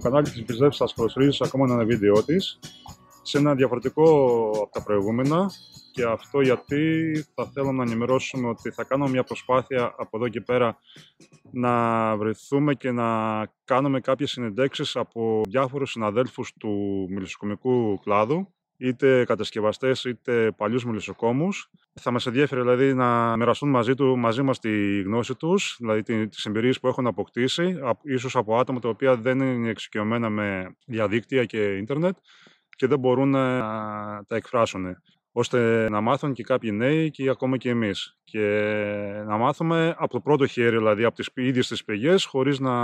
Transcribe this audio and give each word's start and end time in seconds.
κανάλι 0.00 0.30
της 0.30 0.44
Μπιζεύ 0.44 0.72
σας 0.72 0.94
καλωσορίζει 0.94 1.36
σε 1.36 1.44
ακόμα 1.46 1.74
ένα 1.74 1.84
βίντεο 1.84 2.24
της 2.24 2.58
σε 3.22 3.38
ένα 3.38 3.54
διαφορετικό 3.54 4.04
από 4.54 4.70
τα 4.72 4.82
προηγούμενα. 4.82 5.50
Και 5.92 6.04
αυτό 6.04 6.40
γιατί 6.40 7.12
θα 7.34 7.46
θέλω 7.46 7.72
να 7.72 7.82
ενημερώσουμε 7.82 8.48
ότι 8.48 8.70
θα 8.70 8.84
κάνω 8.84 9.08
μια 9.08 9.24
προσπάθεια 9.24 9.94
από 9.98 10.16
εδώ 10.16 10.28
και 10.28 10.40
πέρα 10.40 10.78
να 11.50 12.16
βρεθούμε 12.16 12.74
και 12.74 12.90
να 12.90 13.08
κάνουμε 13.64 14.00
κάποιες 14.00 14.30
συνεντέξεις 14.30 14.96
από 14.96 15.42
διάφορους 15.48 15.90
συναδέλφους 15.90 16.52
του 16.58 17.06
μιλισσοκομικού 17.10 17.98
κλάδου 17.98 18.48
είτε 18.80 19.24
κατασκευαστές 19.24 20.04
είτε 20.04 20.52
παλιούς 20.56 20.84
μιλισσοκόμους. 20.84 21.70
Θα 21.94 22.10
μας 22.10 22.26
ενδιαφέρει 22.26 22.60
δηλαδή 22.60 22.94
να 22.94 23.36
μοιραστούν 23.36 23.70
μαζί, 23.70 23.94
του, 23.94 24.18
μαζί 24.18 24.42
μας 24.42 24.58
τη 24.58 25.02
γνώση 25.02 25.34
τους, 25.34 25.76
δηλαδή 25.78 26.26
τις 26.28 26.44
εμπειρίες 26.44 26.80
που 26.80 26.88
έχουν 26.88 27.06
αποκτήσει, 27.06 27.78
ίσως 28.02 28.36
από 28.36 28.58
άτομα 28.58 28.80
τα 28.80 28.88
οποία 28.88 29.16
δεν 29.16 29.40
είναι 29.40 29.70
εξοικειωμένα 29.70 30.30
με 30.30 30.76
διαδίκτυα 30.86 31.44
και 31.44 31.76
ίντερνετ 31.76 32.16
και 32.76 32.86
δεν 32.86 32.98
μπορούν 32.98 33.30
να 33.30 33.58
τα 34.26 34.36
εκφράσουν 34.36 34.96
ώστε 35.32 35.88
να 35.90 36.00
μάθουν 36.00 36.32
και 36.32 36.42
κάποιοι 36.42 36.70
νέοι 36.72 37.10
και 37.10 37.28
ακόμα 37.28 37.56
και 37.56 37.68
εμείς. 37.68 38.18
Και 38.24 38.48
να 39.26 39.36
μάθουμε 39.36 39.94
από 39.98 40.12
το 40.12 40.20
πρώτο 40.20 40.46
χέρι, 40.46 40.76
δηλαδή 40.76 41.04
από 41.04 41.14
τις 41.16 41.30
ίδιες 41.34 41.68
τις 41.68 41.84
πηγές, 41.84 42.24
χωρίς 42.24 42.58
να 42.58 42.74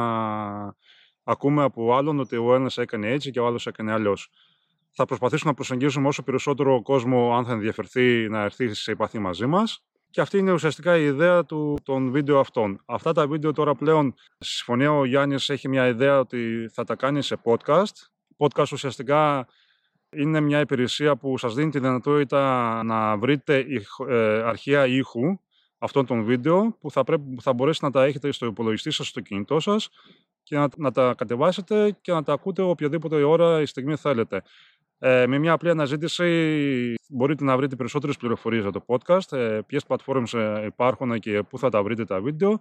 ακούμε 1.24 1.62
από 1.62 1.94
άλλον 1.94 2.18
ότι 2.18 2.36
ο 2.36 2.54
ένας 2.54 2.78
έκανε 2.78 3.10
έτσι 3.10 3.30
και 3.30 3.40
ο 3.40 3.46
άλλος 3.46 3.66
έκανε 3.66 3.92
αλλιώς 3.92 4.30
θα 4.96 5.04
προσπαθήσουμε 5.04 5.50
να 5.50 5.56
προσεγγίσουμε 5.56 6.08
όσο 6.08 6.22
περισσότερο 6.22 6.82
κόσμο, 6.82 7.36
αν 7.36 7.44
θα 7.44 7.52
ενδιαφερθεί, 7.52 8.28
να 8.28 8.42
έρθει 8.42 8.74
σε 8.74 8.90
επαφή 8.90 9.18
μαζί 9.18 9.46
μας. 9.46 9.82
Και 10.10 10.20
αυτή 10.20 10.38
είναι 10.38 10.52
ουσιαστικά 10.52 10.96
η 10.96 11.04
ιδέα 11.04 11.44
του, 11.44 11.78
των 11.82 12.10
βίντεο 12.10 12.38
αυτών. 12.38 12.82
Αυτά 12.86 13.12
τα 13.12 13.26
βίντεο 13.26 13.52
τώρα 13.52 13.74
πλέον, 13.74 14.14
στη 14.38 14.54
συμφωνία 14.54 14.92
ο 14.92 15.04
Γιάννης 15.04 15.48
έχει 15.48 15.68
μια 15.68 15.86
ιδέα 15.86 16.18
ότι 16.18 16.70
θα 16.72 16.84
τα 16.84 16.94
κάνει 16.94 17.22
σε 17.22 17.36
podcast. 17.44 17.94
Podcast 18.36 18.72
ουσιαστικά 18.72 19.46
είναι 20.12 20.40
μια 20.40 20.60
υπηρεσία 20.60 21.16
που 21.16 21.38
σας 21.38 21.54
δίνει 21.54 21.70
τη 21.70 21.78
δυνατότητα 21.78 22.82
να 22.82 23.16
βρείτε 23.16 23.66
ε, 24.08 24.42
αρχεία 24.42 24.86
ήχου 24.86 25.38
αυτών 25.78 26.06
των 26.06 26.24
βίντεο 26.24 26.76
που 26.80 26.90
θα, 26.90 27.04
πρέπει, 27.04 27.34
που 27.34 27.42
θα 27.42 27.52
μπορέσει 27.52 27.84
να 27.84 27.90
τα 27.90 28.04
έχετε 28.04 28.32
στο 28.32 28.46
υπολογιστή 28.46 28.90
σας, 28.90 29.06
στο 29.08 29.20
κινητό 29.20 29.60
σας 29.60 29.88
και 30.42 30.56
να, 30.56 30.68
να 30.76 30.90
τα 30.90 31.14
κατεβάσετε 31.16 31.96
και 32.00 32.12
να 32.12 32.22
τα 32.22 32.32
ακούτε 32.32 32.62
οποιαδήποτε 32.62 33.22
ώρα 33.22 33.60
ή 33.60 33.66
στιγμή 33.66 33.96
θέλετε. 33.96 34.42
Ε, 34.98 35.26
με 35.26 35.38
μια 35.38 35.52
απλή 35.52 35.70
αναζήτηση 35.70 36.94
μπορείτε 37.08 37.44
να 37.44 37.56
βρείτε 37.56 37.76
περισσότερες 37.76 38.16
πληροφορίες 38.16 38.62
για 38.62 38.70
το 38.70 38.84
podcast, 38.86 39.36
ε, 39.36 39.58
ποιες 39.66 39.84
πλατφόρμες 39.84 40.34
ε, 40.34 40.62
υπάρχουν 40.66 41.18
και 41.18 41.42
πού 41.42 41.58
θα 41.58 41.68
τα 41.68 41.82
βρείτε 41.82 42.04
τα 42.04 42.20
βίντεο 42.20 42.60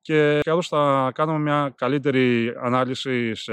και 0.00 0.40
καλώς 0.42 0.68
θα 0.68 1.10
κάνουμε 1.14 1.38
μια 1.38 1.72
καλύτερη 1.76 2.54
ανάλυση 2.60 3.34
σε 3.34 3.52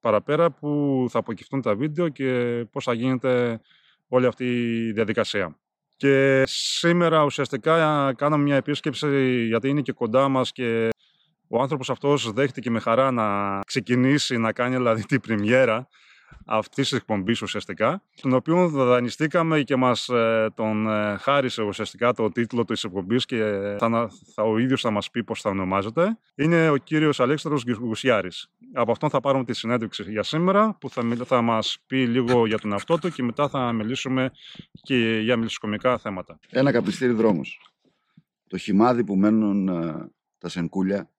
παραπέρα 0.00 0.50
που 0.50 1.06
θα 1.10 1.18
αποκυφτούν 1.18 1.62
τα 1.62 1.74
βίντεο 1.74 2.08
και 2.08 2.64
πώς 2.70 2.84
θα 2.84 2.92
γίνεται 2.92 3.60
όλη 4.08 4.26
αυτή 4.26 4.44
η 4.86 4.92
διαδικασία. 4.92 5.58
Και 5.96 6.42
σήμερα 6.46 7.24
ουσιαστικά 7.24 8.12
κάναμε 8.16 8.42
μια 8.42 8.56
επίσκεψη 8.56 9.44
γιατί 9.44 9.68
είναι 9.68 9.80
και 9.80 9.92
κοντά 9.92 10.28
μας 10.28 10.52
και 10.52 10.88
ο 11.48 11.60
άνθρωπος 11.60 11.90
αυτός 11.90 12.32
δέχτηκε 12.32 12.70
με 12.70 12.80
χαρά 12.80 13.10
να 13.10 13.60
ξεκινήσει 13.60 14.36
να 14.36 14.52
κάνει 14.52 14.76
δηλαδή 14.76 15.04
την 15.04 15.20
πριμιέρα 15.20 15.88
αυτής 16.44 16.88
της 16.88 16.98
εκπομπής 16.98 17.42
ουσιαστικά, 17.42 18.02
τον 18.20 18.32
οποίο 18.32 18.68
δανειστήκαμε 18.68 19.62
και 19.62 19.76
μας 19.76 20.08
ε, 20.08 20.50
τον 20.54 20.88
ε, 20.88 21.16
χάρισε 21.16 21.62
ουσιαστικά 21.62 22.12
το 22.12 22.30
τίτλο 22.30 22.64
της 22.64 22.84
εκπομπής 22.84 23.24
και 23.24 23.42
θα, 23.78 24.10
θα, 24.34 24.42
ο 24.42 24.58
ίδιος 24.58 24.80
θα 24.80 24.90
μας 24.90 25.10
πει 25.10 25.24
πώς 25.24 25.40
θα 25.40 25.50
ονομάζεται. 25.50 26.18
Είναι 26.34 26.68
ο 26.68 26.76
κύριος 26.76 27.20
Αλέξανδρος 27.20 27.64
Γκουσιάρη. 27.64 28.28
Από 28.72 28.90
αυτόν 28.90 29.10
θα 29.10 29.20
πάρουμε 29.20 29.44
τη 29.44 29.54
συνέντευξη 29.54 30.02
για 30.02 30.22
σήμερα, 30.22 30.76
που 30.80 30.90
θα, 30.90 31.02
θα 31.24 31.42
μας 31.42 31.78
πει 31.86 32.06
λίγο 32.06 32.46
για 32.46 32.58
τον 32.58 32.72
εαυτό 32.72 32.98
του 32.98 33.10
και 33.10 33.22
μετά 33.22 33.48
θα 33.48 33.72
μιλήσουμε 33.72 34.30
και 34.82 35.20
για 35.22 35.36
μιλισσοκομικά 35.36 35.98
θέματα. 35.98 36.38
Ένα 36.50 36.72
καπιστήρι 36.72 37.12
δρόμος. 37.12 37.60
Το 38.46 38.56
χυμάδι 38.56 39.04
που 39.04 39.16
μένουν 39.16 39.68
ε, 39.68 40.10
τα 40.38 40.48
σενκούλια 40.48 41.10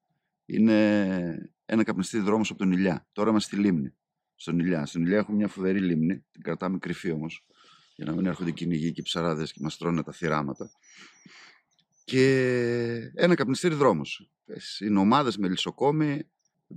είναι 0.45 1.51
ένα 1.65 1.83
καπνιστήρι 1.83 2.23
δρόμος 2.23 2.49
από 2.49 2.59
τον 2.59 2.71
Ηλιά. 2.71 3.05
Τώρα 3.11 3.29
είμαστε 3.29 3.55
στη 3.55 3.65
λίμνη 3.65 3.93
στον 4.35 4.59
Ηλιά. 4.59 4.85
Στον 4.85 5.01
Ηλιά 5.01 5.17
έχουμε 5.17 5.37
μια 5.37 5.47
φοβερή 5.47 5.79
λίμνη, 5.79 6.25
την 6.31 6.41
κρατάμε 6.41 6.77
κρυφή 6.77 7.11
όμως, 7.11 7.45
για 7.95 8.05
να 8.05 8.11
μην 8.11 8.25
έρχονται 8.25 8.51
κυνηγοί 8.51 8.91
και 8.91 9.01
ψαράδες 9.01 9.51
και 9.53 9.59
μας 9.61 9.77
τρώνε 9.77 10.03
τα 10.03 10.11
θυράματα. 10.11 10.69
Και 12.05 13.11
ένα 13.13 13.35
καπνιστήρι 13.35 13.75
δρόμος. 13.75 14.29
Είναι 14.79 14.99
ομάδες 14.99 15.37
με 15.37 15.47
λισοκόμοι 15.47 16.29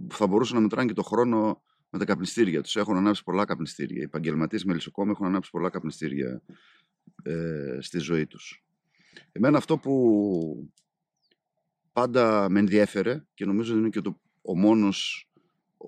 που 0.09 0.15
θα 0.15 0.27
μπορούσαν 0.27 0.57
να 0.57 0.63
μετράνε 0.63 0.89
και 0.89 0.95
το 0.95 1.03
χρόνο 1.03 1.63
με 1.91 1.99
τα 1.99 2.05
καπνιστήρια 2.05 2.63
τους. 2.63 2.77
Έχουν 2.77 2.97
ανάψει 2.97 3.25
πολλά 3.25 3.45
καπνιστήρια. 3.45 4.01
Οι 4.01 4.05
επαγγελματίες 4.05 4.65
με 4.65 4.75
λισοκόμοι 4.75 5.11
έχουν 5.11 5.27
ανάψει 5.27 5.51
πολλά 5.51 5.71
καπνιστήρια 5.71 6.43
ε, 7.23 7.79
στη 7.81 7.99
ζωή 7.99 8.27
τους. 8.27 8.65
Εμένα 9.33 9.59
αυτό 9.59 9.79
που 9.79 10.73
πάντα 11.93 12.51
με 12.51 12.59
ενδιέφερε 12.59 13.25
και 13.35 13.45
νομίζω 13.45 13.73
ότι 13.73 13.81
είναι 13.81 13.89
και 13.89 14.01
το, 14.01 14.21
ο 14.43 14.57
μόνος 14.57 15.28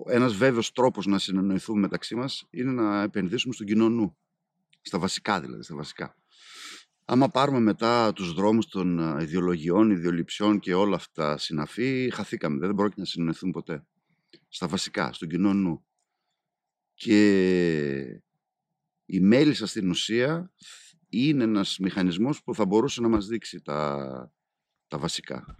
ένας 0.07 0.33
βέβαιος 0.33 0.71
τρόπος 0.71 1.05
να 1.05 1.19
συνεννοηθούμε 1.19 1.79
μεταξύ 1.79 2.15
μας 2.15 2.47
είναι 2.49 2.71
να 2.71 3.01
επενδύσουμε 3.01 3.53
στον 3.53 3.65
κοινό 3.65 3.89
νου. 3.89 4.17
Στα 4.81 4.99
βασικά 4.99 5.41
δηλαδή, 5.41 5.63
στα 5.63 5.75
βασικά. 5.75 6.15
Άμα 7.05 7.29
πάρουμε 7.29 7.59
μετά 7.59 8.13
τους 8.13 8.33
δρόμους 8.33 8.67
των 8.67 9.19
ιδεολογιών, 9.19 9.91
ιδεολειψιών 9.91 10.59
και 10.59 10.73
όλα 10.73 10.95
αυτά 10.95 11.37
συναφή, 11.37 12.09
χαθήκαμε. 12.13 12.57
Δεν 12.57 12.75
πρόκειται 12.75 12.99
να 12.99 13.05
συνεννοηθούμε 13.05 13.51
ποτέ. 13.51 13.85
Στα 14.47 14.67
βασικά, 14.67 15.13
στον 15.13 15.27
κοινό 15.27 15.53
νου. 15.53 15.85
Και 16.93 18.21
η 19.05 19.19
μέλισσα 19.19 19.67
στην 19.67 19.89
ουσία 19.89 20.51
είναι 21.09 21.43
ένας 21.43 21.77
μηχανισμός 21.79 22.43
που 22.43 22.55
θα 22.55 22.65
μπορούσε 22.65 23.01
να 23.01 23.07
μας 23.07 23.27
δείξει 23.27 23.61
τα, 23.61 24.33
τα 24.87 24.97
βασικά. 24.97 25.55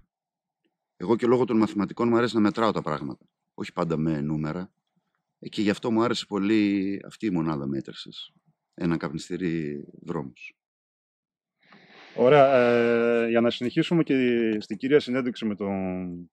Εγώ 0.95 1.15
και 1.15 1.27
λόγω 1.27 1.45
των 1.45 1.57
μαθηματικών 1.57 2.07
μου 2.07 2.17
αρέσει 2.17 2.35
να 2.35 2.41
μετράω 2.41 2.71
τα 2.71 2.81
πράγματα 2.81 3.30
όχι 3.53 3.73
πάντα 3.73 3.97
με 3.97 4.21
νούμερα. 4.21 4.71
Ε, 5.39 5.49
και 5.49 5.61
γι' 5.61 5.69
αυτό 5.69 5.91
μου 5.91 6.03
άρεσε 6.03 6.25
πολύ 6.25 6.99
αυτή 7.05 7.25
η 7.25 7.29
μονάδα 7.29 7.67
μέτρησης. 7.67 8.31
Ένα 8.73 8.97
καπνιστήρι 8.97 9.85
δρόμους. 10.01 10.55
Ωραία. 12.15 12.55
Ε, 12.55 13.29
για 13.29 13.41
να 13.41 13.49
συνεχίσουμε 13.49 14.03
και 14.03 14.57
στην 14.59 14.77
κυρία 14.77 14.99
συνέντευξη 14.99 15.45
με 15.45 15.55
τον 15.55 16.29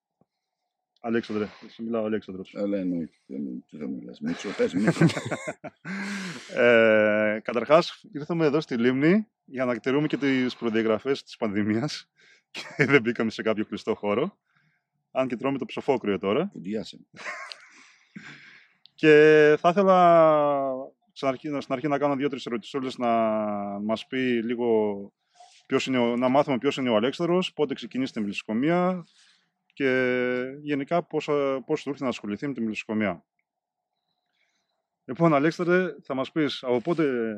Αλέξανδρε. 1.00 1.46
Εσύ 1.66 1.82
μιλάω 1.82 2.04
Αλέξανδρος. 2.04 2.54
Αλλά 2.54 2.78
εννοείται. 2.78 3.16
Τι 3.70 3.76
θα 3.76 3.88
μιλάς. 3.88 4.20
Μίτσο, 4.20 4.48
πες 4.56 4.72
Μίτσο. 4.72 5.04
ε, 6.62 7.40
καταρχάς, 7.42 8.04
ήρθαμε 8.12 8.46
εδώ 8.46 8.60
στη 8.60 8.76
Λίμνη 8.76 9.26
για 9.44 9.64
να 9.64 9.74
κτηρούμε 9.74 10.06
και 10.06 10.16
τις 10.16 10.56
προδιαγραφές 10.56 11.22
της 11.22 11.36
πανδημίας 11.36 12.10
και 12.50 12.84
δεν 12.84 13.02
μπήκαμε 13.02 13.30
σε 13.30 13.42
κάποιο 13.42 13.64
κλειστό 13.64 13.94
χώρο 13.94 14.38
αν 15.10 15.28
και 15.28 15.36
τρώμε 15.36 15.58
το 15.58 15.64
ψοφόκριο 15.64 16.18
τώρα. 16.18 16.50
και 18.94 19.54
θα 19.58 19.68
ήθελα 19.68 20.38
στην 21.12 21.28
αρχή, 21.28 21.48
στην 21.60 21.74
αρχή 21.74 21.88
να 21.88 21.98
κάνω 21.98 22.16
δύο-τρεις 22.16 22.46
ερωτησούλες 22.46 22.98
να 22.98 23.08
μας 23.80 24.06
πει 24.06 24.42
λίγο 24.42 25.12
ποιος 25.66 25.86
είναι, 25.86 25.98
να 26.16 26.28
μάθουμε 26.28 26.58
ποιος 26.58 26.76
είναι 26.76 26.90
ο 26.90 26.96
Αλέξανδρος, 26.96 27.52
πότε 27.52 27.74
ξεκινήσετε 27.74 28.18
με 28.18 28.24
μιλισσοκομεία 28.24 29.04
και 29.72 30.42
γενικά 30.60 31.02
πώς, 31.02 31.28
πώς 31.66 31.82
του 31.82 31.88
ήρθε 31.88 32.02
να 32.02 32.08
ασχοληθεί 32.08 32.46
με 32.46 32.52
τη 32.52 32.60
μιλισσοκομεία. 32.60 33.24
Λοιπόν, 35.04 35.34
Αλέξανδρε, 35.34 35.94
θα 36.02 36.14
μας 36.14 36.32
πεις 36.32 36.62
από 36.62 36.80
πότε 36.80 37.34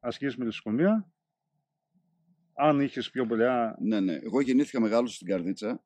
ασκείς 0.00 0.36
μιλισσοκομεία, 0.36 1.12
αν 2.54 2.80
είχες 2.80 3.10
πιο 3.10 3.26
παλιά... 3.26 3.76
Ναι, 3.80 4.00
ναι. 4.00 4.14
Εγώ 4.14 4.40
γεννήθηκα 4.40 4.80
μεγάλος 4.80 5.14
στην 5.14 5.26
Καρδίτσα 5.26 5.84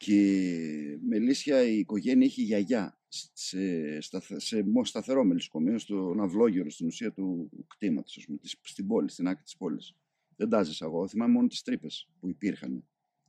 και 0.00 0.98
Μελίσια 1.08 1.62
η 1.62 1.78
οικογένεια 1.78 2.26
είχε 2.26 2.42
γιαγιά 2.42 2.98
σε, 3.08 4.00
σε, 4.00 4.38
σε 4.38 4.64
σταθερό 4.82 5.24
μελισσοκομείο, 5.24 5.78
στον 5.78 6.20
αυλόγερο, 6.20 6.70
στην 6.70 6.86
ουσία 6.86 7.12
του 7.12 7.50
κτήματος, 7.66 8.28
στην 8.62 8.86
πόλη, 8.86 9.10
στην 9.10 9.28
άκρη 9.28 9.42
της 9.42 9.56
πόλης. 9.56 9.96
Δεν 10.36 10.48
τα 10.48 10.62
ζήσα 10.62 10.84
εγώ, 10.84 11.08
θυμάμαι 11.08 11.32
μόνο 11.32 11.46
τις 11.46 11.62
τρύπες 11.62 12.08
που 12.20 12.28
υπήρχαν 12.28 12.84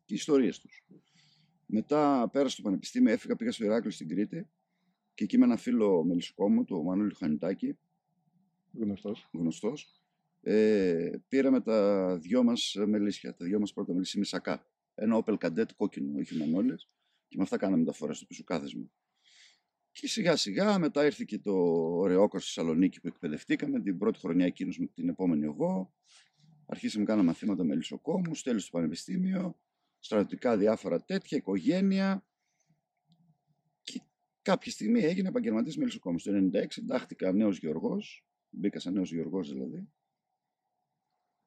και 0.06 0.14
οι 0.14 0.16
ιστορίες 0.16 0.60
τους. 0.60 0.86
Μετά 1.66 2.30
πέρασα 2.32 2.54
στο 2.54 2.62
πανεπιστήμιο, 2.62 3.14
έφυγα, 3.14 3.36
πήγα 3.36 3.52
στο 3.52 3.64
Ηράκλειο 3.64 3.92
στην 3.92 4.08
Κρήτη 4.08 4.50
και 5.14 5.24
εκεί 5.24 5.38
με 5.38 5.46
ένα 5.46 5.58
φίλο 5.58 6.04
μελισσοκόμου, 6.04 6.66
τον 6.66 6.84
Μανώλη 6.84 7.14
Χανιτάκη, 7.14 7.78
γνωστός, 8.74 9.30
γνωστός 9.34 10.02
ε, 10.42 11.10
πήραμε 11.28 11.62
τα 11.62 12.18
δυο 12.18 12.44
μας 12.44 12.76
μελίσια, 12.88 13.36
τα 13.36 13.46
δυο 13.46 13.60
μας 13.60 13.74
πρώτα 13.74 13.94
μελίσια 13.94 14.20
μισακά 14.20 14.71
ένα 14.96 15.24
Opel 15.26 15.38
Kadett 15.38 15.74
κόκκινο, 15.76 16.20
όχι 16.20 16.38
μανόλες, 16.38 16.90
και 17.28 17.38
με 17.38 17.44
αυτά 17.44 17.58
κάναμε 17.58 17.78
μεταφορά 17.78 18.14
στο 18.14 18.26
πίσω 18.26 18.44
κάθεσμα. 18.44 18.92
Και 19.92 20.08
σιγά 20.08 20.36
σιγά 20.36 20.80
μετά 20.80 21.06
ήρθε 21.06 21.24
και 21.28 21.40
το 21.40 21.54
Ρεόκο 22.06 22.40
στη 22.40 22.48
Θεσσαλονίκη 22.54 23.02
που 23.02 23.08
εκπαιδευτήκαμε, 23.08 23.82
την 23.82 23.98
πρώτη 23.98 24.20
χρονιά 24.20 24.46
εκείνος 24.46 24.78
με 24.78 24.86
την 24.86 25.10
επόμενη 25.10 25.44
εγώ. 25.44 25.94
Αρχίσαμε 26.66 27.04
να 27.04 27.10
κάνουμε 27.10 27.28
μαθήματα 27.28 27.64
με 27.64 27.76
λισοκόμου, 27.76 28.32
τέλος 28.44 28.62
στο 28.62 28.78
πανεπιστήμιο, 28.78 29.60
στρατιωτικά 30.00 30.58
διάφορα 30.58 31.04
τέτοια, 31.04 31.38
οικογένεια. 31.38 32.26
Και 33.82 34.02
κάποια 34.42 34.72
στιγμή 34.72 35.00
έγινε 35.00 35.28
επαγγελματή 35.28 35.80
μελισσοκόμο. 35.80 36.18
Το 36.18 36.32
1996 36.32 36.78
εντάχθηκα 36.78 37.32
νέος 37.32 37.58
γεωργός, 37.58 38.26
μπήκα 38.50 38.80
σαν 38.80 38.94
νέος 38.94 39.12
γεωργός 39.12 39.52
δηλαδή. 39.52 39.90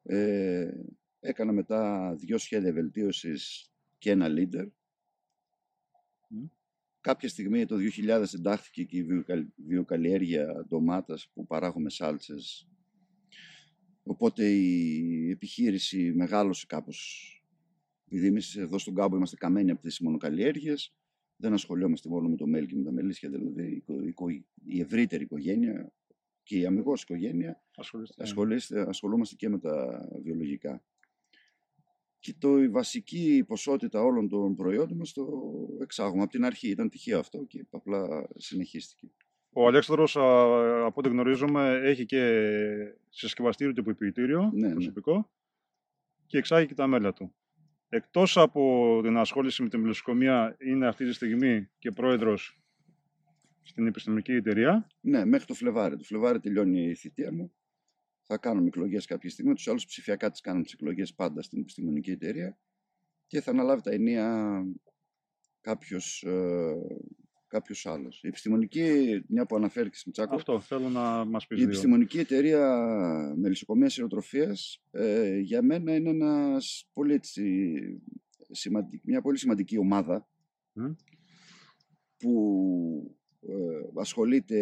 Ε, 0.02 0.70
έκανα 1.24 1.52
μετά 1.52 2.14
δύο 2.18 2.38
σχέδια 2.38 2.72
βελτίωσης 2.72 3.72
και 3.98 4.10
ένα 4.10 4.26
leader. 4.28 4.66
Κάποια 7.00 7.28
στιγμή 7.28 7.66
το 7.66 7.76
2000 7.76 8.24
εντάχθηκε 8.34 8.84
και 8.84 8.96
η 8.96 9.06
βιοκαλλιέργεια 9.56 10.64
ντομάτας 10.68 11.30
που 11.34 11.46
παράγουμε 11.46 11.90
σάλτσες. 11.90 12.68
Οπότε 14.02 14.48
η 14.48 15.30
επιχείρηση 15.30 16.12
μεγάλωσε 16.14 16.66
κάπως. 16.68 17.28
Επειδή 18.06 18.26
εμείς 18.26 18.56
εδώ 18.56 18.78
στον 18.78 18.94
κάμπο 18.94 19.16
είμαστε 19.16 19.36
καμένοι 19.36 19.70
από 19.70 19.80
τις 19.80 20.00
μονοκαλλιέργειες, 20.00 20.94
δεν 21.36 21.52
ασχολιόμαστε 21.52 22.08
μόνο 22.08 22.28
με 22.28 22.36
το 22.36 22.46
μέλι 22.46 22.66
και 22.66 22.76
με 22.76 22.82
τα 22.82 22.92
μελίσια, 22.92 23.28
δηλαδή 23.28 23.84
η 24.64 24.80
ευρύτερη 24.80 25.22
οικογένεια 25.22 25.92
και 26.42 26.58
η 26.58 26.66
αμυγός 26.66 27.02
οικογένεια 27.02 27.62
ναι. 28.18 28.84
ασχολούμαστε 28.86 29.34
και 29.34 29.48
με 29.48 29.58
τα 29.58 30.08
βιολογικά 30.22 30.82
και 32.24 32.34
το, 32.38 32.62
η 32.62 32.68
βασική 32.68 33.44
ποσότητα 33.46 34.02
όλων 34.02 34.28
των 34.28 34.54
προϊόντων 34.54 34.96
μας 34.96 35.12
το 35.12 35.26
εξάγουμε. 35.82 36.22
Από 36.22 36.30
την 36.30 36.44
αρχή 36.44 36.68
ήταν 36.68 36.88
τυχαίο 36.88 37.18
αυτό 37.18 37.44
και 37.44 37.66
απλά 37.70 38.28
συνεχίστηκε. 38.36 39.10
Ο 39.52 39.66
Αλέξανδρος, 39.66 40.16
από 40.16 40.94
ό,τι 40.94 41.08
γνωρίζουμε, 41.08 41.80
έχει 41.82 42.04
και 42.04 42.42
συσκευαστήριο 43.08 43.72
και 43.72 43.80
υποποιητήριο 43.80 44.50
ναι, 44.54 44.66
ναι, 44.66 44.72
προσωπικό 44.72 45.30
και 46.26 46.38
εξάγει 46.38 46.66
και 46.66 46.74
τα 46.74 46.86
μέλα 46.86 47.12
του. 47.12 47.34
Εκτός 47.88 48.36
από 48.36 49.00
την 49.02 49.16
ασχόληση 49.16 49.62
με 49.62 49.68
την 49.68 49.80
μελισσοκομεία, 49.80 50.56
είναι 50.58 50.86
αυτή 50.86 51.04
τη 51.04 51.12
στιγμή 51.12 51.68
και 51.78 51.90
πρόεδρος 51.90 52.58
στην 53.62 53.86
επιστημονική 53.86 54.32
εταιρεία. 54.32 54.86
Ναι, 55.00 55.24
μέχρι 55.24 55.46
το 55.46 55.54
Φλεβάρι. 55.54 55.96
Το 55.96 56.04
Φλεβάρι 56.04 56.40
τελειώνει 56.40 56.82
η 56.82 56.94
θητεία 56.94 57.32
μου 57.32 57.52
θα 58.26 58.38
κάνουμε 58.38 58.66
εκλογές 58.66 59.06
κάποια 59.06 59.30
στιγμή. 59.30 59.54
Του 59.54 59.70
άλλου 59.70 59.80
ψηφιακά 59.86 60.30
τις 60.30 60.40
κάνουμε 60.40 60.64
τις 60.64 60.72
εκλογές 60.72 61.14
πάντα 61.14 61.42
στην 61.42 61.60
επιστημονική 61.60 62.10
εταιρεία 62.10 62.58
και 63.26 63.40
θα 63.40 63.50
αναλάβει 63.50 63.82
τα 63.82 63.90
ενία 63.90 64.62
κάποιος 65.60 66.22
ε, 66.22 66.74
κάποιος 67.46 67.86
άλλος. 67.86 68.22
Η 68.22 68.28
επιστημονική, 68.28 69.24
μια 69.28 69.46
που 69.46 69.56
αναφέρθηκε 69.56 69.96
στην 69.96 70.12
Τσάκο. 70.12 70.34
Αυτό 70.34 70.60
θέλω 70.60 70.88
να 70.88 71.24
μας 71.24 71.46
πεις. 71.46 71.60
Η 71.60 71.62
επιστημονική 71.62 72.18
εταιρεία 72.18 72.68
μελισσοκομεία 73.36 73.90
ιεροτροφία 73.96 74.56
ε, 74.90 75.38
για 75.38 75.62
μένα 75.62 75.94
είναι 75.94 76.10
ένας 76.10 76.88
πολύ, 76.92 77.20
μια 79.02 79.20
πολύ 79.22 79.38
σημαντική 79.38 79.78
ομάδα 79.78 80.28
που 82.18 82.34
ε, 83.10 83.23
ασχολείται 83.94 84.60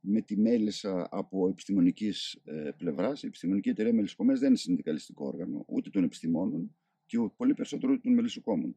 με 0.00 0.20
τη 0.20 0.36
μέλισσα 0.36 1.08
από 1.10 1.48
επιστημονικής 1.48 2.40
ε, 2.44 2.70
πλευράς. 2.76 3.22
Η 3.22 3.26
Επιστημονική 3.26 3.68
Εταιρεία 3.68 3.92
Μελισσοκομές 3.92 4.38
δεν 4.38 4.48
είναι 4.48 4.56
συνδικαλιστικό 4.56 5.26
όργανο, 5.26 5.64
ούτε 5.68 5.90
των 5.90 6.04
επιστημόνων 6.04 6.76
και 7.06 7.18
πολύ 7.36 7.54
περισσότερο 7.54 7.92
ούτε 7.92 8.00
των 8.00 8.12
μελισσοκόμων. 8.12 8.76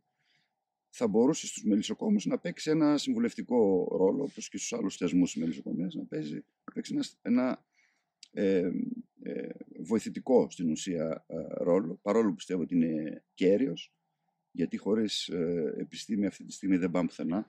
Θα 0.89 1.07
μπορούσε 1.07 1.47
στους 1.47 1.63
μελισσοκόμους 1.63 2.25
να 2.25 2.39
παίξει 2.39 2.69
ένα 2.69 2.97
συμβουλευτικό 2.97 3.87
ρόλο, 3.97 4.23
όπως 4.23 4.49
και 4.49 4.57
στους 4.57 4.73
άλλους 4.73 4.97
θεσμούς 4.97 5.35
μελισσοκομείας, 5.35 5.95
να, 5.95 6.03
παίζει, 6.03 6.35
να 6.35 6.73
παίξει 6.73 6.93
ένα, 6.93 7.05
ένα 7.21 7.65
ε, 8.31 8.71
ε, 9.21 9.49
βοηθητικό 9.79 10.49
στην 10.49 10.69
ουσία 10.69 11.25
ε, 11.27 11.35
ρόλο, 11.63 11.99
παρόλο 12.01 12.29
που 12.29 12.35
πιστεύω 12.35 12.61
ότι 12.61 12.75
είναι 12.75 13.23
κέριος, 13.33 13.93
γιατί 14.51 14.77
χωρίς 14.77 15.27
ε, 15.27 15.73
επιστήμη 15.77 16.25
αυτή 16.25 16.45
τη 16.45 16.53
στιγμή 16.53 16.77
δεν 16.77 16.91
πάμε 16.91 17.07
πουθενά. 17.07 17.47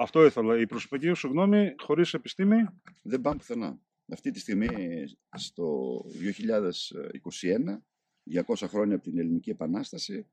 Αυτό 0.00 0.24
ήθελα. 0.24 0.60
Η 0.60 0.66
προσωπική 0.66 1.12
σου 1.12 1.28
γνώμη, 1.28 1.74
χωρίς 1.78 2.14
επιστήμη; 2.14 2.56
Δεν 3.02 3.20
πάμε 3.20 3.36
πουθενά. 3.36 3.80
Αυτή 4.12 4.30
τη 4.30 4.38
στιγμή, 4.38 4.68
στο 5.36 5.96
2021, 8.24 8.42
200 8.46 8.66
χρόνια 8.68 8.94
από 8.94 9.04
την 9.04 9.18
Ελληνική 9.18 9.50
Επανάσταση, 9.50 10.26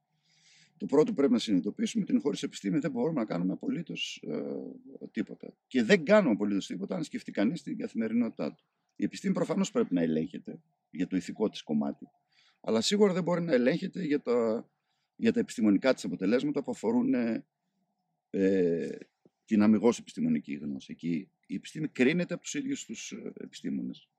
το 0.78 0.86
πρώτο 0.86 1.06
που 1.06 1.14
πρέπει 1.14 1.34
να 1.34 1.40
συνειδητοποιήσουμε 1.40 2.04
είναι 2.04 2.14
ότι 2.14 2.24
χωρίς 2.24 2.44
επιστήμη 2.44 2.80
δεν 2.80 2.92
μπορούμε 2.92 3.20
να 3.20 3.26
κάνουμε 3.26 3.54
απολύτως 3.54 4.24
ε, 4.28 5.08
τίποτα. 5.12 5.54
Και 5.68 5.84
δεν 5.84 6.06
κάνουμε 6.06 6.32
απολύτως 6.32 6.68
τίποτα 6.68 6.96
αν 6.96 7.04
σκεφτεί 7.04 7.32
κανείς 7.32 7.62
την 7.62 7.78
καθημερινότητά 7.78 8.54
του. 8.54 8.64
Η 8.96 9.04
επιστήμη 9.04 9.34
προφανώς 9.34 9.72
πρέπει 9.72 9.94
να 9.94 10.02
ελέγχεται 10.02 10.62
για 10.90 11.08
το 11.08 11.16
ηθικό 11.16 11.50
της 11.50 11.64
κομμάτι. 11.64 12.08
Αλλά 12.62 12.82
σίγουρα 12.82 13.14
δεν 13.14 13.24
μπορεί 13.24 13.42
να 13.42 13.54
ελέγχεται 13.54 14.04
για 14.04 14.22
τα, 14.22 14.70
για 15.16 15.34
τα 15.34 15.40
επιστημονικά 15.40 15.94
της 15.94 16.04
αποτελέσματα 16.06 16.64
που 16.64 16.72
αφορούν 16.72 17.14
ε, 18.30 18.98
την 19.48 19.62
αμυγός 19.62 20.00
επιστημονική 20.00 20.54
γνώση. 20.54 20.92
Εκεί 20.92 21.30
η 21.46 21.56
επιστήμη 21.56 21.88
κρίνεται 21.88 22.34
από 22.34 22.44
τους 22.44 22.54
ίδιους 22.54 22.86
τους 22.86 23.12
ε, 23.12 23.32
επιστήμονες. 23.34 24.10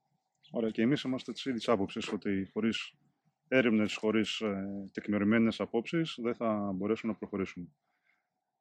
Ωραία, 0.50 0.70
και 0.70 0.82
εμείς 0.82 1.02
είμαστε 1.02 1.32
της 1.32 1.44
ίδιας 1.44 1.68
άποψης 1.68 2.12
ότι 2.12 2.48
χωρίς 2.52 2.92
έρευνες, 3.48 3.94
χωρίς 3.96 4.40
ε, 4.40 4.90
τεκμηριωμένες 4.92 5.60
απόψεις 5.60 6.18
δεν 6.22 6.34
θα 6.34 6.72
μπορέσουμε 6.74 7.12
να 7.12 7.18
προχωρήσουμε. 7.18 7.66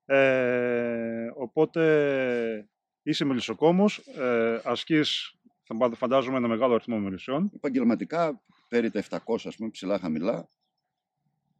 Ε, 0.05 1.31
οπότε 1.35 2.69
είσαι 3.03 3.25
μελισσοκόμος, 3.25 3.97
ε, 3.97 4.61
ασκείς, 4.63 5.35
θα 5.63 5.95
φαντάζομαι, 5.95 6.37
ένα 6.37 6.47
μεγάλο 6.47 6.73
αριθμό 6.73 6.99
μελισσιών. 6.99 7.51
Επαγγελματικά, 7.55 8.43
περί 8.67 8.91
τα 8.91 8.99
700, 8.99 9.47
ας 9.47 9.55
πούμε, 9.55 9.69
ψηλά 9.69 9.99
χαμηλά. 9.99 10.49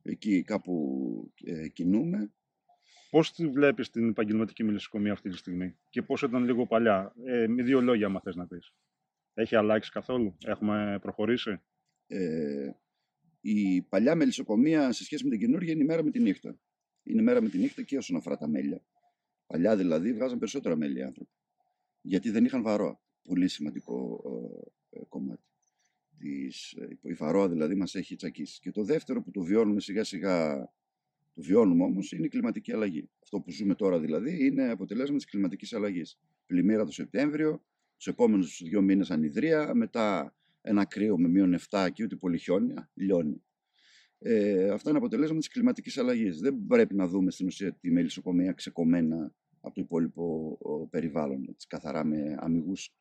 Εκεί 0.02 0.44
κάπου 0.44 1.34
ε, 1.44 1.68
κινούμε. 1.68 2.32
Πώς 3.10 3.34
τη 3.34 3.48
βλέπεις 3.48 3.90
την 3.90 4.10
επαγγελματική 4.10 4.64
μελισσοκομεία 4.64 5.12
αυτή 5.12 5.30
τη 5.30 5.38
στιγμή 5.38 5.78
και 5.90 6.02
πώς 6.02 6.22
ήταν 6.22 6.44
λίγο 6.44 6.68
παλιά; 6.68 7.14
Ε, 7.26 7.48
με 7.48 7.64
δύο 7.64 7.82
λόγια, 7.82 8.08
αν 8.08 8.20
θες 8.24 8.36
να 8.36 8.48
πεις. 8.48 8.74
Έχει 9.34 9.56
αλλάξει 9.56 9.92
καθόλου, 9.92 10.38
έχουμε 10.46 11.00
προχωρήσει; 11.02 11.62
Ε, 12.08 12.72
η 13.42 13.82
παλιά 13.82 14.16
μελισσοκομεία 14.16 14.92
σε 14.92 15.04
σχέση 15.04 15.24
με 15.24 15.30
την 15.30 15.40
καινούργια 15.40 15.74
είναι 15.74 15.84
η 15.84 15.86
μέρα 15.86 16.04
με 16.04 16.12
τη 16.12 16.20
νύχτα. 16.20 16.60
Είναι 17.04 17.22
η 17.22 17.24
μέρα 17.24 17.42
με 17.42 17.50
τη 17.50 17.58
νύχτα 17.58 17.82
και 17.82 17.98
όσον 17.98 18.16
αφορά 18.16 18.38
τα 18.38 18.48
μέλια. 18.48 18.82
Παλιά 19.48 19.76
δηλαδή 19.78 20.14
βγάζαν 20.14 20.40
περισσότερα 20.40 20.76
μέλια 20.76 21.02
οι 21.02 21.06
άνθρωποι. 21.06 21.32
Γιατί 22.02 22.30
δεν 22.30 22.46
είχαν 22.46 22.62
βαρό. 22.62 23.02
Πολύ 23.24 23.48
σημαντικό 23.48 24.22
ε, 24.90 25.00
ε 25.00 25.04
κομμάτι. 25.08 25.44
Της, 26.18 26.72
ε, 26.72 26.88
η 27.02 27.14
βαρόα 27.14 27.50
δηλαδή 27.50 27.76
μας 27.76 27.96
έχει 27.96 28.16
τσακίσει. 28.16 28.60
Και 28.60 28.72
το 28.72 28.84
δεύτερο 28.84 29.22
που 29.22 29.32
το 29.32 29.42
βιώνουμε 29.42 29.80
σιγά 29.80 30.04
σιγά 30.04 30.70
το 31.38 31.44
βιώνουμε 31.44 31.84
όμως 31.84 32.12
είναι 32.12 32.26
η 32.26 32.30
κλιματική 32.30 32.74
αλλαγή. 32.74 33.10
Αυτό 33.24 33.40
που 33.40 33.52
ζούμε 33.52 33.76
τώρα 33.76 34.00
δηλαδή 34.00 34.46
είναι 34.46 34.70
αποτελέσμα 34.70 35.16
της 35.16 35.26
κλιματικής 35.26 35.74
αλλαγής. 35.74 36.20
Πλημμύρα 36.46 36.86
το 36.86 36.92
Σεπτέμβριο, 36.92 37.64
τους 37.98 38.08
επόμενους 38.08 38.62
δύο 38.64 38.82
μήνες 38.82 39.12
ανιδρία, 39.12 39.74
μετά 39.74 40.36
ένα 40.62 40.86
κρύο 40.86 41.18
με 41.18 41.28
μείον 41.28 41.56
7 41.70 41.88
και 41.94 42.04
ούτε 42.04 42.16
πολύ 42.16 42.38
χιόνια, 42.38 42.92
λιώνει. 42.94 43.44
Ε, 44.20 44.70
αυτό 44.70 44.90
είναι 44.90 44.98
αποτελέσμα 44.98 45.38
της 45.38 45.48
κλιματικής 45.48 45.98
αλλαγής. 45.98 46.40
Δεν 46.40 46.66
πρέπει 46.68 46.96
να 46.96 47.08
δούμε 47.08 47.32
στην 47.32 47.48
ουσία 47.48 47.74
τη 47.74 47.92
μελισσοκομεία 47.92 48.52
ξεκομμένα 48.52 49.34
από 49.60 49.76
το 49.76 49.82
υπόλοιπο 49.82 50.58
περιβάλλον, 50.90 51.46
έτσι, 51.50 51.68
καθαρά 51.68 52.06
με 52.06 52.36
αμυγούς 52.40 52.94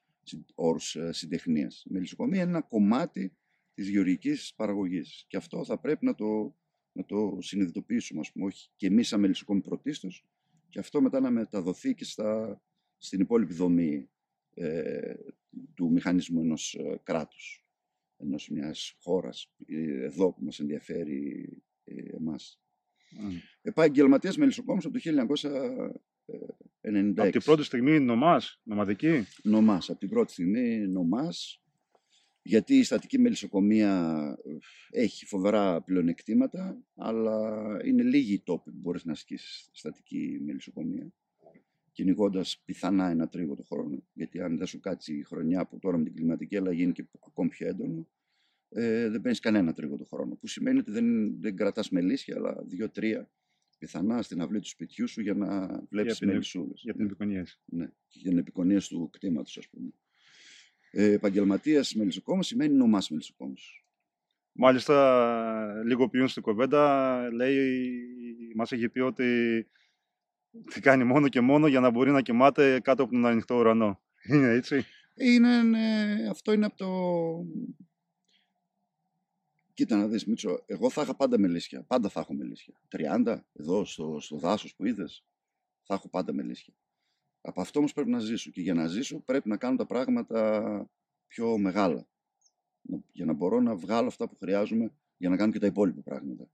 όρους 0.55 0.97
ε, 0.97 1.13
συντεχνίας. 1.13 1.85
Η 1.85 1.93
μελισσοκομεία 1.93 2.43
είναι 2.43 2.51
ένα 2.51 2.63
κομμάτι 2.63 3.37
της 3.75 3.89
γεωργικής 3.89 4.53
παραγωγής. 4.57 5.25
Και 5.29 5.37
αυτό 5.37 5.65
θα 5.65 5.81
πρέπει 5.81 6.05
να 6.05 6.15
το 6.15 6.57
να 6.97 7.05
το 7.05 7.39
συνειδητοποιήσουμε, 7.41 8.21
ας 8.21 8.33
πούμε, 8.33 8.47
όχι 8.47 8.69
και 8.77 8.87
εμείς 8.87 9.09
σαν 9.09 9.21
μελισσοκόμοι 9.21 9.61
πρωτίστως, 9.61 10.27
και 10.69 10.79
αυτό 10.79 11.03
μετά 11.03 11.21
να 11.21 11.31
μεταδοθεί 11.31 11.95
και 11.95 12.05
στα, 12.05 12.63
στην 12.99 13.21
υπόλοιπη 13.21 13.55
δομή 13.55 14.09
ε, 14.55 15.15
του 15.75 15.91
μηχανισμού 15.91 16.41
ενός 16.41 16.75
ε, 16.75 17.01
κράτους, 17.03 17.65
ενός 18.17 18.49
μιας 18.49 18.97
χώρας, 19.01 19.53
ε, 19.67 20.05
εδώ 20.05 20.33
που 20.33 20.45
μας 20.45 20.61
ενδιαφέρει 20.61 21.49
ε, 21.85 22.17
εμάς. 22.17 22.61
Mm. 23.13 23.33
Επαγγελματία 23.63 24.33
μελισσοκόμος 24.37 24.85
από 24.85 24.99
το 24.99 25.01
1996. 25.01 25.05
Από 27.17 27.31
την 27.31 27.43
πρώτη 27.43 27.63
στιγμή 27.63 28.01
νομάς, 28.01 28.61
νομαδική; 28.63 29.25
Νομάς, 29.43 29.91
από 29.91 29.99
την 29.99 30.09
πρώτη 30.09 30.33
στιγμή 30.33 30.89
νομάς 30.89 31.61
γιατί 32.47 32.75
η 32.75 32.83
στατική 32.83 33.19
μελισσοκομεία 33.19 34.21
ε, 34.91 35.03
έχει 35.03 35.27
φοβερά 35.27 35.83
πλεονεκτήματα, 35.83 36.85
αλλά 36.95 37.79
είναι 37.85 38.03
λίγοι 38.03 38.33
οι 38.33 38.41
τόποι 38.41 38.71
που 38.71 38.79
μπορείς 38.81 39.05
να 39.05 39.13
ασκήσεις 39.13 39.69
στατική 39.73 40.41
μελισσοκομεία, 40.45 41.13
κυνηγώντας 41.93 42.63
πιθανά 42.65 43.09
ένα 43.09 43.29
τρίγο 43.29 43.55
το 43.55 43.63
χρόνο, 43.63 44.03
γιατί 44.13 44.41
αν 44.41 44.57
δεν 44.57 44.67
σου 44.67 44.81
κάτσει 44.81 45.17
η 45.17 45.23
χρονιά 45.23 45.67
που 45.67 45.79
τώρα 45.79 45.97
με 45.97 46.05
την 46.05 46.15
κλιματική 46.15 46.57
αλλαγή 46.57 46.83
είναι 46.83 46.93
και 46.93 47.05
ακόμη 47.27 47.49
πιο 47.49 47.67
έντονο, 47.69 48.09
ε, 48.69 49.09
δεν 49.09 49.21
παίρνεις 49.21 49.41
κανένα 49.41 49.73
τρίγο 49.73 49.97
το 49.97 50.05
χρόνο. 50.05 50.35
Που 50.35 50.47
σημαίνει 50.47 50.79
ότι 50.79 50.91
δεν, 50.91 51.41
δεν 51.41 51.57
κρατάς 51.57 51.91
μελίσια, 51.91 52.37
αλλά 52.37 52.63
δύο-τρία 52.67 53.31
πιθανά 53.79 54.23
στην 54.23 54.41
αυλή 54.41 54.61
του 54.61 54.69
σπιτιού 54.69 55.09
σου 55.09 55.21
για 55.21 55.35
να 55.35 55.81
βλέπεις 55.91 56.21
μελισσούλες. 56.21 56.81
Για 56.83 56.95
την 56.95 57.05
επικονία. 57.05 57.47
Ναι, 57.65 57.87
και 57.87 58.19
για 58.19 58.31
την 58.31 58.39
επικονία 58.39 58.81
του 58.81 59.11
κτήματος, 59.13 59.59
ας 59.59 59.69
πούμε 59.69 59.89
ε, 59.89 60.06
επαγγελματίας 61.03 61.95
μελισσοκόμο 61.95 62.43
σημαίνει 62.43 62.75
νομά 62.75 63.03
μελισσοκόμο. 63.11 63.55
Μάλιστα, 64.53 65.83
λίγο 65.85 66.09
ποιούν 66.09 66.29
στην 66.29 66.43
κοβέντα, 66.43 67.29
λέει, 67.33 68.01
μας 68.55 68.73
έχει 68.73 68.89
πει 68.89 69.01
ότι 69.01 69.67
τι 70.73 70.81
κάνει 70.81 71.05
μόνο 71.05 71.29
και 71.29 71.41
μόνο 71.41 71.67
για 71.67 71.81
να 71.81 71.91
μπορεί 71.91 72.11
να 72.11 72.23
κοιμάται 72.23 72.81
κάτω 72.81 73.03
από 73.03 73.13
τον 73.13 73.27
ανοιχτό 73.27 73.57
ουρανό. 73.57 74.01
Είναι 74.31 74.49
έτσι; 74.49 74.85
Είναι, 75.15 75.63
ναι, 75.63 76.17
αυτό 76.31 76.53
είναι 76.53 76.67
από 76.67 76.77
το... 76.77 76.89
Κοίτα 79.75 79.97
να 79.97 80.07
δεις 80.07 80.27
Μίτσο, 80.27 80.63
εγώ 80.67 80.91
θα 80.91 81.03
είχα 81.03 81.17
πάντα 81.17 81.39
μελίσια, 81.39 81.83
πάντα 81.83 82.09
θα 82.09 82.21
έχω 82.21 82.35
μελίσια. 82.35 82.75
30 83.25 83.41
εδώ 83.53 83.85
στο, 83.85 84.17
στο 84.21 84.37
δάσος 84.37 84.75
που 84.75 84.85
είδες, 84.85 85.25
θα 85.83 85.95
έχω 85.95 86.09
πάντα 86.09 86.33
μελίσια. 86.33 86.75
Από 87.47 87.61
αυτό 87.61 87.79
όμως 87.79 87.93
πρέπει 87.93 88.11
να 88.11 88.19
ζήσω 88.19 88.51
και 88.51 88.61
για 88.61 88.75
να 88.75 88.87
ζήσω 88.87 89.21
πρέπει 89.21 89.49
να 89.49 89.57
κάνω 89.57 89.77
τα 89.77 89.87
πράγματα 89.87 90.91
πιο 91.27 91.59
μεγάλα. 91.59 92.09
Για 93.13 93.25
να 93.25 93.33
μπορώ 93.33 93.61
να 93.61 93.77
βγάλω 93.77 94.07
αυτά 94.07 94.29
που 94.29 94.37
χρειάζομαι 94.37 94.93
για 95.17 95.29
να 95.29 95.37
κάνω 95.37 95.53
και 95.53 95.59
τα 95.59 95.67
υπόλοιπα 95.67 96.03
πράγματα. 96.03 96.51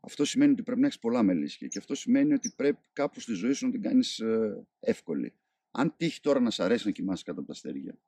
Αυτό 0.00 0.24
σημαίνει 0.24 0.52
ότι 0.52 0.62
πρέπει 0.62 0.80
να 0.80 0.86
έχεις 0.86 0.98
πολλά 0.98 1.22
μελίσια 1.22 1.68
και 1.68 1.78
αυτό 1.78 1.94
σημαίνει 1.94 2.32
ότι 2.32 2.52
πρέπει 2.56 2.78
κάπου 2.92 3.20
στη 3.20 3.32
ζωή 3.32 3.52
σου 3.52 3.66
να 3.66 3.72
την 3.72 3.82
κάνεις 3.82 4.18
ε, 4.18 4.66
εύκολη. 4.80 5.34
Αν 5.70 5.94
τύχει 5.96 6.20
τώρα 6.20 6.40
να 6.40 6.50
σ' 6.50 6.60
αρέσει 6.60 6.86
να 6.86 6.92
κοιμάσαι 6.92 7.24
κάτω 7.24 7.38
από 7.38 7.48
τα 7.48 7.54
αστέρια 7.54 7.98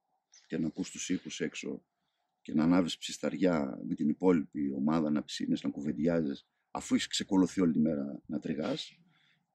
και 0.46 0.58
να 0.58 0.66
ακούς 0.66 0.90
τους 0.90 1.08
ήχους 1.08 1.40
έξω 1.40 1.82
και 2.42 2.54
να 2.54 2.64
ανάβεις 2.64 2.98
ψισταριά 2.98 3.80
με 3.88 3.94
την 3.94 4.08
υπόλοιπη 4.08 4.72
ομάδα 4.72 5.10
να 5.10 5.24
ψήνεις, 5.24 5.62
να 5.62 5.70
κουβεντιάζεις 5.70 6.46
αφού 6.70 6.94
έχεις 6.94 7.06
ξεκολουθεί 7.06 7.60
όλη 7.60 7.72
τη 7.72 7.78
μέρα 7.78 8.22
να 8.26 8.38
τριγάς 8.38 8.98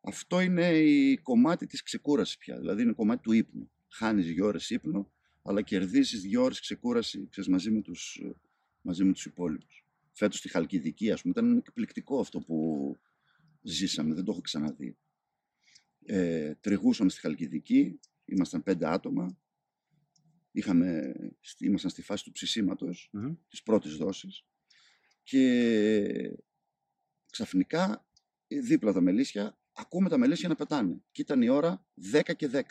αυτό 0.01 0.39
είναι 0.39 0.77
η 0.77 1.17
κομμάτι 1.17 1.65
της 1.65 1.83
ξεκούρασης 1.83 2.37
πια, 2.37 2.57
δηλαδή 2.57 2.81
είναι 2.81 2.93
κομμάτι 2.93 3.21
του 3.21 3.31
ύπνου. 3.31 3.71
Χάνεις 3.87 4.25
δύο 4.25 4.45
ώρες 4.45 4.69
ύπνο, 4.69 5.11
αλλά 5.41 5.61
κερδίζεις 5.61 6.21
δύο 6.21 6.43
ώρες 6.43 6.59
ξεκούραση 6.59 7.27
ξέρεις, 7.29 7.49
μαζί, 7.49 7.71
με 7.71 7.81
τους, 7.81 8.21
μαζί 8.81 9.03
με 9.03 9.13
τους 9.13 9.25
υπόλοιπους. 9.25 9.85
Φέτος 10.11 10.37
στη 10.37 10.49
Χαλκιδική, 10.49 11.11
ας 11.11 11.21
πούμε, 11.21 11.33
ήταν 11.37 11.57
εκπληκτικό 11.57 12.19
αυτό 12.19 12.39
που 12.39 12.97
ζήσαμε, 13.61 14.13
δεν 14.13 14.23
το 14.23 14.31
έχω 14.31 14.41
ξαναδεί. 14.41 14.97
Ε, 16.05 16.55
τριγούσαμε 16.55 17.09
στη 17.09 17.19
Χαλκιδική, 17.19 17.99
ήμασταν 18.25 18.63
πέντε 18.63 18.87
άτομα, 18.87 19.37
είχαμε, 20.51 21.13
ήμασταν 21.59 21.91
στη 21.91 22.01
φάση 22.01 22.23
του 22.23 22.31
ψησίματος, 22.31 23.11
mm-hmm. 23.13 23.35
της 23.49 23.63
πρώτης 23.63 23.95
δόσης 23.95 24.43
και 25.23 26.37
ξαφνικά 27.29 28.07
δίπλα 28.47 28.93
τα 28.93 29.01
μελίσια 29.01 29.58
ακούμε 29.79 30.09
τα 30.09 30.17
μελίσια 30.17 30.47
να 30.49 30.55
πετάνε. 30.55 31.01
Και 31.11 31.21
ήταν 31.21 31.41
η 31.41 31.49
ώρα 31.49 31.85
10 32.13 32.35
και 32.35 32.49
10. 32.53 32.61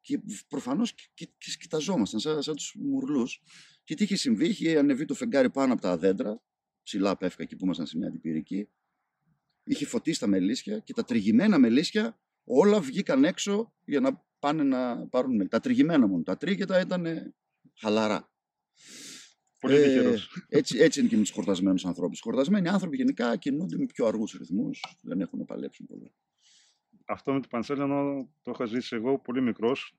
Και 0.00 0.20
προφανώς 0.48 0.94
και, 0.94 1.28
και, 1.38 1.50
σκηταζόμασταν 1.50 2.20
σαν, 2.20 2.42
σαν 2.42 2.54
τους 2.56 2.74
μουρλούς. 2.78 3.42
Και 3.84 3.94
τι 3.94 4.04
είχε 4.04 4.16
συμβεί, 4.16 4.48
είχε 4.48 4.78
ανεβεί 4.78 5.04
το 5.04 5.14
φεγγάρι 5.14 5.50
πάνω 5.50 5.72
από 5.72 5.82
τα 5.82 5.96
δέντρα, 5.96 6.42
ψηλά 6.82 7.16
πέφκα 7.16 7.42
εκεί 7.42 7.56
που 7.56 7.64
ήμασταν 7.64 7.86
σε 7.86 7.96
μια 7.96 8.08
αντιπυρική. 8.08 8.68
Είχε 9.64 9.86
φωτίσει 9.86 10.20
τα 10.20 10.26
μελίσια 10.26 10.78
και 10.78 10.92
τα 10.92 11.04
τριγυμένα 11.04 11.58
μελίσια 11.58 12.20
όλα 12.44 12.80
βγήκαν 12.80 13.24
έξω 13.24 13.74
για 13.84 14.00
να 14.00 14.24
πάνε 14.38 14.62
να 14.62 15.08
πάρουν 15.08 15.30
μελίσια. 15.30 15.50
Τα 15.50 15.60
τριγυμένα 15.60 16.06
μόνο. 16.06 16.22
Τα 16.22 16.36
τρίγετα 16.36 16.80
ήταν 16.80 17.34
χαλαρά. 17.74 18.30
Πολύ 19.66 19.82
ε, 19.82 20.16
έτσι, 20.48 20.78
έτσι 20.78 21.00
είναι 21.00 21.08
και 21.08 21.16
με 21.16 21.22
τους 21.22 21.30
χορτασμένους 21.30 21.84
ανθρώπους. 21.84 22.18
Οι 22.18 22.22
χορτασμένοι 22.22 22.68
άνθρωποι 22.68 22.96
γενικά 22.96 23.36
κινούνται 23.36 23.76
με 23.78 23.86
πιο 23.86 24.06
αργούς 24.06 24.32
ρυθμούς, 24.32 24.84
δεν 25.00 25.20
έχουν 25.20 25.44
παλέψει 25.44 25.84
πολύ. 25.84 26.12
Αυτό 27.04 27.32
με 27.32 27.40
το 27.40 27.48
Πανσέλινο 27.50 28.28
το 28.42 28.50
είχα 28.54 28.66
ζήσει 28.66 28.96
εγώ 28.96 29.18
πολύ 29.18 29.40
μικρός, 29.42 29.96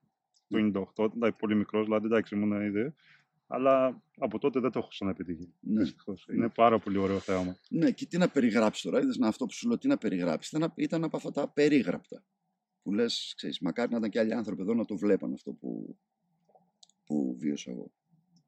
το 0.47 0.57
98, 0.95 1.11
δηλαδή 1.13 1.33
πολύ 1.37 1.55
μικρός, 1.55 1.85
δηλαδή 1.85 2.05
εντάξει 2.05 2.35
ήμουν 2.35 2.61
ήδη. 2.61 2.93
Αλλά 3.47 4.03
από 4.17 4.39
τότε 4.39 4.59
δεν 4.59 4.71
το 4.71 4.79
έχω 4.79 4.87
ξαναπετύχει. 4.87 5.53
Ναι. 5.59 5.83
Είναι 6.33 6.49
πάρα 6.49 6.79
πολύ 6.79 6.97
ωραίο 6.97 7.19
θέαμα. 7.19 7.57
Ναι, 7.69 7.91
και 7.91 8.05
τι 8.05 8.17
να 8.17 8.29
περιγράψεις 8.29 8.83
τώρα, 8.83 9.01
είδες 9.01 9.19
αυτό 9.21 9.45
που 9.45 9.53
σου 9.53 9.67
λέω, 9.67 9.77
τι 9.77 9.87
να 9.87 9.97
περιγράψεις. 9.97 10.51
Ήταν, 10.51 10.73
ήταν 10.75 11.03
από 11.03 11.17
αυτά 11.17 11.31
τα 11.31 11.47
περίγραπτα. 11.47 12.23
Που 12.83 12.93
λες, 12.93 13.33
ξέρεις, 13.35 13.59
μακάρι 13.59 13.91
να 13.91 13.97
ήταν 13.97 14.09
και 14.09 14.19
άλλοι 14.19 14.33
άνθρωποι 14.33 14.61
εδώ 14.61 14.73
να 14.73 14.85
το 14.85 14.97
βλέπαν 14.97 15.33
αυτό 15.33 15.51
που, 15.51 15.97
που 17.05 17.35
βίωσα 17.39 17.71
εγώ. 17.71 17.91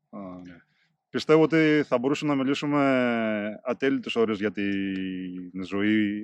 Α, 0.10 0.42
ναι. 0.46 0.62
Πιστεύω 1.10 1.42
ότι 1.42 1.84
θα 1.86 1.98
μπορούσαμε 1.98 2.34
να 2.34 2.42
μιλήσουμε 2.42 3.60
ατέλειτες 3.64 4.16
ώρες 4.16 4.38
για 4.38 4.52
την 4.52 5.64
ζωή 5.66 6.24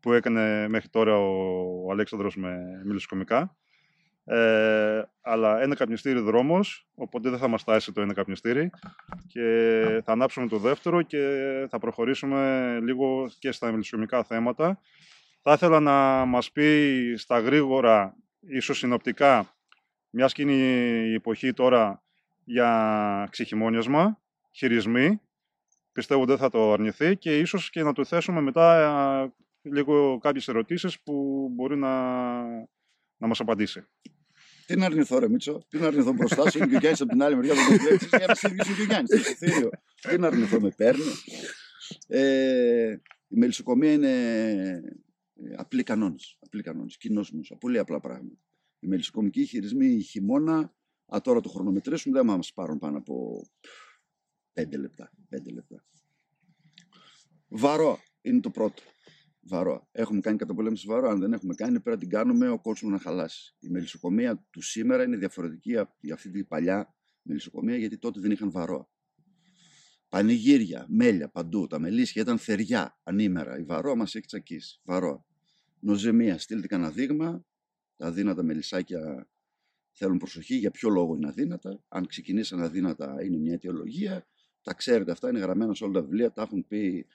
που 0.00 0.12
έκανε 0.12 0.68
μέχρι 0.68 0.88
τώρα 0.88 1.18
ο 1.18 1.90
Αλέξανδρος 1.90 2.36
με 2.36 2.58
μιλοσκομικά. 2.84 3.56
Ε, 4.24 5.02
αλλά 5.20 5.60
ένα 5.60 5.74
καπνιστήρι 5.74 6.20
δρόμος, 6.20 6.88
οπότε 6.94 7.30
δεν 7.30 7.38
θα 7.38 7.48
μας 7.48 7.60
στάσει 7.60 7.92
το 7.92 8.00
ένα 8.00 8.12
καπνιστήρι 8.12 8.70
και 9.26 10.02
θα 10.04 10.12
ανάψουμε 10.12 10.48
το 10.48 10.58
δεύτερο 10.58 11.02
και 11.02 11.66
θα 11.70 11.78
προχωρήσουμε 11.78 12.78
λίγο 12.82 13.30
και 13.38 13.52
στα 13.52 13.70
μιλοσκομικά 13.70 14.24
θέματα. 14.24 14.80
Θα 15.42 15.52
ήθελα 15.52 15.80
να 15.80 16.24
μας 16.24 16.52
πει 16.52 17.14
στα 17.16 17.38
γρήγορα, 17.38 18.16
ίσως 18.40 18.78
συνοπτικά, 18.78 19.56
μιας 20.10 20.32
και 20.32 20.42
είναι 20.42 20.52
η 20.52 21.14
εποχή 21.14 21.52
τώρα 21.52 22.05
για 22.46 23.28
ξεχειμόνιασμα, 23.30 24.22
χειρισμοί. 24.50 25.20
Πιστεύω 25.92 26.24
δεν 26.24 26.36
θα 26.36 26.50
το 26.50 26.72
αρνηθεί 26.72 27.16
και 27.16 27.38
ίσως 27.38 27.70
και 27.70 27.82
να 27.82 27.92
του 27.92 28.06
θέσουμε 28.06 28.40
μετά 28.40 29.32
λίγο 29.62 30.18
κάποιες 30.18 30.48
ερωτήσεις 30.48 31.00
που 31.00 31.48
μπορεί 31.52 31.76
να, 31.76 32.42
να 33.16 33.26
μας 33.26 33.40
απαντήσει. 33.40 33.86
Τι 34.66 34.76
να 34.76 34.86
αρνηθώ, 34.86 35.18
ρε 35.18 35.28
Μίτσο, 35.28 35.64
τι 35.68 35.78
να 35.78 35.86
αρνηθώ 35.86 36.12
μπροστά 36.12 36.50
σου, 36.50 36.58
είναι 36.58 36.66
και 36.66 36.76
ο 36.76 36.78
Γιάννης 36.78 37.00
από 37.00 37.10
την 37.10 37.22
άλλη 37.22 37.36
μεριά 37.36 37.54
που 37.54 37.60
τον 37.68 37.78
βλέπεις, 37.78 38.08
για 38.08 38.26
να 38.26 38.34
σύρβεις 38.34 38.64
και 38.64 38.80
ο 38.80 38.84
Γιάννης 38.84 39.38
Τι 40.00 40.18
να 40.18 40.26
αρνηθώ, 40.26 40.60
με 40.60 40.70
παίρνει. 40.70 41.02
Ε, 42.06 42.96
η 43.28 43.38
μελισσοκομεία 43.38 43.92
είναι 43.92 44.12
ε, 45.34 45.54
απλή 45.56 45.82
κανόνες, 45.82 46.38
απλή 46.40 46.62
κανόνες, 46.62 46.96
κοινός 46.96 47.32
πολύ 47.60 47.78
απλά 47.78 48.00
πράγματα. 48.00 48.40
Οι 48.78 48.86
μελισσοκομικοί 48.86 49.44
χειρισμοί 49.44 50.00
χειμώνα 50.00 50.75
Α, 51.14 51.20
τώρα 51.20 51.40
το 51.40 51.48
χρονομετρήσουμε, 51.48 52.18
δεν 52.18 52.26
μας 52.26 52.52
πάρουν 52.52 52.78
πάνω 52.78 52.98
από 52.98 53.46
πέντε 54.52 54.76
λεπτά. 54.76 55.10
Πέντε 55.28 55.50
λεπτά. 55.50 55.84
Βαρό 57.48 57.98
είναι 58.20 58.40
το 58.40 58.50
πρώτο. 58.50 58.82
Βαρό. 59.40 59.88
Έχουμε 59.92 60.20
κάνει 60.20 60.36
καταπολέμηση 60.36 60.86
βαρό. 60.86 61.08
Αν 61.08 61.18
δεν 61.18 61.32
έχουμε 61.32 61.54
κάνει, 61.54 61.80
πρέπει 61.80 61.90
να 61.90 61.96
την 61.96 62.08
κάνουμε 62.08 62.48
ο 62.48 62.60
κόσμος 62.60 62.92
να 62.92 62.98
χαλάσει. 62.98 63.56
Η 63.58 63.68
μελισσοκομεία 63.68 64.46
του 64.50 64.60
σήμερα 64.60 65.02
είναι 65.02 65.16
διαφορετική 65.16 65.76
από 65.76 65.94
αυτή 66.12 66.30
την 66.30 66.46
παλιά 66.46 66.94
μελισσοκομεία, 67.22 67.76
γιατί 67.76 67.98
τότε 67.98 68.20
δεν 68.20 68.30
είχαν 68.30 68.50
βαρό. 68.50 68.90
Πανηγύρια, 70.08 70.86
μέλια 70.88 71.30
παντού. 71.30 71.66
Τα 71.66 71.78
μελίσια 71.78 72.22
ήταν 72.22 72.38
θεριά, 72.38 73.00
ανήμερα. 73.02 73.58
Η 73.58 73.62
βαρό 73.62 73.96
μας 73.96 74.14
έχει 74.14 74.26
τσακίσει. 74.26 74.80
Βαρό. 74.84 75.26
Νοζεμία. 75.80 76.38
Στείλτε 76.38 76.66
κανένα 76.66 76.90
δείγμα. 76.90 77.44
Τα 77.96 78.12
δύνατα 78.12 78.42
μελισσάκια 78.42 79.28
θέλουν 79.98 80.18
προσοχή 80.18 80.54
για 80.54 80.70
ποιο 80.70 80.88
λόγο 80.88 81.14
είναι 81.14 81.28
αδύνατα. 81.28 81.82
Αν 81.88 82.06
ξεκινήσαν 82.06 82.62
αδύνατα 82.62 83.24
είναι 83.24 83.36
μια 83.36 83.52
αιτιολογία. 83.52 84.26
Τα 84.62 84.74
ξέρετε 84.74 85.10
αυτά, 85.10 85.28
είναι 85.28 85.38
γραμμένα 85.38 85.74
σε 85.74 85.84
όλα 85.84 85.92
τα 85.92 86.02
βιβλία, 86.02 86.32
τα 86.32 86.42
έχουν 86.42 86.66
πει 86.66 87.06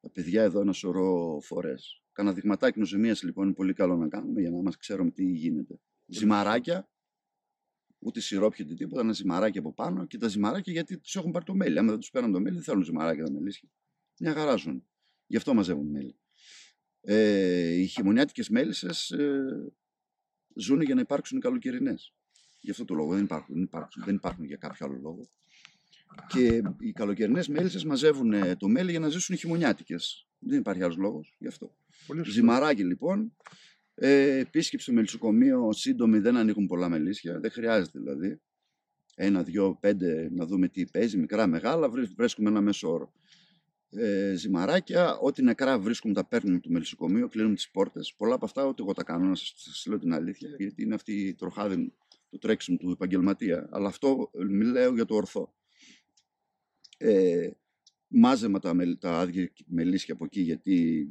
τα 0.00 0.10
παιδιά 0.10 0.42
εδώ 0.42 0.60
ένα 0.60 0.72
σωρό 0.72 1.40
φορές. 1.42 2.02
Κάνα 2.12 2.32
δειγματάκι 2.32 2.78
νοσημεία 2.78 3.16
λοιπόν 3.22 3.44
είναι 3.44 3.54
πολύ 3.54 3.72
καλό 3.72 3.96
να 3.96 4.08
κάνουμε 4.08 4.40
για 4.40 4.50
να 4.50 4.62
μας 4.62 4.76
ξέρουμε 4.76 5.10
τι 5.10 5.24
γίνεται. 5.24 5.80
Ζυμαράκια, 6.06 6.90
ούτε 7.98 8.20
σιρόπια 8.20 8.64
ούτε 8.64 8.74
τίποτα, 8.74 9.00
ένα 9.00 9.12
ζυμαράκι 9.12 9.58
από 9.58 9.74
πάνω 9.74 10.06
και 10.06 10.18
τα 10.18 10.28
ζυμαράκια 10.28 10.72
γιατί 10.72 10.98
τους 10.98 11.16
έχουν 11.16 11.30
πάρει 11.30 11.44
το 11.44 11.54
μέλι. 11.54 11.78
Άμα 11.78 11.90
δεν 11.90 12.00
τους 12.00 12.10
παίρνουν 12.10 12.32
το 12.32 12.40
μέλι, 12.40 12.54
δεν 12.54 12.64
θέλουν 12.64 12.82
ζυμαράκια 12.82 13.24
τα 13.24 13.30
μελίσια. 13.30 13.68
Μια 14.20 14.32
χαρά 14.32 14.56
ζουν. 14.56 14.86
Γι' 15.26 15.36
αυτό 15.36 15.54
μαζεύουν 15.54 15.90
μέλι. 15.90 16.18
Ε, 17.00 17.72
οι 17.72 17.86
χειμωνιάτικες 17.86 18.48
μέλισσες 18.48 19.10
ε, 19.10 19.72
ζουν 20.54 20.80
για 20.80 20.94
να 20.94 21.00
υπάρξουν 21.00 21.38
οι 21.38 21.40
καλοκαιρινές. 21.40 22.14
Γι' 22.60 22.70
αυτό 22.70 22.84
το 22.84 22.94
λόγο 22.94 23.14
δεν 23.14 23.24
υπάρχουν, 23.24 23.54
δεν 23.54 23.62
υπάρχουν, 23.62 24.02
δεν 24.04 24.14
υπάρχουν 24.14 24.44
για 24.44 24.56
κάποιο 24.56 24.86
άλλο 24.86 24.98
λόγο. 25.02 25.28
Και 26.26 26.62
οι 26.80 26.92
καλοκαιρινές 26.92 27.48
μέλισσες 27.48 27.84
μαζεύουν 27.84 28.32
ε, 28.32 28.56
το 28.56 28.68
μέλι 28.68 28.90
για 28.90 29.00
να 29.00 29.08
ζήσουν 29.08 29.36
χειμωνιάτικες. 29.36 30.26
Δεν 30.38 30.58
υπάρχει 30.58 30.82
άλλος 30.82 30.96
λόγος 30.96 31.36
γι' 31.38 31.46
αυτό. 31.46 31.74
Ζυμαράκι 32.24 32.84
λοιπόν. 32.84 33.36
Ε, 33.94 34.38
επίσκεψη 34.38 34.84
στο 34.84 34.94
μελισσοκομείο 34.94 35.72
σύντομη 35.72 36.18
δεν 36.18 36.36
ανοίγουν 36.36 36.66
πολλά 36.66 36.88
μελίσια. 36.88 37.40
Δεν 37.40 37.50
χρειάζεται 37.50 37.98
δηλαδή. 37.98 38.40
Ένα, 39.14 39.42
δυο, 39.42 39.76
πέντε 39.80 40.28
να 40.32 40.46
δούμε 40.46 40.68
τι 40.68 40.84
παίζει, 40.86 41.18
μικρά, 41.18 41.46
μεγάλα. 41.46 41.90
Βρίσκουμε 42.16 42.48
ένα 42.48 42.60
μέσο 42.60 42.92
όρο. 42.92 43.12
Ε, 43.92 44.34
ζυμαράκια, 44.34 45.18
ό,τι 45.18 45.42
νεκρά 45.42 45.78
βρίσκουμε 45.78 46.14
τα 46.14 46.24
παίρνουμε 46.24 46.58
του 46.58 46.70
μελισσοκομείου, 46.70 47.28
κλείνουμε 47.28 47.54
τις 47.54 47.70
πόρτες. 47.70 48.14
Πολλά 48.16 48.34
από 48.34 48.44
αυτά 48.44 48.64
ούτε 48.64 48.82
εγώ 48.82 48.92
τα 48.92 49.02
κάνω, 49.02 49.28
να 49.28 49.34
σας 49.34 49.86
λέω 49.88 49.98
την 49.98 50.12
αλήθεια, 50.12 50.48
γιατί 50.58 50.82
είναι 50.82 50.94
αυτή 50.94 51.12
η 51.12 51.34
τροχάδη 51.34 51.92
το 52.30 52.38
τρέξιμο 52.38 52.76
του 52.76 52.90
επαγγελματία, 52.90 53.68
αλλά 53.70 53.88
αυτό 53.88 54.30
ε, 54.32 54.44
μιλάω 54.44 54.94
για 54.94 55.04
το 55.04 55.14
ορθό. 55.14 55.54
Ε, 56.96 57.50
μάζεμα 58.06 58.58
τα, 58.58 58.74
τα 58.98 59.18
άδεια 59.18 59.52
μελίσια 59.66 60.14
από 60.14 60.24
εκεί, 60.24 60.40
γιατί 60.40 61.08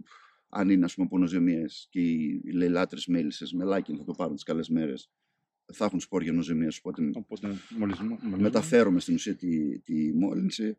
αν 0.50 0.70
είναι 0.70 0.86
ας 0.86 0.94
πούμε 0.96 1.08
πονοζεμίες 1.08 1.88
και 1.90 2.00
οι 2.00 2.42
λαιλάτρες 2.54 3.08
μέλισσες 3.08 3.54
μελάκι 3.54 3.96
θα 3.96 4.04
το 4.04 4.14
πάρουν 4.14 4.36
τις 4.36 4.44
καλές 4.44 4.70
μέρες, 4.70 5.12
θα 5.74 5.86
έχουν 5.86 6.00
σπόρια 6.00 6.32
νοζεμίες, 6.32 6.78
οπότε, 6.78 7.10
οπότε 7.14 7.56
μεταφέρουμε 8.38 9.00
στην 9.00 9.14
ουσία 9.14 9.36
τη, 9.36 9.80
τη 9.80 10.14
μόλυνση 10.14 10.78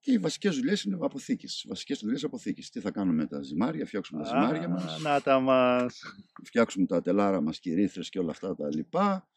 Και 0.00 0.12
οι 0.12 0.18
βασικές 0.18 0.56
δουλειές 0.56 0.82
είναι 0.82 0.98
αποθήκε. 1.00 1.46
Βασικές 1.68 1.98
δουλειές 1.98 2.24
αποθήκη. 2.24 2.62
Τι 2.62 2.80
θα 2.80 2.90
κάνουμε 2.90 3.16
με 3.16 3.26
τα 3.26 3.42
ζυμάρια, 3.42 3.86
φτιάξουμε 3.86 4.22
τα 4.22 4.28
ζυμάρια 4.28 4.68
μας. 4.68 5.00
Να 5.02 5.20
τα 5.20 5.40
μας. 5.40 6.02
Φτιάξουμε 6.44 6.86
τα 6.86 7.02
τελάρα 7.02 7.40
μας, 7.40 7.58
κυρίθρε 7.60 8.02
και 8.02 8.18
όλα 8.18 8.30
αυτά 8.30 8.54
τα 8.54 8.68
λοιπά. 8.74 9.28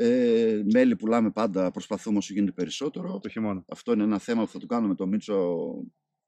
Ε, 0.00 0.62
μέλι 0.72 0.96
πουλάμε 0.96 1.30
πάντα, 1.30 1.70
προσπαθούμε 1.70 2.18
όσο 2.18 2.32
γίνεται 2.32 2.52
περισσότερο. 2.52 3.18
Το 3.18 3.28
χειμώνα. 3.28 3.64
Αυτό 3.68 3.92
είναι 3.92 4.02
ένα 4.02 4.18
θέμα 4.18 4.44
που 4.44 4.50
θα 4.50 4.58
το 4.58 4.66
κάνουμε 4.66 4.94
το 4.94 5.06
Μίτσο 5.06 5.56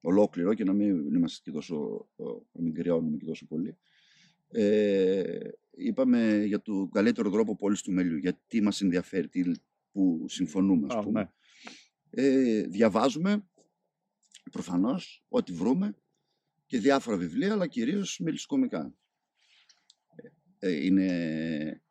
ολόκληρο 0.00 0.54
και 0.54 0.64
να 0.64 0.72
μην 0.72 1.14
είμαστε 1.14 1.40
και 1.42 1.50
τόσο, 1.50 2.08
να 2.52 2.62
μην 2.62 2.74
κρυώνουμε 2.74 3.16
και 3.16 3.24
τόσο 3.24 3.46
πολύ. 3.46 3.76
Ε, 4.48 5.38
είπαμε 5.70 6.44
για 6.44 6.62
τον 6.62 6.90
καλύτερο 6.90 7.30
τρόπο 7.30 7.56
πώληση 7.56 7.82
του 7.82 7.92
μελιού, 7.92 8.16
γιατί 8.16 8.60
μας 8.62 8.80
ενδιαφέρει, 8.80 9.28
τι, 9.28 9.50
που 9.92 10.24
συμφωνούμε, 10.28 10.86
ας 10.90 10.94
Α, 10.94 11.00
πούμε. 11.00 11.20
ναι. 11.20 11.28
Ε, 12.10 12.62
διαβάζουμε, 12.62 13.48
προφανώς, 14.50 15.24
ό,τι 15.28 15.52
βρούμε 15.52 15.94
και 16.66 16.78
διάφορα 16.78 17.16
βιβλία, 17.16 17.52
αλλά 17.52 17.66
κυρίως 17.66 18.18
μελισσοκομικά. 18.18 18.94
Ε, 20.58 20.84
είναι 20.84 21.82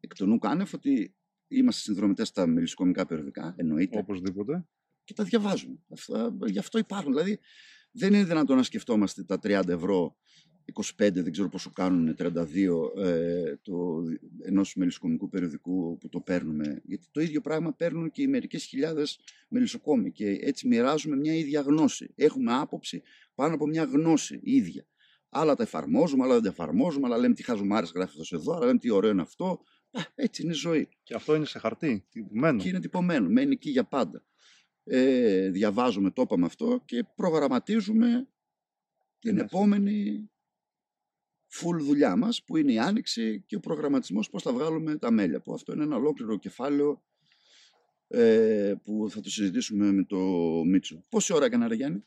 εκ 0.00 0.14
των 0.14 0.28
νου 0.28 0.38
κάνευ 0.38 0.74
ότι 0.74 1.13
είμαστε 1.48 1.80
συνδρομητές 1.80 2.28
στα 2.28 2.46
μελισσοκομικά 2.46 3.06
περιοδικά, 3.06 3.54
εννοείται 3.56 3.98
Οπωσδήποτε. 3.98 4.66
και 5.04 5.14
τα 5.14 5.24
διαβάζουμε. 5.24 5.78
Αυτά, 5.88 6.36
γι' 6.46 6.58
αυτό 6.58 6.78
υπάρχουν. 6.78 7.12
Δηλαδή, 7.12 7.38
δεν 7.90 8.14
είναι 8.14 8.24
δυνατόν 8.24 8.56
να 8.56 8.62
σκεφτόμαστε 8.62 9.24
τα 9.24 9.38
30 9.42 9.68
ευρώ, 9.68 10.16
25, 10.72 10.82
δεν 10.96 11.32
ξέρω 11.32 11.48
πόσο 11.48 11.70
κάνουν, 11.70 12.16
32 12.18 12.34
ε, 12.96 13.56
το, 13.62 14.02
ενός 14.42 14.74
μελισσοκομικού 14.74 15.28
περιοδικού 15.28 15.98
που 15.98 16.08
το 16.08 16.20
παίρνουμε. 16.20 16.80
Γιατί 16.84 17.06
το 17.10 17.20
ίδιο 17.20 17.40
πράγμα 17.40 17.72
παίρνουν 17.72 18.10
και 18.10 18.22
οι 18.22 18.26
μερικές 18.26 18.64
χιλιάδες 18.64 19.18
μελισσοκόμοι 19.48 20.12
και 20.12 20.38
έτσι 20.40 20.68
μοιράζουμε 20.68 21.16
μια 21.16 21.34
ίδια 21.34 21.60
γνώση. 21.60 22.12
Έχουμε 22.14 22.52
άποψη 22.54 23.02
πάνω 23.34 23.54
από 23.54 23.66
μια 23.66 23.84
γνώση 23.84 24.40
ίδια. 24.42 24.86
Άλλα 25.28 25.54
τα 25.54 25.62
εφαρμόζουμε, 25.62 26.24
άλλα 26.24 26.34
δεν 26.34 26.42
τα 26.42 26.48
εφαρμόζουμε, 26.48 27.06
άλλα 27.06 27.18
λέμε 27.18 27.34
τι 27.34 27.42
χαζομάρες 27.42 27.90
γράφει 27.94 28.10
αυτός 28.10 28.32
εδώ, 28.32 28.54
άλλα 28.54 28.66
λέμε 28.66 28.78
τι 28.78 28.90
ωραίο 28.90 29.10
είναι 29.10 29.22
αυτό. 29.22 29.60
Α, 29.98 30.02
έτσι 30.14 30.42
είναι 30.42 30.52
η 30.52 30.54
ζωή 30.54 30.88
Και 31.02 31.14
αυτό 31.14 31.34
είναι 31.34 31.44
σε 31.44 31.58
χαρτί, 31.58 32.06
τυπωμένο. 32.10 32.60
και 32.60 32.68
είναι 32.68 32.80
τυπωμένο, 32.80 33.28
μένει 33.28 33.52
εκεί 33.52 33.70
για 33.70 33.84
πάντα. 33.84 34.24
Ε, 34.84 35.48
διαβάζουμε, 35.50 36.10
το 36.10 36.22
είπαμε 36.22 36.46
αυτό 36.46 36.82
και 36.84 37.04
προγραμματίζουμε 37.14 38.28
την 39.18 39.34
Ναι. 39.34 39.40
επόμενη 39.40 40.28
full 41.52 41.78
δουλειά 41.80 42.16
μας 42.16 42.42
που 42.44 42.56
είναι 42.56 42.72
η 42.72 42.78
άνοιξη 42.78 43.42
και 43.46 43.56
ο 43.56 43.60
προγραμματισμός 43.60 44.30
πώς 44.30 44.42
θα 44.42 44.52
βγάλουμε 44.52 44.96
τα 44.98 45.10
μέλια 45.10 45.40
που 45.40 45.54
αυτό 45.54 45.72
είναι 45.72 45.82
ένα 45.82 45.96
ολόκληρο 45.96 46.38
κεφάλαιο 46.38 47.02
ε, 48.08 48.74
που 48.84 49.06
θα 49.10 49.20
το 49.20 49.30
συζητήσουμε 49.30 49.92
με 49.92 50.04
το 50.04 50.18
Μίτσο. 50.66 51.04
Πόση 51.08 51.32
ώρα 51.32 51.44
έκανε 51.44 51.66
ρε 51.66 51.74
Γιάννη; 51.74 52.04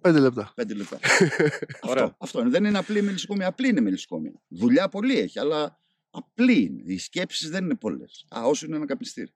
Πέντε 0.00 0.18
λεπτά. 0.20 0.52
Πέντε 0.54 0.74
λεπτά. 0.74 0.98
Ωραία. 1.90 2.04
αυτό, 2.04 2.16
αυτό 2.18 2.40
είναι. 2.40 2.48
Δεν 2.50 2.64
είναι 2.64 2.78
απλή 2.78 3.02
μελισσοκόμια. 3.02 3.46
Απλή 3.46 3.68
είναι 3.68 3.80
μελισσοκόμια. 3.80 4.32
Δουλειά 4.48 4.88
πολύ 4.88 5.18
έχει, 5.18 5.38
αλλά 5.38 5.81
απλή 6.12 6.62
είναι. 6.62 6.82
Οι 6.92 6.98
σκέψεις 6.98 7.50
δεν 7.50 7.64
είναι 7.64 7.74
πολλές. 7.74 8.26
Α, 8.36 8.42
όσο 8.44 8.66
είναι 8.66 8.76
ένα 8.76 8.86
καπνιστήρι. 8.86 9.32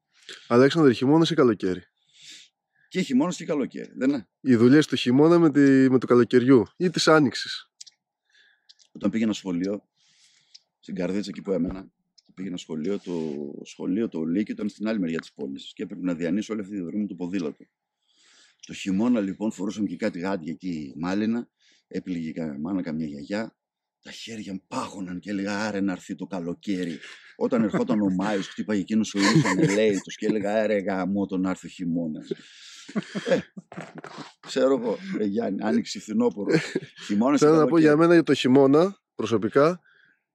Αλέξανδρε, 0.48 0.92
χειμώνα 0.92 1.26
ή 1.30 1.34
καλοκαίρι; 1.34 1.82
Και 2.88 3.00
χειμώνα 3.00 3.32
και 3.32 3.44
καλοκαίρι. 3.44 3.92
Δεν 3.96 4.08
είναι; 4.08 4.28
Οι 4.40 4.56
δουλειές 4.56 4.86
του 4.86 4.96
χειμώνα 4.96 5.38
με, 5.38 5.50
τη, 5.50 5.90
με 5.90 5.98
του 5.98 6.06
καλοκαιριού 6.06 6.66
ή 6.76 6.90
της 6.90 7.08
άνοιξης; 7.08 7.70
Όταν 8.92 9.10
πήγαινα 9.10 9.32
σχολείο, 9.32 9.88
στην 10.80 10.94
Καρδίτσα 10.94 11.30
εκεί 11.30 11.42
που 11.42 11.52
έμενα, 11.52 11.90
πήγαινα 12.34 12.56
σχολείο, 12.56 12.98
το 12.98 13.22
σχολείο, 13.64 14.08
το 14.08 14.24
Λύκειο 14.24 14.54
ήταν 14.54 14.68
στην 14.68 14.88
άλλη 14.88 14.98
μεριά 14.98 15.18
της 15.20 15.32
πόλης 15.32 15.72
και 15.74 15.82
έπρεπε 15.82 16.02
να 16.04 16.14
διανύσω 16.14 16.52
όλη 16.52 16.62
αυτή 16.62 16.74
τη 16.74 16.80
δρομή 16.80 17.00
με 17.00 17.06
το 17.06 17.14
ποδήλατο. 17.14 17.64
Το 18.66 18.72
χειμώνα 18.74 19.20
λοιπόν 19.20 19.52
φορούσαμε 19.52 19.86
και 19.86 19.96
κάτι 19.96 20.18
γάντια 20.18 20.52
εκεί 20.52 20.92
μάλινα, 20.96 21.48
έπληγε 21.88 22.32
κα- 22.32 22.58
μάνα 22.58 22.82
καμιά 22.82 23.06
γιαγιά, 23.06 23.55
τα 24.06 24.12
χέρια 24.12 24.52
μου 24.52 24.62
πάγωναν 24.68 25.18
και 25.18 25.30
έλεγα 25.30 25.58
άρε 25.58 25.80
να 25.80 25.92
έρθει 25.92 26.14
το 26.14 26.26
καλοκαίρι. 26.26 26.98
Όταν 27.36 27.62
ερχόταν 27.62 28.00
ο 28.00 28.10
Μάιος, 28.10 28.48
χτύπαγε 28.48 28.80
εκείνος 28.80 29.14
ο 29.14 29.18
ήλιο 29.18 29.48
ανελαίητο 29.48 30.10
και 30.18 30.26
έλεγα 30.26 30.62
άρε 30.62 30.78
γαμό 30.78 31.26
τον 31.26 31.40
να 31.40 31.50
έρθει 31.50 31.66
ο 31.66 31.68
χειμώνας. 31.68 32.30
ε, 33.28 33.38
ξέρω 34.40 34.74
εγώ, 34.74 34.98
ε, 35.18 35.24
Γιάννη, 35.24 35.62
άνοιξη 35.62 36.00
φθινόπωρο. 36.00 36.58
Χειμώνας 37.06 37.40
Θέλω 37.40 37.56
να 37.56 37.66
πω 37.66 37.78
για 37.78 37.96
μένα 37.96 38.12
για 38.12 38.22
το 38.22 38.34
χειμώνα 38.34 39.00
προσωπικά 39.14 39.80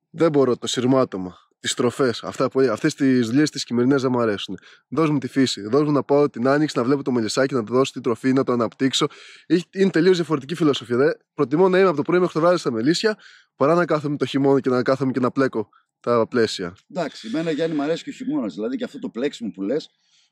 δεν 0.09 0.31
μπορώ 0.31 0.57
το 0.57 0.67
σειρμάτωμα. 0.67 1.37
Τις 1.61 1.73
τροφές, 1.73 2.23
αυτές 2.71 2.95
τις 2.95 3.27
δουλειές 3.27 3.49
τι 3.49 3.59
χειμερινές 3.59 4.01
δεν 4.01 4.11
μου 4.13 4.19
αρέσουν. 4.19 4.57
Δώσ' 4.89 5.09
μου 5.09 5.17
τη 5.17 5.27
φύση. 5.27 5.61
Δώσ' 5.61 5.83
μου 5.83 5.91
να 5.91 6.03
πάω 6.03 6.29
την 6.29 6.47
άνοιξη, 6.47 6.77
να 6.77 6.83
βλέπω 6.83 7.03
το 7.03 7.11
μελισσάκι, 7.11 7.53
να 7.53 7.63
του 7.63 7.73
δώσω 7.73 7.91
τη 7.91 8.01
τροφή, 8.01 8.33
να 8.33 8.43
το 8.43 8.51
αναπτύξω. 8.51 9.07
Έχει- 9.45 9.65
Είναι 9.73 9.89
τελείως 9.89 10.15
διαφορετική 10.15 10.55
φιλοσοφία. 10.55 10.97
Δε. 10.97 11.11
Προτιμώ 11.33 11.69
να 11.69 11.77
είμαι 11.79 11.87
από 11.87 11.97
το 11.97 12.01
πρωί 12.03 12.19
μέχρι 12.19 12.33
το 12.33 12.39
βράδυ 12.39 12.57
στα 12.57 12.71
μελίσια 12.71 13.17
παρά 13.55 13.73
να 13.75 13.85
κάθομαι 13.85 14.17
το 14.17 14.25
χειμώνα 14.25 14.59
και 14.59 14.69
να 14.69 14.81
κάθομαι 14.83 15.11
και 15.11 15.19
να 15.19 15.31
πλέκω 15.31 15.69
τα 15.99 16.27
πλαίσια. 16.27 16.75
Εντάξει, 16.89 17.27
εμένα 17.27 17.51
Γιάννη 17.51 17.75
μου 17.75 17.81
αρέσει 17.81 18.03
και 18.03 18.09
ο 18.09 18.13
χειμώνας. 18.13 18.53
Δηλαδή 18.53 18.77
και 18.77 18.83
αυτό 18.83 18.99
το 18.99 19.09
πλέξιμο 19.09 19.51
που 19.51 19.61
λες, 19.61 19.89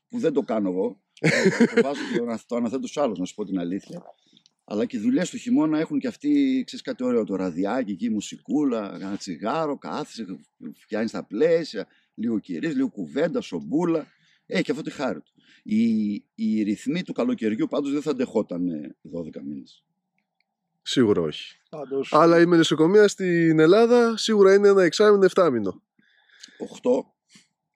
που 0.08 0.18
δεν 0.18 0.32
το 0.32 0.42
κάνω 0.42 0.68
εγώ. 0.70 1.00
ε, 1.20 1.30
το 1.74 1.82
βάζω 1.82 2.00
και 2.12 2.18
το 2.18 2.22
ανα- 2.24 2.40
το 2.46 2.56
αναθέτω 2.56 2.86
στου 2.86 3.00
άλλους, 3.00 3.18
να 3.18 3.24
σου 3.24 3.34
πω 3.34 3.44
την 3.44 3.58
αλήθεια. 3.58 4.02
Αλλά 4.72 4.84
και 4.84 4.96
οι 4.96 5.00
δουλειές 5.00 5.30
του 5.30 5.36
χειμώνα 5.36 5.78
έχουν 5.78 5.98
και 5.98 6.06
αυτοί, 6.06 6.62
ξέρεις 6.66 6.84
κάτι 6.84 7.04
ωραίο, 7.04 7.24
το 7.24 7.36
ραδιάκι 7.36 7.92
εκεί, 7.92 8.04
η 8.04 8.10
μουσικούλα, 8.10 8.94
ένα 8.94 9.16
τσιγάρο, 9.16 9.78
κάθεσαι, 9.78 10.26
φτιάχνεις 10.74 11.10
τα 11.10 11.24
πλαίσια, 11.24 11.86
λίγο 12.14 12.38
κυρίς, 12.38 12.74
λίγο 12.74 12.88
κουβέντα, 12.88 13.40
σομπούλα. 13.40 14.06
Έχει 14.46 14.62
και 14.62 14.70
αυτό 14.70 14.82
τη 14.82 14.90
χάρη 14.90 15.20
του. 15.20 15.32
Οι, 15.62 16.12
οι 16.34 16.62
ρυθμοί 16.62 17.02
του 17.02 17.12
καλοκαιριού 17.12 17.66
πάντως 17.66 17.92
δεν 17.92 18.02
θα 18.02 18.10
αντεχόταν 18.10 18.68
ε, 18.68 18.96
12 19.16 19.42
μήνες. 19.44 19.84
Σίγουρα 20.82 21.20
όχι. 21.20 21.56
Πάντως, 21.70 22.12
Αλλά 22.12 22.40
η 22.40 22.46
μελισσοκομεία 22.46 23.08
στην 23.08 23.58
Ελλάδα 23.58 24.16
σίγουρα 24.16 24.54
είναι 24.54 24.68
ένα 24.68 24.82
εξάμεινο, 24.82 25.28
7 25.34 25.48
μήνο. 25.52 25.82
8, 26.82 26.90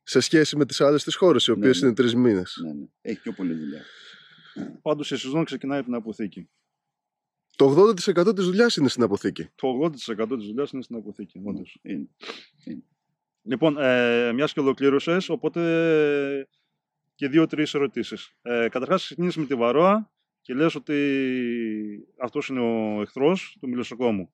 Σε 0.02 0.20
σχέση 0.20 0.56
με 0.56 0.66
τις 0.66 0.80
άλλες 0.80 1.04
τις 1.04 1.14
χώρες, 1.14 1.46
οι 1.46 1.50
οποίες 1.50 1.80
ναι. 1.80 1.86
είναι 1.86 1.96
τρεις 1.96 2.14
μήνες. 2.14 2.60
ναι, 2.64 2.72
ναι. 2.72 2.86
Έχει 3.00 3.20
πιο 3.20 3.32
πολλή 3.32 3.54
δουλειά. 3.54 3.82
πάντως 4.82 5.10
η 5.10 5.16
σεζόν 5.16 5.44
ξεκινάει 5.44 5.78
από 5.78 5.86
την 5.86 5.96
αποθήκη. 5.96 6.48
Το 7.56 7.74
80% 8.26 8.34
της 8.34 8.44
δουλειάς 8.44 8.76
είναι 8.76 8.88
στην 8.88 9.02
αποθήκη. 9.02 9.48
Το 9.54 9.68
80% 9.68 10.36
της 10.36 10.46
δουλειάς 10.46 10.70
είναι 10.70 10.82
στην 10.82 10.96
αποθήκη. 10.96 11.40
όντως. 11.44 11.78
Είναι. 11.82 12.08
Λοιπόν, 13.42 13.78
ε, 13.78 14.32
μιας 14.32 14.52
και 14.52 14.60
ολοκλήρωσες, 14.60 15.28
οπότε 15.28 16.48
και 17.14 17.28
δύο-τρεις 17.28 17.74
ερωτήσεις. 17.74 18.36
Ε, 18.42 18.68
καταρχάς, 18.68 19.04
ξεκίνησες 19.04 19.36
με 19.36 19.46
τη 19.46 19.54
Βαρόα 19.54 20.12
και 20.40 20.54
λες 20.54 20.74
ότι 20.74 20.94
αυτός 22.20 22.48
είναι 22.48 22.60
ο 22.60 23.00
εχθρός 23.00 23.56
του 23.60 23.68
μιλισσοκόμου. 23.68 24.32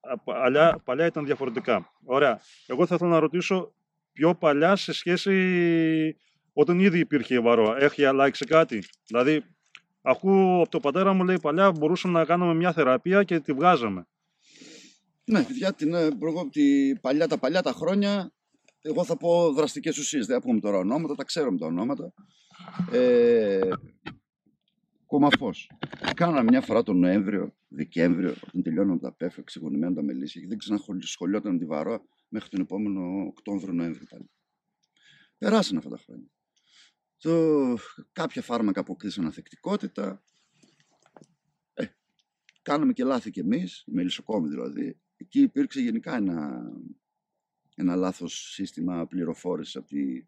Α, 0.00 0.18
Παλιά, 0.18 0.80
παλιά 0.84 1.06
ήταν 1.06 1.24
διαφορετικά. 1.24 1.90
Ωραία. 2.04 2.40
Εγώ 2.66 2.86
θα 2.86 2.94
ήθελα 2.94 3.10
να 3.10 3.18
ρωτήσω 3.18 3.74
πιο 4.12 4.34
παλιά 4.34 4.76
σε 4.76 4.92
σχέση 4.92 6.16
όταν 6.52 6.78
ήδη 6.78 6.98
υπήρχε 6.98 7.34
η 7.34 7.40
Βαρόα. 7.40 7.82
Έχει 7.82 8.04
αλλάξει 8.04 8.44
κάτι; 8.44 8.84
Δηλαδή, 9.06 9.44
ακούω 10.02 10.60
από 10.60 10.70
το 10.70 10.80
πατέρα 10.80 11.12
μου 11.12 11.24
λέει 11.24 11.38
παλιά 11.40 11.70
μπορούσαμε 11.70 12.18
να 12.18 12.24
κάνουμε 12.24 12.54
μια 12.54 12.72
θεραπεία 12.72 13.24
και 13.24 13.40
τη 13.40 13.52
βγάζαμε. 13.52 14.06
Ναι, 15.24 15.44
παιδιά, 15.44 15.72
την, 15.72 15.94
ε, 15.94 16.08
εγώ 16.22 16.40
από 16.40 16.50
τη 16.50 16.92
παλιά, 17.00 17.28
τα 17.28 17.38
παλιά 17.38 17.62
τα 17.62 17.72
χρόνια, 17.72 18.32
εγώ 18.80 19.04
θα 19.04 19.16
πω 19.16 19.52
δραστικές 19.52 19.98
ουσίες, 19.98 20.26
δεν 20.26 20.40
θα 20.40 20.46
πούμε 20.46 20.60
τώρα 20.60 20.78
ονόματα, 20.78 21.14
τα 21.14 21.24
ξέρουμε 21.24 21.58
τα 21.58 21.66
ονόματα. 21.66 22.12
Ε, 22.92 23.68
κομμαφός. 25.06 25.70
Κάναμε 26.14 26.42
μια 26.42 26.60
φορά 26.60 26.82
τον 26.82 26.98
Νοέμβριο, 26.98 27.54
Δεκέμβριο, 27.68 28.34
όταν 28.46 28.62
τελειώναμε 28.62 28.98
τα 28.98 29.14
πέφα, 29.14 29.42
ξεγονημένα 29.42 29.94
τα 29.94 30.02
μελίσια 30.02 30.40
και 30.40 30.46
δεν 30.46 30.58
ξανασχολιόταν 30.58 31.52
με 31.52 31.58
τη 31.58 31.64
Βαρόα 31.64 32.00
μέχρι 32.28 32.48
τον 32.48 32.60
επόμενο 32.60 33.26
Οκτώβριο-Νοέμβριο 33.26 34.06
πάλι. 34.10 34.30
Περάσαν 35.38 35.76
αυτά 35.76 35.90
τα 35.90 35.98
χρόνια. 36.04 36.30
Το, 37.20 37.76
κάποια 38.12 38.42
φάρμακα 38.42 38.80
αποκτήσαν 38.80 39.24
ανθεκτικότητα. 39.24 40.22
Ε, 41.74 41.84
κάναμε 42.62 42.92
και 42.92 43.04
λάθη 43.04 43.30
κι 43.30 43.40
εμείς, 43.40 43.84
οι 43.86 43.92
μελισσοκόμοι 43.92 44.48
δηλαδή. 44.48 45.00
Εκεί 45.16 45.40
υπήρξε 45.40 45.80
γενικά 45.80 46.16
ένα, 46.16 46.62
ένα 47.74 47.96
λάθος 47.96 48.52
σύστημα 48.52 49.06
πληροφόρησης 49.06 49.76
από, 49.76 49.86
τη, 49.86 50.24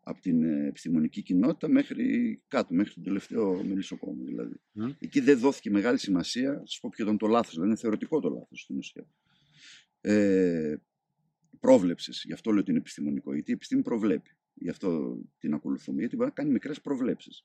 από 0.00 0.20
την 0.20 0.42
ε, 0.42 0.66
επιστημονική 0.66 1.22
κοινότητα 1.22 1.68
μέχρι 1.68 2.42
κάτω, 2.48 2.74
μέχρι 2.74 2.94
τον 2.94 3.02
τελευταίο 3.02 3.64
μελισσοκόμο 3.64 4.24
δηλαδή. 4.24 4.60
Μμ. 4.72 4.90
Εκεί 4.98 5.20
δεν 5.20 5.38
δόθηκε 5.38 5.70
μεγάλη 5.70 5.98
σημασία, 5.98 6.52
θα 6.52 6.66
σας 6.66 6.78
πω 6.80 6.88
ποιο 6.92 7.04
ήταν 7.04 7.18
το 7.18 7.26
λάθος, 7.26 7.52
δηλαδή 7.52 7.68
είναι 7.68 7.78
θεωρητικό 7.80 8.20
το 8.20 8.28
λάθος 8.28 8.60
στην 8.60 8.76
ουσία. 8.76 9.06
Ε, 10.00 10.76
πρόβλεψης, 11.60 12.22
γι' 12.26 12.32
αυτό 12.32 12.50
λέω 12.50 12.60
ότι 12.60 12.70
είναι 12.70 12.78
επιστημονικό, 12.78 13.34
γιατί 13.34 13.50
η 13.50 13.54
επιστήμη 13.54 13.82
προβλέπει, 13.82 14.36
γι' 14.58 14.68
αυτό 14.68 15.18
την 15.38 15.54
ακολουθούμε, 15.54 16.00
γιατί 16.00 16.16
μπορεί 16.16 16.28
να 16.28 16.34
κάνει 16.34 16.50
μικρές 16.50 16.80
προβλέψεις. 16.80 17.44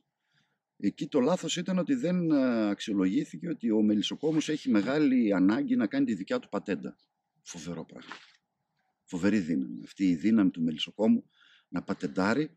Εκεί 0.77 1.07
το 1.07 1.19
λάθος 1.19 1.57
ήταν 1.57 1.77
ότι 1.77 1.95
δεν 1.95 2.31
ε, 2.31 2.69
αξιολογήθηκε 2.69 3.49
ότι 3.49 3.71
ο 3.71 3.81
μελισσοκόμος 3.81 4.49
έχει 4.49 4.69
μεγάλη 4.69 5.33
ανάγκη 5.33 5.75
να 5.75 5.87
κάνει 5.87 6.05
τη 6.05 6.13
δικιά 6.13 6.39
του 6.39 6.49
πατέντα. 6.49 6.95
Φοβερό 7.41 7.85
πράγμα. 7.85 8.13
Φοβερή 9.03 9.39
δύναμη. 9.39 9.81
Αυτή 9.83 10.09
η 10.09 10.15
δύναμη 10.15 10.49
του 10.49 10.61
μελισσοκόμου 10.61 11.29
να 11.67 11.81
πατεντάρει 11.81 12.49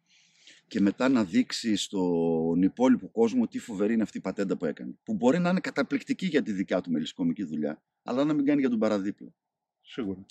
και 0.66 0.80
μετά 0.80 1.08
να 1.08 1.24
δείξει 1.24 1.76
στον 1.76 2.62
υπόλοιπο 2.62 3.08
κόσμο 3.08 3.46
τι 3.46 3.58
φοβερή 3.58 3.92
είναι 3.92 4.02
αυτή 4.02 4.18
η 4.18 4.20
πατέντα 4.20 4.56
που 4.56 4.64
έκανε. 4.64 4.98
Που 5.02 5.14
μπορεί 5.14 5.38
να 5.38 5.50
είναι 5.50 5.60
καταπληκτική 5.60 6.26
για 6.26 6.42
τη 6.42 6.52
δικιά 6.52 6.80
του 6.80 6.90
μελισσοκομική 6.90 7.44
δουλειά, 7.44 7.82
αλλά 8.02 8.24
να 8.24 8.32
μην 8.34 8.44
κάνει 8.44 8.60
για 8.60 8.70
τον 8.70 8.78
παραδίπλα. 8.78 9.34
Σίγουρα. 9.80 10.24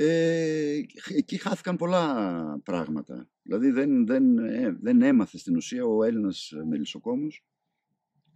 Ε, 0.00 0.80
εκεί 1.08 1.36
χάθηκαν 1.36 1.76
πολλά 1.76 2.60
πράγματα. 2.64 3.28
Δηλαδή 3.42 3.70
δεν, 3.70 4.06
δεν, 4.06 4.38
ε, 4.38 4.72
δεν 4.80 5.02
έμαθε 5.02 5.38
στην 5.38 5.56
ουσία 5.56 5.84
ο 5.84 6.04
Έλληνας 6.04 6.52
μελισσοκόμος 6.68 7.44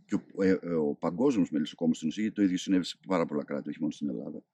και 0.05 0.15
ο, 0.15 0.43
ε, 0.43 0.59
ε, 0.63 0.75
ο 0.75 0.95
παγκόσμιος 0.95 1.51
μελισσοκόμος 1.51 1.97
στην 1.97 2.09
ουσία, 2.09 2.23
γιατί 2.23 2.37
το 2.37 2.43
ίδιο 2.43 2.59
συνέβη 2.59 2.85
σε 2.85 2.99
πάρα 3.07 3.27
πολλά 3.27 3.45
κράτη, 3.45 3.69
όχι 3.69 3.81
μόνο 3.81 3.93
στην 3.93 4.09
Ελλάδα, 4.09 4.45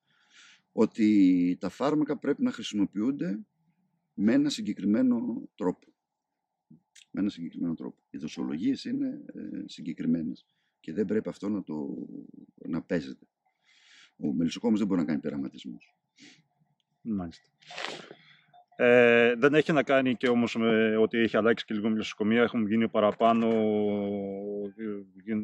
ότι 0.72 1.56
τα 1.60 1.68
φάρμακα 1.68 2.18
πρέπει 2.18 2.42
να 2.42 2.50
χρησιμοποιούνται 2.50 3.46
με 4.14 4.32
ένα 4.32 4.50
συγκεκριμένο 4.50 5.48
τρόπο. 5.54 5.92
Με 7.10 7.20
ένα 7.20 7.30
συγκεκριμένο 7.30 7.74
τρόπο. 7.74 7.96
Οι 8.10 8.18
δοσολογίες 8.18 8.84
είναι 8.84 9.24
ε, 9.26 9.62
συγκεκριμένες 9.66 10.46
και 10.80 10.92
δεν 10.92 11.06
πρέπει 11.06 11.28
αυτό 11.28 11.48
να, 11.48 11.62
το, 11.62 12.06
να 12.68 12.82
παίζεται. 12.82 13.26
Ο 14.16 14.32
μελισσοκόμος 14.32 14.78
δεν 14.78 14.88
μπορεί 14.88 15.00
να 15.00 15.06
κάνει 15.06 15.20
πειραματισμούς. 15.20 15.92
Μάλιστα. 17.10 17.48
Ε, 18.76 19.34
δεν 19.34 19.54
έχει 19.54 19.72
να 19.72 19.82
κάνει 19.82 20.16
και 20.16 20.28
όμως 20.28 20.56
με 20.56 20.96
ότι 20.96 21.18
έχει 21.18 21.36
αλλάξει 21.36 21.64
και 21.64 21.74
λίγο 21.74 21.88
μελισσοκομεία. 21.88 22.42
Έχουμε 22.42 22.68
γίνει 22.68 22.88
παραπάνω, 22.88 23.46
ε, 24.66 25.34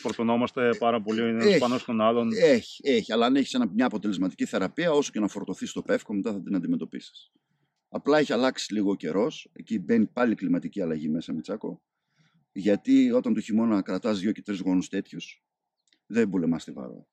φορτωνόμαστε 0.00 0.70
πάρα 0.78 1.02
πολύ 1.02 1.20
ο 1.20 1.26
ένας 1.26 1.58
πάνω 1.58 1.78
στον 1.78 2.00
άλλον. 2.00 2.28
Έχει, 2.32 2.88
έχει, 2.88 3.12
αλλά 3.12 3.26
αν 3.26 3.36
έχεις 3.36 3.58
μια 3.74 3.86
αποτελεσματική 3.86 4.44
θεραπεία, 4.44 4.90
όσο 4.90 5.12
και 5.12 5.20
να 5.20 5.28
φορτωθείς 5.28 5.70
στο 5.70 5.82
πεύκο, 5.82 6.14
μετά 6.14 6.32
θα 6.32 6.42
την 6.42 6.54
αντιμετωπίσεις. 6.54 7.32
Απλά 7.88 8.18
έχει 8.18 8.32
αλλάξει 8.32 8.72
λίγο 8.72 8.90
ο 8.90 8.94
καιρός. 8.94 9.48
Εκεί 9.52 9.78
μπαίνει 9.78 10.06
πάλι 10.06 10.34
κλιματική 10.34 10.80
αλλαγή 10.80 11.08
μέσα, 11.08 11.32
Μιτσάκο. 11.32 11.82
Γιατί 12.52 13.12
όταν 13.12 13.34
το 13.34 13.40
χειμώνα 13.40 13.82
κρατάς 13.82 14.20
δύο 14.20 14.32
και 14.32 14.42
τρεις 14.42 14.60
γόνους 14.60 14.88
τέτοιους, 14.88 15.44
δεν 16.06 16.30
πολεμά 16.30 16.56
τη 16.56 16.72
βάρο. 16.72 17.06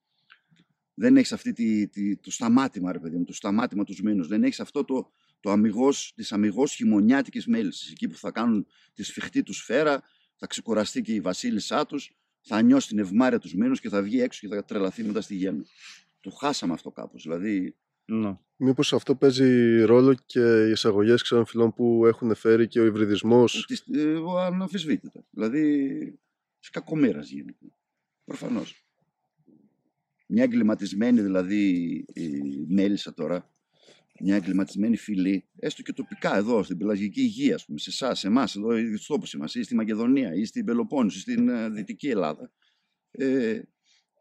Δεν 0.94 1.16
έχεις 1.16 1.32
αυτή 1.32 1.52
τη, 1.52 1.88
τη, 1.88 2.16
το 2.16 2.30
σταμάτημα, 2.30 2.92
ρε 2.92 2.98
παιδί 2.98 3.16
μου, 3.16 3.24
το 3.24 3.34
σταμάτημα 3.34 3.84
τους 3.84 4.00
μήνους. 4.02 4.28
Δεν 4.28 4.44
έχεις 4.44 4.60
αυτό 4.60 4.84
το, 4.84 5.10
το 5.40 5.50
αμυγός, 5.50 6.12
της 6.14 6.32
αμυγός 6.32 6.74
χειμωνιάτικης 6.74 7.46
μέλησης, 7.46 7.90
εκεί 7.90 8.08
που 8.08 8.16
θα 8.16 8.30
κάνουν 8.30 8.66
τη 8.94 9.02
σφιχτή 9.02 9.42
τους 9.42 9.56
σφαίρα, 9.56 10.02
θα 10.36 10.46
ξεκουραστεί 10.46 11.02
και 11.02 11.12
η 11.12 11.20
βασίλισσά 11.20 11.86
τους, 11.86 12.16
θα 12.40 12.62
νιώσει 12.62 12.88
την 12.88 12.98
ευμάρεια 12.98 13.38
τους 13.38 13.54
μήνους 13.54 13.80
και 13.80 13.88
θα 13.88 14.02
βγει 14.02 14.20
έξω 14.20 14.48
και 14.48 14.54
θα 14.54 14.64
τρελαθεί 14.64 15.04
μετά 15.04 15.20
στη 15.20 15.34
γέννα. 15.34 15.64
Το 16.20 16.30
χάσαμε 16.30 16.72
αυτό 16.72 16.90
κάπως, 16.90 17.22
δηλαδή... 17.22 17.76
Ναι. 18.06 18.38
Μήπως 18.56 18.92
αυτό 18.92 19.14
παίζει 19.14 19.82
ρόλο 19.82 20.14
και 20.26 20.66
οι 20.66 20.70
εισαγωγές 20.70 21.22
ξένων 21.22 21.46
φυλών 21.46 21.72
που 21.74 22.06
έχουν 22.06 22.34
φέρει 22.34 22.68
και 22.68 22.80
ο 22.80 22.84
υβριδισμός; 22.84 23.66
Ε, 23.92 24.14
αναμφισβήτητα. 24.38 25.24
Δηλαδή, 25.30 26.18
σε 26.58 26.70
κακομήρας 26.70 27.28
γίνεται. 27.28 27.66
Προφανώς. 28.24 28.83
Μια 30.26 30.42
εγκληματισμένη 30.42 31.20
δηλαδή 31.20 31.68
η 32.12 32.66
μέλισσα 32.68 33.14
τώρα, 33.14 33.50
μια 34.20 34.36
εγκληματισμένη 34.36 34.96
φυλή, 34.96 35.48
έστω 35.56 35.82
και 35.82 35.92
τοπικά 35.92 36.36
εδώ, 36.36 36.62
στην 36.62 36.78
πελαγική 36.78 37.20
υγεία, 37.20 37.60
πούμε, 37.66 37.78
σε 37.78 37.90
εσάς, 37.90 38.18
σε 38.18 38.26
εμάς, 38.26 38.56
εδώ, 38.56 38.96
στου 38.96 39.06
τόπους 39.06 39.34
μα, 39.34 39.46
ή 39.52 39.62
στη 39.62 39.74
Μακεδονία, 39.74 40.34
ή 40.34 40.44
στην 40.44 40.64
Πελοπόννησο, 40.64 41.18
στην 41.18 41.48
uh, 41.50 41.68
Δυτική 41.72 42.08
Ελλάδα, 42.08 42.52
ε, 43.10 43.60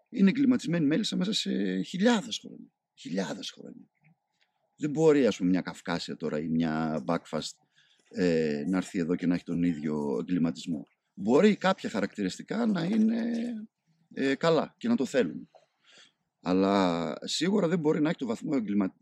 είναι 0.10 0.30
εγκληματισμένη 0.30 0.86
μέλισσα 0.86 1.18
μέσα 1.18 1.34
σε 1.34 1.82
χιλιάδες 1.82 2.38
χρόνια. 2.38 2.72
Χιλιάδες 2.94 3.52
χρόνια. 3.52 3.88
Δεν 4.76 4.90
μπορεί, 4.90 5.26
ας 5.28 5.38
πούμε, 5.38 5.50
μια 5.50 5.62
Καυκάσια 5.62 6.16
τώρα 6.16 6.40
ή 6.40 6.48
μια 6.48 7.04
Backfast 7.08 7.52
ε, 8.10 8.64
να 8.68 8.78
έρθει 8.78 9.00
εδώ 9.00 9.16
και 9.16 9.28
να 9.28 9.36
έχει 9.36 9.44
τον 9.44 9.64
ίδιο 9.64 10.18
εγκληματισμό. 10.20 10.88
Μπορεί 11.14 11.56
κάποια 11.56 11.90
χαρακτηριστικά 11.90 12.66
να 12.66 12.84
είναι 12.84 13.32
ε, 14.14 14.36
καλά 14.36 14.76
και 14.78 14.88
να 14.88 14.96
το 14.96 15.06
θέλουν. 15.06 15.50
Αλλά 16.46 17.14
σίγουρα 17.22 17.68
δεν 17.68 17.80
μπορεί 17.80 18.02
να 18.02 18.10
έχει 18.10 18.18
το 18.18 18.26
βαθμό 18.26 18.52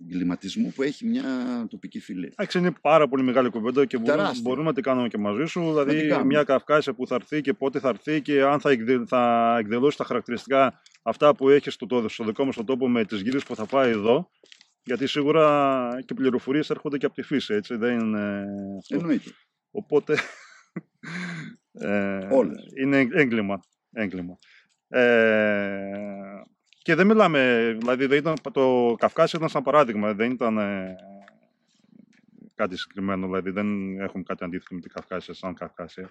εγκληματισμού 0.02 0.72
που 0.76 0.84
έχει 0.84 1.06
μια 1.06 1.24
τοπική 1.70 2.00
φυλή. 2.00 2.26
Εντάξει, 2.26 2.58
είναι 2.58 2.72
πάρα 2.82 3.08
πολύ 3.08 3.24
μεγάλη 3.24 3.50
κουβέντα 3.50 3.86
και 3.86 3.98
μπορούμε, 3.98 4.32
μπορούμε 4.42 4.68
να 4.68 4.74
την 4.74 4.84
κάνουμε 4.84 5.08
και 5.08 5.18
μαζί 5.18 5.46
σου. 5.46 5.62
Δηλαδή, 5.62 6.26
μια 6.26 6.44
Καυκάσια 6.44 6.94
που 6.94 7.08
θα 7.08 7.16
έρθει 7.16 7.42
και 7.42 7.54
πότε 7.54 7.80
θα 7.80 7.90
έρθει 7.90 8.22
και 8.22 8.42
αν 8.42 8.60
θα, 8.60 8.70
εκδε, 8.70 9.04
θα 9.06 9.56
εκδηλώσει 9.60 9.98
τα 9.98 10.04
χαρακτηριστικά 10.04 10.82
αυτά 11.04 11.36
που 11.36 11.50
έχει 11.50 11.70
στο, 11.70 12.06
στο 12.08 12.24
δικό 12.24 12.46
μας 12.46 12.56
τόπο 12.66 12.90
με 12.90 13.06
τις 13.06 13.22
γύρες 13.22 13.44
που 13.44 13.56
θα 13.56 13.66
πάει 13.66 13.90
εδώ. 13.90 14.30
Γιατί 14.84 15.08
σίγουρα 15.08 15.90
και 16.06 16.14
πληροφορίες 16.14 16.70
έρχονται 16.70 16.98
και 16.98 17.06
από 17.06 17.16
τη 17.16 17.22
φύση, 17.22 17.54
έτσι. 17.54 17.76
Δεν 17.76 18.00
είναι. 18.00 18.46
Εννοείται. 18.88 19.30
Οπότε. 19.72 20.18
ε, 21.72 22.20
είναι 22.82 23.08
έγκλημα. 23.14 23.60
έγκλημα. 23.92 24.38
Ε, 24.88 26.21
και 26.84 26.96
δεν 26.96 27.08
μιλάμε, 27.08 27.74
δηλαδή 27.80 28.06
δεν 28.06 28.18
ήταν, 28.18 28.36
το 28.54 28.96
Καυκάσιο 29.00 29.38
ήταν 29.38 29.50
σαν 29.50 29.64
παράδειγμα, 29.64 30.14
δεν 30.14 30.32
ήταν 30.32 30.58
ε, 30.58 30.96
κάτι 32.56 32.78
συγκεκριμένο, 32.78 33.26
δηλαδή 33.26 33.50
δεν 33.50 34.00
έχουμε 34.00 34.24
κάτι 34.24 34.44
αντίθετο 34.44 34.76
με 34.76 34.82
την 34.82 34.92
Καυκάσια 34.92 35.34
σαν 35.34 35.54
Καυκάσια. 35.54 36.10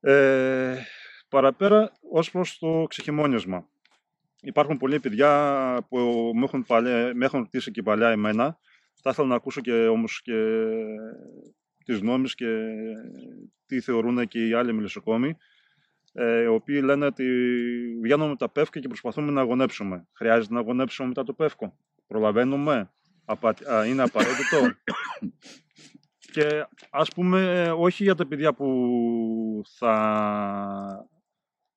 Ε, 0.00 0.76
παραπέρα, 1.28 1.92
ως 2.10 2.30
προς 2.30 2.58
το 2.58 2.86
ξεχυμόνιασμα. 2.88 3.68
Υπάρχουν 4.42 4.76
πολλοί 4.76 5.00
παιδιά 5.00 5.86
που 5.88 6.30
με 6.34 6.44
έχουν, 6.44 6.64
παλιά, 6.64 7.12
με 7.14 7.24
έχουν 7.24 7.40
ρωτήσει 7.40 7.70
και 7.70 7.82
παλιά 7.82 8.08
εμένα. 8.08 8.58
Θα 9.02 9.10
ήθελα 9.10 9.28
να 9.28 9.34
ακούσω 9.34 9.60
και 9.60 9.86
όμως 9.86 10.22
και 10.22 10.64
τις 11.84 11.98
γνώμες 11.98 12.34
και 12.34 12.46
τι 13.66 13.80
θεωρούν 13.80 14.28
και 14.28 14.46
οι 14.46 14.52
άλλοι 14.52 14.72
μελισσοκόμοι 14.72 15.36
ε, 16.12 16.42
οι 16.42 16.46
οποίοι 16.46 16.80
λένε 16.84 17.06
ότι 17.06 17.24
βγαίνουμε 18.02 18.28
με 18.28 18.36
τα 18.36 18.48
πεύκα 18.48 18.80
και 18.80 18.88
προσπαθούμε 18.88 19.32
να 19.32 19.40
αγωνέψουμε. 19.40 20.06
Χρειάζεται 20.12 20.54
να 20.54 20.60
αγωνέψουμε 20.60 21.08
μετά 21.08 21.24
το 21.24 21.32
πεύκο. 21.32 21.76
Προλαβαίνουμε. 22.06 22.90
είναι 23.86 24.02
απαραίτητο. 24.02 24.74
και 26.32 26.66
ας 26.90 27.08
πούμε 27.08 27.70
όχι 27.76 28.02
για 28.02 28.14
τα 28.14 28.26
παιδιά 28.26 28.54
που 28.54 29.62
θα 29.78 31.08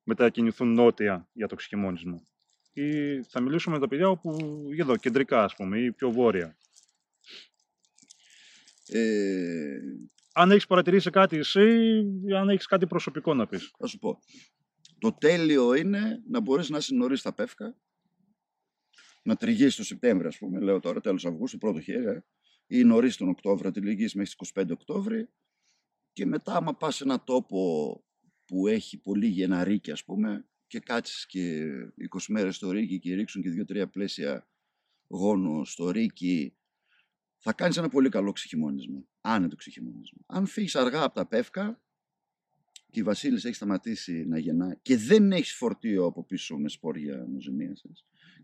μετακινηθούν 0.03 0.73
νότια 0.73 1.29
για 1.33 1.47
το 1.47 1.55
ξεχυμόνισμό. 1.55 2.27
Ή 2.73 3.21
θα 3.23 3.39
μιλήσουμε 3.39 3.75
με 3.75 3.81
τα 3.81 3.87
παιδιά 3.87 4.09
όπου 4.09 4.37
εδώ, 4.79 4.95
κεντρικά 4.95 5.43
ας 5.43 5.55
πούμε, 5.55 5.79
ή 5.79 5.91
πιο 5.91 6.11
βόρεια. 6.11 6.57
Ε, 8.87 9.79
αν 10.33 10.51
έχεις 10.51 10.67
παρατηρήσει 10.67 11.09
κάτι 11.09 11.37
εσύ 11.37 11.61
ή 12.25 12.33
αν 12.33 12.49
έχεις 12.49 12.65
κάτι 12.65 12.87
προσωπικό 12.87 13.33
να 13.33 13.47
πεις. 13.47 13.71
Θα 13.77 13.87
σου 13.87 13.99
πω. 13.99 14.19
Το 14.99 15.13
τέλειο 15.13 15.73
είναι 15.73 16.23
να 16.27 16.39
μπορείς 16.39 16.69
να 16.69 16.77
είσαι 16.77 16.95
νωρί 16.95 17.17
στα 17.17 17.33
πεύκα, 17.33 17.77
να 19.23 19.35
τριγείς 19.35 19.75
το 19.75 19.83
Σεπτέμβριο, 19.83 20.27
ας 20.27 20.37
πούμε, 20.37 20.59
λέω 20.59 20.79
τώρα, 20.79 21.01
τέλος 21.01 21.25
Αυγούστου, 21.25 21.57
πρώτο 21.57 21.79
χέρι, 21.79 22.05
ε, 22.05 22.23
ή 22.67 22.83
νωρίς 22.83 23.17
τον 23.17 23.29
Οκτώβριο, 23.29 23.71
τη 23.71 23.79
λυγείς 23.79 24.13
μέχρι 24.15 24.35
τις 24.35 24.51
25 24.53 24.71
Οκτώβρη. 24.71 25.29
Και 26.13 26.25
μετά, 26.25 26.55
άμα 26.55 26.75
πας 26.75 26.95
σε 26.95 27.03
ένα 27.03 27.23
τόπο 27.23 28.03
που 28.45 28.67
έχει 28.67 28.97
πολύ 28.97 29.27
γεναρίκη, 29.27 29.91
ας 29.91 30.03
πούμε, 30.03 30.45
και 30.67 30.79
κάτσεις 30.79 31.25
και 31.25 31.69
20 31.97 32.31
μέρες 32.31 32.55
στο 32.55 32.71
Ρίκι 32.71 32.99
και 32.99 33.15
ρίξουν 33.15 33.41
και 33.41 33.49
2-3 33.49 33.89
πλαίσια 33.89 34.47
γόνο 35.07 35.65
στο 35.65 35.89
Ρίκι 35.89 36.55
θα 37.45 37.53
κάνεις 37.53 37.77
ένα 37.77 37.89
πολύ 37.89 38.09
καλό 38.09 38.31
ξεχυμόνισμα. 38.31 39.03
Άνετο 39.21 39.55
ξεχυμόνισμα. 39.55 40.19
Αν 40.25 40.45
φύγεις 40.45 40.75
αργά 40.75 41.03
από 41.03 41.15
τα 41.15 41.27
πεύκα 41.27 41.81
και 42.89 42.99
η 42.99 43.03
Βασίλη 43.03 43.35
έχει 43.35 43.53
σταματήσει 43.53 44.25
να 44.25 44.37
γεννά 44.37 44.77
και 44.81 44.97
δεν 44.97 45.31
έχεις 45.31 45.53
φορτίο 45.53 46.05
από 46.05 46.25
πίσω 46.25 46.57
με 46.57 46.69
σπόρια 46.69 47.25
νοζημία 47.31 47.73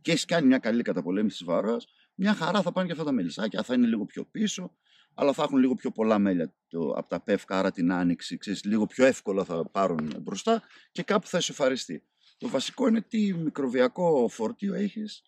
και 0.01 0.11
έχεις 0.11 0.25
κάνει 0.25 0.47
μια 0.47 0.57
καλή 0.57 0.81
καταπολέμηση 0.81 1.37
της 1.37 1.45
βαρόα, 1.45 1.77
μια 2.15 2.33
χαρά 2.33 2.61
θα 2.61 2.71
πάνε 2.71 2.85
και 2.85 2.91
αυτά 2.91 3.03
τα 3.03 3.11
μελισσάκια. 3.11 3.63
Θα 3.63 3.73
είναι 3.73 3.87
λίγο 3.87 4.05
πιο 4.05 4.25
πίσω, 4.25 4.75
αλλά 5.13 5.33
θα 5.33 5.43
έχουν 5.43 5.57
λίγο 5.57 5.75
πιο 5.75 5.91
πολλά 5.91 6.19
μέλια 6.19 6.53
το, 6.67 6.91
από 6.91 7.09
τα 7.09 7.21
πεύκα, 7.21 7.59
άρα 7.59 7.71
την 7.71 7.91
άνοιξη, 7.91 8.37
ξέρεις, 8.37 8.63
λίγο 8.63 8.85
πιο 8.85 9.05
εύκολα 9.05 9.43
θα 9.43 9.69
πάρουν 9.69 10.15
μπροστά 10.21 10.61
και 10.91 11.03
κάπου 11.03 11.27
θα 11.27 11.37
εσωφαριστεί. 11.37 12.03
Το 12.37 12.47
βασικό 12.47 12.87
είναι 12.87 13.01
τι 13.01 13.33
μικροβιακό 13.33 14.27
φορτίο 14.27 14.73
έχεις 14.73 15.23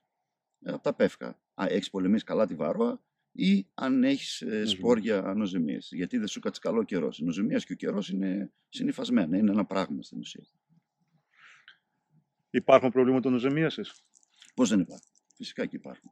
ε, 0.62 0.72
από 0.72 0.84
τα 0.84 0.94
πεύκα. 0.94 1.40
Έχεις 1.56 1.90
πολεμήσει 1.90 2.24
καλά 2.24 2.48
τη 2.48 2.56
βαρόα 2.56 3.02
ή 3.32 3.68
αν 3.74 4.04
έχεις 4.04 4.42
ε, 4.42 4.66
σπόρια 4.66 5.24
ανοζημίε. 5.24 5.78
Γιατί 5.80 6.18
δεν 6.18 6.28
σου 6.28 6.40
κάτσει 6.40 6.62
καλό 6.62 6.84
καιρός. 6.84 7.20
Η 7.20 7.24
νοζημία 7.24 7.58
και 7.58 7.74
ο 7.74 7.76
καιρός 7.76 8.10
είναι 8.10 8.52
συνυφασμένα, 8.70 9.38
είναι 9.38 9.52
ένα 9.52 9.66
πράγμα 9.66 10.02
στην 10.02 10.20
ουσία. 10.20 10.44
Υπάρχουν 12.50 12.92
προβλήματα 12.92 13.30
νοζημίασης; 13.30 14.04
Πώς 14.56 14.70
δεν 14.70 14.80
υπάρχουν; 14.80 15.08
Φυσικά 15.36 15.66
και 15.66 15.76
υπάρχουν. 15.76 16.12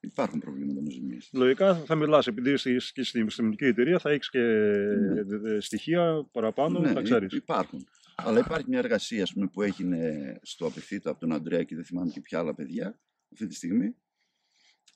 Υπάρχουν 0.00 0.40
προβλήματα 0.40 0.80
νοζημίας. 0.80 1.30
Λογικά 1.32 1.74
θα 1.74 1.94
μιλάς, 1.94 2.26
επειδή 2.26 2.52
είσαι 2.52 2.76
και 2.92 3.02
στην 3.02 3.22
επιστημονική 3.22 3.64
εταιρεία, 3.64 3.98
θα 3.98 4.10
έχεις 4.10 4.30
και 4.30 4.38
ναι. 4.38 5.60
στοιχεία 5.60 6.28
παραπάνω, 6.32 6.80
ναι, 6.80 6.92
θα 6.92 7.02
ξέρεις. 7.02 7.32
Υπάρχουν. 7.32 7.86
Αλλά 8.14 8.38
υπάρχει 8.38 8.68
μια 8.68 8.78
εργασία 8.78 9.28
πούμε, 9.32 9.46
που 9.46 9.62
έγινε 9.62 10.38
στο 10.42 10.66
Απιθύτα 10.66 11.10
από 11.10 11.20
τον 11.20 11.32
Αντρέα 11.32 11.62
και 11.62 11.74
δεν 11.74 11.84
θυμάμαι 11.84 12.10
και 12.10 12.20
ποια 12.20 12.38
άλλα 12.38 12.54
παιδιά 12.54 13.00
αυτή 13.32 13.46
τη 13.46 13.54
στιγμή 13.54 13.94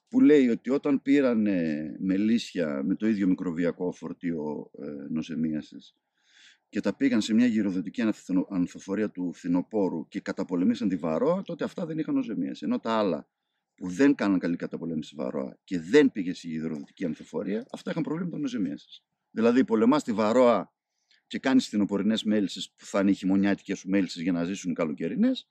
που 0.08 0.20
λέει 0.20 0.48
ότι 0.48 0.70
όταν 0.70 1.02
πήραν 1.02 1.46
μελίσια 1.98 2.82
με 2.84 2.94
το 2.94 3.06
ίδιο 3.06 3.26
μικροβιακό 3.26 3.92
φορτίο 3.92 4.70
ε, 4.78 4.86
νοσεμίασης 5.08 5.96
και 6.68 6.80
τα 6.80 6.96
πήγαν 6.96 7.20
σε 7.20 7.34
μια 7.34 7.46
γυροδοτική 7.46 8.02
ανθοφορία 8.48 9.10
του 9.10 9.32
φθινοπόρου 9.32 10.08
και 10.08 10.20
καταπολεμήσαν 10.20 10.88
τη 10.88 10.96
βαρόα, 10.96 11.42
τότε 11.42 11.64
αυτά 11.64 11.86
δεν 11.86 11.98
είχαν 11.98 12.14
νοσεμίαση. 12.14 12.64
Ενώ 12.64 12.78
τα 12.78 12.92
άλλα 12.92 13.28
που 13.74 13.88
δεν 13.88 14.14
κάναν 14.14 14.38
καλή 14.38 14.56
καταπολέμηση 14.56 15.10
τη 15.10 15.22
βαρόα 15.22 15.58
και 15.64 15.80
δεν 15.80 16.12
πήγε 16.12 16.34
στη 16.34 16.48
γυροδοτική 16.48 17.04
ανθοφορία, 17.04 17.66
αυτά 17.72 17.90
είχαν 17.90 18.02
προβλήματα 18.02 18.38
νοσεμίαση. 18.38 19.02
Δηλαδή, 19.30 19.64
πολεμάς 19.64 20.04
τη 20.04 20.12
βαρόα 20.12 20.74
και 21.26 21.38
κάνεις 21.38 21.66
φθινοπορεινές 21.66 22.24
μέλισσες 22.24 22.72
που 22.76 22.86
θα 22.86 23.00
είναι 23.00 23.10
οι 23.10 23.14
χειμωνιάτικε 23.14 23.74
σου 23.74 23.88
μέλισσε 23.88 24.22
για 24.22 24.32
να 24.32 24.44
ζήσουν 24.44 24.70
οι 24.70 24.74
καλοκαιρινές. 24.74 25.48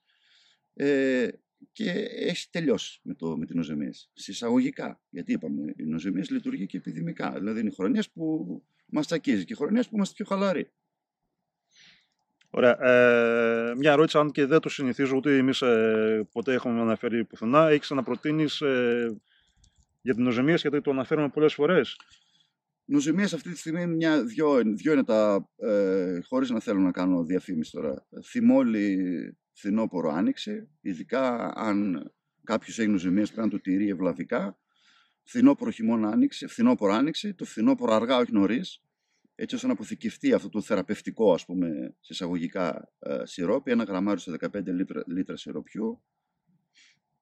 Ε, 0.74 1.28
και 1.72 1.90
έχει 2.16 2.50
τελειώσει 2.50 3.00
με, 3.02 3.14
το, 3.14 3.36
με 3.36 3.46
την 3.46 3.56
νοζεμίαση. 3.56 4.10
Συσσαγωγικά. 4.12 5.00
Γιατί 5.10 5.32
είπαμε, 5.32 5.74
η 5.76 5.84
νοζεμίαση 5.84 6.32
λειτουργεί 6.32 6.66
και 6.66 6.76
επιδημικά. 6.76 7.32
Δηλαδή 7.38 7.60
είναι 7.60 7.70
χρονιές 7.70 8.10
που 8.10 8.46
μας 8.86 9.06
τσακίζει 9.06 9.44
και 9.44 9.54
χρονιές 9.54 9.88
που 9.88 9.96
είμαστε 9.96 10.14
πιο 10.14 10.36
χαλαροί. 10.36 10.70
Ωραία. 12.50 12.82
Ε, 12.82 13.74
μια 13.74 13.92
ερώτηση, 13.92 14.18
αν 14.18 14.30
και 14.30 14.46
δεν 14.46 14.60
το 14.60 14.68
συνηθίζω 14.68 15.16
ούτε 15.16 15.36
εμείς 15.36 15.62
ε, 15.62 16.28
ποτέ 16.32 16.52
έχουμε 16.52 16.80
αναφέρει 16.80 17.24
πουθενά. 17.24 17.68
Έχεις 17.68 17.90
να 17.90 18.02
προτείνεις 18.02 18.60
ε, 18.60 19.20
για 20.02 20.14
την 20.14 20.24
νοζεμίαση, 20.24 20.68
γιατί 20.68 20.84
το 20.84 20.90
αναφέρουμε 20.90 21.28
πολλές 21.28 21.54
φορές; 21.54 21.96
Νοζεμίες 22.84 23.34
αυτή 23.34 23.50
τη 23.50 23.58
στιγμή 23.58 23.86
μια, 23.86 24.24
δυο, 24.24 24.62
δυο 24.64 24.92
είναι 24.92 25.04
τα, 25.04 25.48
ε, 25.56 26.20
χωρίς 26.20 26.50
να 26.50 26.60
θέλω 26.60 26.80
να 26.80 26.90
κάνω 26.90 27.24
διαφήμιση 27.24 27.72
τώρα, 27.72 28.06
θυμόλη 28.24 29.38
φθινόπωρο 29.56 30.10
άνοιξε, 30.10 30.68
ειδικά 30.80 31.52
αν 31.54 32.10
κάποιος 32.44 32.78
έχει 32.78 32.88
νοζεμίες 32.88 33.32
πρέπει 33.32 33.46
να 33.46 33.52
το 33.52 33.60
τηρεί 33.60 33.88
ευλαβικά, 33.88 34.58
φθινόπωρο 35.22 35.70
χειμώνα 35.70 36.08
άνοιξε, 36.08 36.46
φθινόπωρο 36.46 36.92
άνοιξε, 36.92 37.34
το 37.34 37.44
φθινόπωρο 37.44 37.92
αργά 37.94 38.16
όχι 38.16 38.32
νωρίς, 38.32 38.82
έτσι 39.34 39.54
ώστε 39.54 39.66
να 39.66 39.72
αποθηκευτεί 39.72 40.32
αυτό 40.32 40.48
το 40.48 40.60
θεραπευτικό 40.60 41.32
ας 41.32 41.44
πούμε 41.44 41.68
σε 42.00 42.12
εισαγωγικά 42.12 42.92
ε, 42.98 43.20
σιρόπι, 43.24 43.70
ένα 43.70 43.84
γραμμάριο 43.84 44.20
σε 44.20 44.36
15 44.40 44.64
λίτρα, 44.64 45.02
λίτρα 45.06 45.36
σιροπιού. 45.36 46.02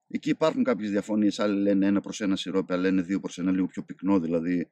Εκεί 0.08 0.30
υπάρχουν 0.30 0.64
κάποιες 0.64 0.90
διαφωνίες, 0.90 1.38
άλλοι 1.38 1.60
λένε 1.60 1.86
ένα 1.86 2.00
προς 2.00 2.20
ένα 2.20 2.36
σιρόπι, 2.36 2.72
άλλοι 2.72 2.82
λένε 2.82 3.02
δύο 3.02 3.20
προς 3.20 3.38
ένα, 3.38 3.50
λίγο 3.50 3.66
πιο 3.66 3.84
πυκνό 3.84 4.20
δηλαδή 4.20 4.70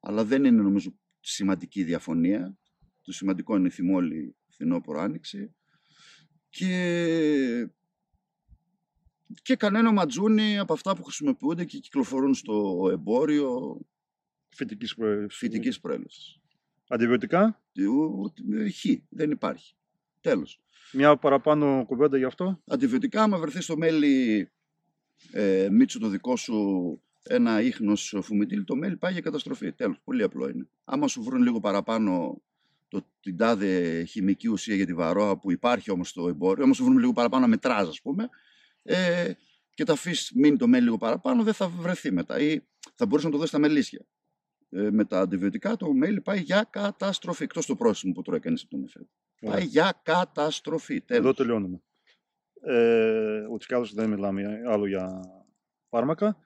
αλλά 0.00 0.24
δεν 0.24 0.44
είναι 0.44 0.62
νομίζω 0.62 0.98
σημαντική 1.20 1.84
διαφωνία. 1.84 2.58
Το 3.02 3.12
σημαντικό 3.12 3.56
είναι 3.56 3.66
η 3.66 3.70
θυμόλη 3.70 4.36
φθινόπωρο 4.48 5.00
άνοιξη 5.00 5.54
και, 6.50 7.68
και 9.42 9.56
κανένα 9.56 9.92
ματζούνι 9.92 10.58
από 10.58 10.72
αυτά 10.72 10.96
που 10.96 11.02
χρησιμοποιούνται 11.02 11.64
και 11.64 11.78
κυκλοφορούν 11.78 12.34
στο 12.34 12.88
εμπόριο 12.92 13.80
φυτικής, 14.48 14.94
προέλευσης. 14.94 15.38
φυτικής 15.38 15.80
προέλευσης. 15.80 16.38
Αντιβιωτικά; 16.88 17.62
Χ, 18.80 18.84
δεν 19.08 19.30
υπάρχει. 19.30 19.74
Τέλος. 20.20 20.60
Μια 20.92 21.16
παραπάνω 21.16 21.84
κουβέντα 21.86 22.18
γι' 22.18 22.24
αυτό; 22.24 22.62
Αντιβιωτικά, 22.66 23.22
άμα 23.22 23.38
βρεθείς 23.38 23.64
στο 23.64 23.76
μέλι 23.76 24.50
ε, 25.32 25.68
Μίτσο 25.70 25.98
το 25.98 26.08
δικό 26.08 26.36
σου 26.36 27.00
ένα 27.22 27.62
ίχνος 27.62 28.16
φουμιτήλ, 28.22 28.64
το 28.64 28.76
μέλι 28.76 28.96
πάει 28.96 29.12
για 29.12 29.20
καταστροφή. 29.20 29.72
Τέλος. 29.72 30.00
Πολύ 30.04 30.22
απλό 30.22 30.48
είναι. 30.48 30.68
Άμα 30.84 31.08
σου 31.08 31.22
βρουν 31.22 31.42
λίγο 31.42 31.60
παραπάνω 31.60 32.42
το, 32.90 33.06
την 33.20 33.36
τάδε 33.36 34.04
χημική 34.04 34.48
ουσία 34.48 34.74
για 34.74 34.86
τη 34.86 34.94
βαρόα 34.94 35.38
που 35.38 35.50
υπάρχει 35.50 35.90
όμως 35.90 36.08
στο 36.08 36.28
εμπόριο, 36.28 36.64
άμα 36.64 36.74
σου 36.74 36.84
βρουν 36.84 36.98
λίγο 36.98 37.12
παραπάνω 37.12 37.46
μετράζ, 37.46 37.88
ας 37.88 38.00
πούμε, 38.00 38.28
ε, 38.82 39.32
και 39.74 39.84
τα 39.84 39.92
αφήσεις 39.92 40.32
μείνει 40.34 40.56
το 40.56 40.66
μέλι 40.66 40.84
λίγο 40.84 40.98
παραπάνω, 40.98 41.42
δεν 41.42 41.54
θα 41.54 41.68
βρεθεί 41.68 42.12
μετά. 42.12 42.40
Ή 42.40 42.60
θα 42.94 43.06
μπορούσε 43.06 43.26
να 43.26 43.32
το 43.32 43.38
δώσεις 43.38 43.50
στα 43.50 43.58
μελίσια. 43.58 44.06
Ε, 44.70 44.90
με 44.90 45.04
τα 45.04 45.20
αντιβιωτικά 45.20 45.76
το 45.76 45.92
μέλι 45.92 46.20
πάει 46.20 46.40
για 46.40 46.66
καταστροφή. 46.70 47.42
Εκτός 47.42 47.66
το 47.66 47.76
πρόσημο 47.76 48.12
που 48.12 48.22
τρώει 48.22 48.40
κανεί 48.40 48.60
από 48.62 48.70
τον 48.70 48.84
εφέ. 48.84 49.00
Πάει 49.40 49.64
για 49.64 50.00
καταστροφή. 50.02 51.00
Τέλος. 51.00 51.22
Εδώ 51.24 51.34
τελειώνουμε. 51.34 51.82
Ε, 52.62 53.46
Ούτω 53.50 53.84
ή 53.84 53.90
δεν 53.94 54.08
μιλάμε 54.08 54.62
άλλο 54.66 54.86
για 54.86 55.20
φάρμακα 55.88 56.36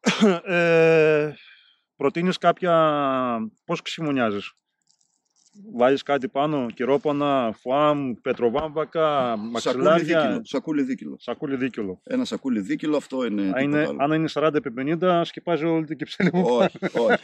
ε, 0.44 1.34
προτείνεις 1.96 2.38
κάποια... 2.38 3.52
Πώς 3.64 3.82
ξυμονιάζεις. 3.82 4.54
Βάζεις 5.72 6.02
κάτι 6.02 6.28
πάνω, 6.28 6.66
κυρόπανα, 6.74 7.54
φουάμ, 7.60 8.12
πετροβάμβακα, 8.22 9.36
μαξιλάρια. 9.36 10.40
Σακούλι 10.44 10.82
δίκυλο. 10.82 11.16
Σακούλι 11.18 11.56
δίκυλο. 11.56 12.00
Ένα 12.04 12.24
σακούλι 12.24 12.60
δίκυλο, 12.60 12.96
αυτό 12.96 13.24
είναι. 13.24 13.52
είναι 13.62 13.88
αν 13.98 14.12
είναι 14.12 14.28
40 14.32 14.54
επί 14.54 14.96
50, 15.00 15.20
σκεπάζει 15.24 15.64
όλη 15.64 15.84
την 15.84 15.96
κυψέλη 15.96 16.30
μου. 16.32 16.44
Όχι, 16.46 16.78
όχι. 16.98 17.18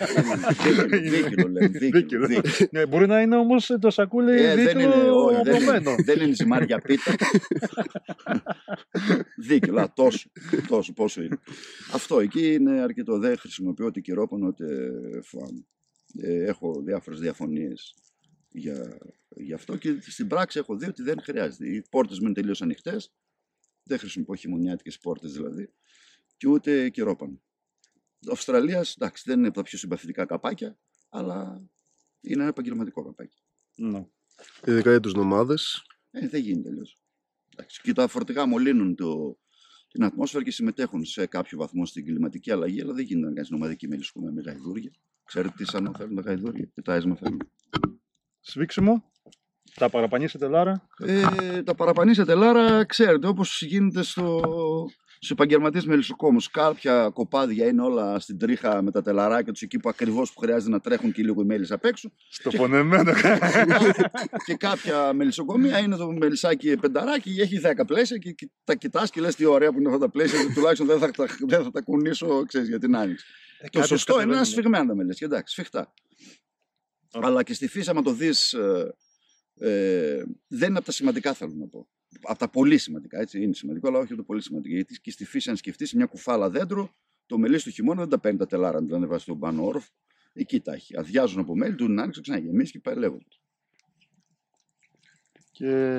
δίκυλο, 1.10 1.48
λέμε. 1.48 1.66
Δίκυλο. 1.66 2.28
ναι, 2.70 2.86
μπορεί 2.86 3.06
να 3.06 3.20
είναι 3.20 3.36
όμως 3.36 3.76
το 3.80 3.90
σακούλι 3.90 4.42
ε, 4.42 4.54
δίκυλο 4.54 4.90
δεν 5.42 5.60
είναι, 5.62 5.94
δεν 6.04 6.20
είναι 6.20 6.34
ζυμάρια 6.34 6.78
πίτα. 6.78 7.14
δίκυλο, 9.36 9.92
τόσο, 9.94 10.30
τόσο, 10.68 10.92
πόσο 10.92 11.22
είναι. 11.22 11.38
Αυτό 11.92 12.20
εκεί 12.20 12.52
είναι 12.52 12.80
αρκετό. 12.80 13.18
Δεν 13.18 13.38
χρησιμοποιώ 13.38 13.86
ότι 13.86 14.00
κυρόπανο 14.00 14.46
ούτε 14.46 14.64
φουάμ. 15.22 15.56
Ε, 16.18 16.44
έχω 16.44 16.82
διάφορες 16.84 17.20
διαφωνίες 17.20 17.94
για, 18.56 18.98
για 19.28 19.54
αυτό 19.54 19.76
και 19.76 20.00
στην 20.00 20.26
πράξη 20.26 20.58
έχω 20.58 20.76
δει 20.76 20.86
ότι 20.86 21.02
δεν 21.02 21.20
χρειάζεται. 21.22 21.68
Οι 21.68 21.82
πόρτες 21.90 22.18
μου 22.18 22.24
είναι 22.24 22.34
τελείως 22.34 22.62
ανοιχτές. 22.62 23.12
Δεν 23.82 23.98
χρησιμοποιώ 23.98 24.34
χειμωνιάτικες 24.34 24.98
πόρτες 24.98 25.32
δηλαδή. 25.32 25.72
Και 26.36 26.48
ούτε 26.48 26.88
καιρόπαν. 26.88 27.40
Αυστραλίας, 28.30 28.94
εντάξει, 28.94 29.22
δεν 29.26 29.38
είναι 29.38 29.46
από 29.46 29.56
τα 29.56 29.62
πιο 29.62 29.78
συμπαθητικά 29.78 30.26
καπάκια, 30.26 30.78
αλλά 31.08 31.62
είναι 32.20 32.40
ένα 32.40 32.46
επαγγελματικό 32.46 33.04
καπάκι. 33.04 33.42
Ναι. 33.76 34.06
Ειδικά 34.66 34.90
για 34.90 35.00
τους 35.00 35.14
νομάδες. 35.14 35.86
Ε, 36.10 36.28
δεν 36.28 36.40
γίνεται 36.40 36.68
τελείως. 36.68 36.98
Και 37.82 37.92
τα 37.92 38.08
φορτηγά 38.08 38.46
μολύνουν 38.46 38.94
το, 38.94 39.38
την 39.88 40.04
ατμόσφαιρα 40.04 40.44
και 40.44 40.50
συμμετέχουν 40.50 41.04
σε 41.04 41.26
κάποιο 41.26 41.58
βαθμό 41.58 41.86
στην 41.86 42.04
κλιματική 42.04 42.50
αλλαγή, 42.50 42.80
αλλά 42.82 42.92
δεν 42.92 43.04
γίνεται 43.04 43.28
να 43.28 43.34
κάνει 43.34 43.48
νομαδική 43.50 43.88
μελισσού 43.88 44.20
με 44.20 44.42
γαϊδούρια. 44.42 44.90
Ξέρετε 45.24 45.54
τι 45.56 45.64
σαν 45.64 45.94
θέλουν 45.96 46.14
τα 46.14 46.22
γαϊδούρια, 46.22 46.68
τι 46.74 46.82
τα 46.82 47.00
θέλουν 47.00 47.50
σφίξιμο. 48.46 49.04
Τα 49.74 49.88
παραπανίσετε 49.90 50.48
Λάρα. 50.48 50.88
Ε, 50.98 51.62
τα 51.62 51.74
παραπανίσετε 51.74 52.34
Λάρα, 52.34 52.84
ξέρετε, 52.84 53.26
όπως 53.26 53.62
γίνεται 53.62 54.02
στο, 54.02 54.40
στους 55.16 55.30
επαγγελματίες 55.30 55.84
μελισσοκόμου. 55.86 56.38
Κάποια 56.50 57.08
κοπάδια 57.08 57.66
είναι 57.66 57.82
όλα 57.82 58.18
στην 58.18 58.38
τρίχα 58.38 58.82
με 58.82 58.90
τα 58.90 59.02
τελαράκια 59.02 59.52
τους 59.52 59.62
εκεί 59.62 59.78
που 59.78 59.88
ακριβώς 59.88 60.32
που 60.32 60.40
χρειάζεται 60.40 60.70
να 60.70 60.80
τρέχουν 60.80 61.12
και 61.12 61.22
λίγο 61.22 61.42
οι 61.42 61.44
μέλισσε 61.44 61.74
απ' 61.74 61.84
έξω. 61.84 62.12
Στο 62.28 62.50
φωνεμένο. 62.50 63.12
και 64.46 64.54
κάποια 64.54 65.12
μελισσοκομεία 65.12 65.78
είναι 65.78 65.96
το 65.96 66.12
μελισσάκι 66.12 66.76
πενταράκι, 66.76 67.36
έχει 67.40 67.60
10 67.64 67.86
πλαίσια 67.86 68.16
και 68.16 68.50
τα 68.64 68.74
κοιτάς 68.74 69.10
και 69.10 69.20
λες 69.20 69.34
τι 69.34 69.44
ωραία 69.44 69.72
που 69.72 69.78
είναι 69.78 69.88
αυτά 69.88 70.00
τα 70.00 70.10
πλαίσια. 70.10 70.38
τουλάχιστον 70.54 70.86
δεν 70.86 70.98
θα, 70.98 71.10
δεν 71.46 71.62
θα 71.62 71.70
τα 71.70 71.80
κουνήσω 71.80 72.44
ξέρεις, 72.46 72.68
για 72.68 72.78
την 72.78 72.96
άνοιξη. 72.96 73.24
Ε, 73.58 73.68
το 73.68 73.82
σωστό 73.82 74.20
είναι 74.20 74.34
να 74.34 74.44
σφιγμένα 74.44 74.86
τα 74.86 74.94
μελισσιά. 74.94 75.26
Εντάξει, 75.26 75.52
σφιχτά. 75.52 75.92
Αλλά 77.22 77.42
και 77.42 77.54
στη 77.54 77.68
φύση, 77.68 77.90
άμα 77.90 78.02
το 78.02 78.12
δεις, 78.12 78.52
ε, 78.52 78.94
ε, 79.58 80.24
δεν 80.46 80.68
είναι 80.68 80.78
από 80.78 80.86
τα 80.86 80.92
σημαντικά, 80.92 81.34
θέλω 81.34 81.52
να 81.54 81.66
πω. 81.66 81.88
Από 82.22 82.38
τα 82.38 82.48
πολύ 82.48 82.78
σημαντικά, 82.78 83.20
έτσι. 83.20 83.42
Είναι 83.42 83.54
σημαντικό, 83.54 83.88
αλλά 83.88 83.98
όχι 83.98 84.12
από 84.12 84.16
το 84.16 84.22
πολύ 84.22 84.42
σημαντικό. 84.42 84.74
Γιατί 84.74 85.00
και 85.00 85.10
στη 85.10 85.24
φύση, 85.24 85.50
αν 85.50 85.56
σκεφτείς 85.56 85.92
μια 85.92 86.06
κουφάλα 86.06 86.50
δέντρο, 86.50 86.94
το 87.26 87.38
μελί 87.38 87.62
του 87.62 87.70
χειμώνα 87.70 88.00
δεν 88.00 88.08
τα 88.08 88.18
παίρνει 88.18 88.38
τα 88.38 88.46
τελάρα, 88.46 88.80
να 88.80 88.88
τα 88.88 88.96
ανεβάσεις 88.96 89.22
στον 89.22 89.38
πάνω 89.38 89.66
όροφο. 89.66 89.90
Εκεί 90.32 90.60
τα 90.60 90.72
έχει. 90.72 90.98
Αδειάζουν 90.98 91.40
από 91.40 91.56
μέλη, 91.56 91.74
του 91.74 91.88
να 91.88 92.02
άνοιξε, 92.02 92.20
ξαναγεμίσει 92.20 92.72
και 92.72 92.80
παλεύουν. 92.80 93.26
Και 95.50 95.96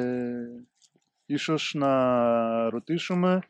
ίσως 1.26 1.74
να 1.76 2.70
ρωτήσουμε 2.70 3.42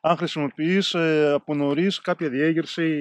αν 0.00 0.16
χρησιμοποιείς 0.16 0.94
ε, 0.94 1.32
από 1.32 1.54
νωρίς 1.54 2.00
κάποια 2.00 2.28
διέγερση 2.28 2.98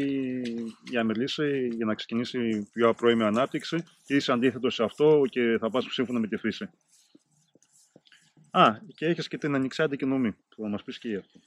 για 0.90 1.00
να 1.00 1.04
μιλήσει, 1.04 1.68
για 1.68 1.86
να 1.86 1.96
ξεκινήσει 1.96 2.70
πιο 2.74 2.94
πρώιμη 2.94 3.24
ανάπτυξη, 3.24 3.76
ή 4.08 4.16
είσαι 4.16 4.32
αντίθετος 4.32 4.74
σε 4.74 4.84
αυτό 4.84 5.22
και 5.30 5.58
θα 5.60 5.70
πας 5.70 5.86
σύμφωνα 5.90 6.20
με 6.20 6.28
τη 6.28 6.38
φύση. 6.38 6.70
Α, 8.52 8.72
και 8.96 9.06
έχεις 9.06 9.28
και 9.28 9.38
την 9.38 9.56
ανοιξιάτικη 9.56 10.06
νομή, 10.06 10.32
που 10.32 10.62
θα 10.62 10.70
μας 10.70 10.84
πεις 10.84 10.98
και 10.98 11.08
γι' 11.08 11.16
αυτό. 11.16 11.40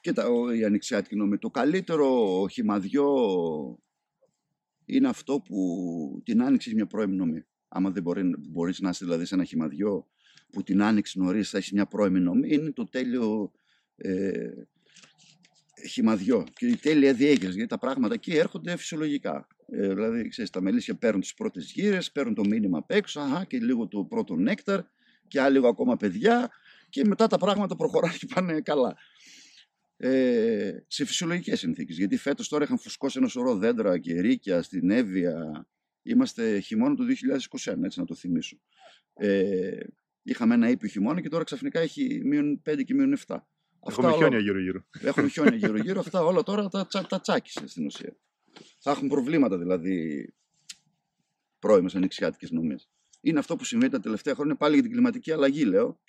Κοίτα, 0.00 0.24
η 0.56 0.64
ανοιξιάτικη 0.64 1.16
νομή. 1.16 1.38
Το 1.38 1.50
καλύτερο 1.50 2.46
χυμαδιό 2.50 3.08
είναι 4.84 5.08
αυτό 5.08 5.40
που 5.40 6.22
την 6.24 6.42
άνοιξες 6.42 6.72
μια 6.72 6.86
πρώιμη 6.86 7.16
νομή. 7.16 7.44
Άμα 7.68 7.90
δεν 7.90 8.02
μπορεί, 8.02 8.34
μπορείς 8.38 8.80
να 8.80 8.88
είσαι 8.88 9.04
δηλαδή 9.04 9.24
σε 9.24 9.34
ένα 9.34 9.44
χυμαδιό 9.44 10.06
που 10.52 10.62
την 10.62 10.82
άνοιξες 10.82 11.14
νωρίς 11.14 11.50
θα 11.50 11.58
έχεις 11.58 11.72
μια 11.72 11.86
πρώιμη 11.86 12.20
νομή, 12.20 12.48
είναι 12.52 12.72
το 12.72 12.84
τέλειο 12.84 13.52
ε, 13.96 14.50
χυμαδιό 15.88 16.46
και 16.54 16.66
η 16.66 16.76
τέλεια 16.76 17.14
διέγερση, 17.14 17.54
γιατί 17.56 17.66
τα 17.66 17.78
πράγματα 17.78 18.14
εκεί 18.14 18.36
έρχονται 18.36 18.76
φυσιολογικά. 18.76 19.46
Ε, 19.72 19.88
δηλαδή, 19.88 20.28
ξέρεις, 20.28 20.50
τα 20.50 20.60
μελίσια 20.60 20.94
παίρνουν 20.94 21.20
τις 21.20 21.34
πρώτες 21.34 21.72
γύρες, 21.72 22.12
παίρνουν 22.12 22.34
το 22.34 22.44
μήνυμα 22.44 22.78
απ' 22.78 22.90
έξω, 22.90 23.20
αχα, 23.20 23.44
και 23.44 23.58
λίγο 23.58 23.88
το 23.88 24.04
πρώτο 24.04 24.36
νέκταρ 24.36 24.80
και 25.28 25.40
άλλο 25.40 25.52
λίγο 25.52 25.68
ακόμα 25.68 25.96
παιδιά 25.96 26.50
και 26.88 27.04
μετά 27.04 27.26
τα 27.26 27.38
πράγματα 27.38 27.76
προχωράνε 27.76 28.16
και 28.18 28.26
πάνε 28.34 28.60
καλά. 28.60 28.96
ε, 29.96 30.72
σε 30.86 31.04
φυσιολογικές 31.04 31.58
συνθήκες. 31.58 31.96
Γιατί 31.96 32.16
φέτος 32.16 32.48
τώρα 32.48 32.64
είχαν 32.64 32.78
φουσκώσει 32.78 33.18
ένα 33.18 33.28
σωρό 33.28 33.56
δέντρα 33.56 33.98
και 33.98 34.20
ρίκια 34.20 34.62
στην 34.62 34.90
Εύβοια. 34.90 35.66
Είμαστε 36.02 36.60
χειμώνα 36.60 36.94
του 36.94 37.04
2021, 37.04 37.82
έτσι 37.84 37.98
να 37.98 38.04
το 38.04 38.14
θυμίσω. 38.14 38.56
Ε, 39.14 39.80
είχαμε 40.22 40.54
ένα 40.54 40.68
ήπιο 40.68 40.88
χειμώνα 40.88 41.20
και 41.20 41.28
τώρα 41.28 41.44
ξαφνικά 41.44 41.80
έχει 41.80 42.20
μείον 42.24 42.62
5 42.70 42.84
και 42.84 42.94
μείον 42.94 43.16
7. 43.26 43.36
Έχουμε 43.88 44.12
χιόνια 44.12 44.38
γύρω-γύρω. 44.38 44.84
Έχουμε 45.00 45.28
χιόνια 45.28 45.56
γύρω-γύρω. 45.66 46.00
Αυτά 46.00 46.24
όλα 46.24 46.42
τώρα 46.42 46.68
τα, 46.68 46.86
τσα, 46.86 47.06
τα 47.06 47.20
τσάκισες 47.20 47.70
στην 47.70 47.86
ουσία. 47.86 48.16
Θα 48.78 48.90
έχουν 48.90 49.08
προβλήματα 49.08 49.58
δηλαδή 49.58 50.26
πρώιμες 51.58 51.94
ανοιξιάτικες 51.94 52.50
νομές. 52.50 52.88
Είναι 53.20 53.38
αυτό 53.38 53.56
που 53.56 53.64
συμβαίνει 53.64 53.92
τα 53.92 54.00
τελευταία 54.00 54.34
χρόνια 54.34 54.56
πάλι 54.56 54.74
για 54.74 54.82
την 54.82 54.92
κλιματική 54.92 55.32
αλλαγή, 55.32 55.64
λέω. 55.64 56.00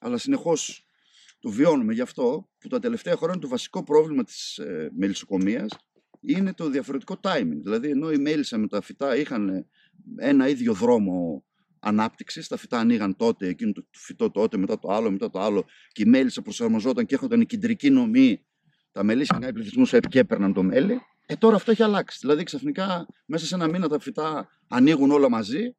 Αλλά 0.00 0.18
συνεχώς 0.18 0.86
το 1.40 1.50
βιώνουμε 1.50 1.92
γι' 1.92 2.00
αυτό 2.00 2.48
που 2.58 2.68
τα 2.68 2.78
τελευταία 2.78 3.16
χρόνια 3.16 3.40
το 3.40 3.48
βασικό 3.48 3.82
πρόβλημα 3.82 4.24
της 4.24 4.58
ε, 4.58 4.90
μελισσοκομείας 4.96 5.76
είναι 6.20 6.54
το 6.54 6.68
διαφορετικό 6.68 7.20
timing. 7.22 7.58
Δηλαδή, 7.62 7.90
ενώ 7.90 8.10
η 8.10 8.18
μέλισσα 8.18 8.58
με 8.58 8.66
τα 8.66 8.80
φυτά 8.80 9.16
είχαν 9.16 9.66
ένα 10.16 10.48
ίδιο 10.48 10.74
δρόμο 10.74 11.44
ανάπτυξης, 11.80 12.48
τα 12.48 12.56
φυτά 12.56 12.78
ανοίγαν 12.78 13.16
τότε, 13.16 13.46
εκείνο 13.46 13.72
το 13.72 13.84
φυτό 13.90 14.30
τότε, 14.30 14.56
μετά 14.56 14.78
το 14.78 14.88
άλλο, 14.88 15.10
μετά 15.10 15.30
το 15.30 15.40
άλλο, 15.40 15.64
και 15.92 16.02
η 16.02 16.06
μέλισσα 16.06 16.42
προσαρμοζόταν 16.42 17.06
και 17.06 17.14
έχονταν 17.14 17.40
η 17.40 17.46
κεντρική 17.46 17.90
νομή. 17.90 18.42
Τα 18.92 19.02
μελίσια 19.02 19.52
πληθυσμούς 19.52 19.94
και 20.08 20.18
έπαιρναν 20.18 20.52
το 20.52 20.62
μέλι. 20.62 21.00
Ε, 21.26 21.36
τώρα 21.36 21.56
αυτό 21.56 21.70
έχει 21.70 21.82
αλλάξει. 21.82 22.18
Δηλαδή, 22.20 22.42
ξαφνικά 22.42 23.06
μέσα 23.26 23.46
σε 23.46 23.54
ένα 23.54 23.68
μήνα 23.68 23.88
τα 23.88 23.98
φυτά 23.98 24.48
ανοίγουν 24.68 25.10
όλα 25.10 25.28
μαζί 25.28 25.76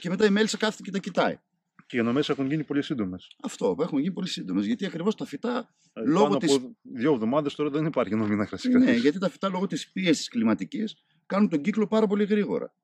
και 0.00 0.08
μετά 0.08 0.26
η 0.26 0.30
μέλισσα 0.30 0.56
κάθεται 0.56 0.82
και 0.82 0.90
τα 0.90 0.98
κοιτάει. 0.98 1.38
Και 1.86 1.96
οι 1.96 2.00
γνωμέ 2.00 2.22
έχουν 2.28 2.46
γίνει 2.46 2.64
πολύ 2.64 2.82
σύντομες. 2.82 3.36
Αυτό, 3.42 3.76
έχουν 3.80 3.98
γίνει 3.98 4.12
πολύ 4.12 4.28
σύντομες. 4.28 4.66
Γιατί 4.66 4.86
ακριβώς 4.86 5.14
τα 5.14 5.24
φυτά. 5.24 5.74
Ε, 5.92 6.00
λόγω 6.04 6.24
πάνω 6.24 6.36
της... 6.36 6.54
από 6.54 6.76
δύο 6.82 7.12
εβδομάδες 7.12 7.54
τώρα 7.54 7.70
δεν 7.70 7.86
υπάρχει 7.86 8.14
νομή 8.14 8.36
να 8.36 8.46
χρειαστεί 8.46 8.68
Ναι, 8.68 8.84
κανείς. 8.84 9.00
γιατί 9.00 9.18
τα 9.18 9.28
φυτά 9.28 9.48
λόγω 9.48 9.66
της 9.66 9.92
πίεσης 9.92 10.28
κλιματικής 10.28 10.94
κάνουν 11.26 11.48
τον 11.48 11.62
κύκλο 11.62 11.86
πάρα 11.86 12.06
πολύ 12.06 12.24
γρήγορα. 12.24 12.74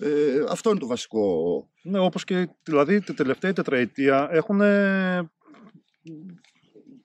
Ε, 0.00 0.44
αυτό 0.48 0.70
είναι 0.70 0.78
το 0.78 0.86
βασικό. 0.86 1.68
Ναι, 1.82 1.98
όπως 1.98 2.24
και 2.24 2.48
δηλαδή 2.62 3.00
τη 3.00 3.14
τελευταία 3.14 3.52
τετραετία 3.52 4.28
έχουν, 4.30 4.60
ε, 4.60 5.16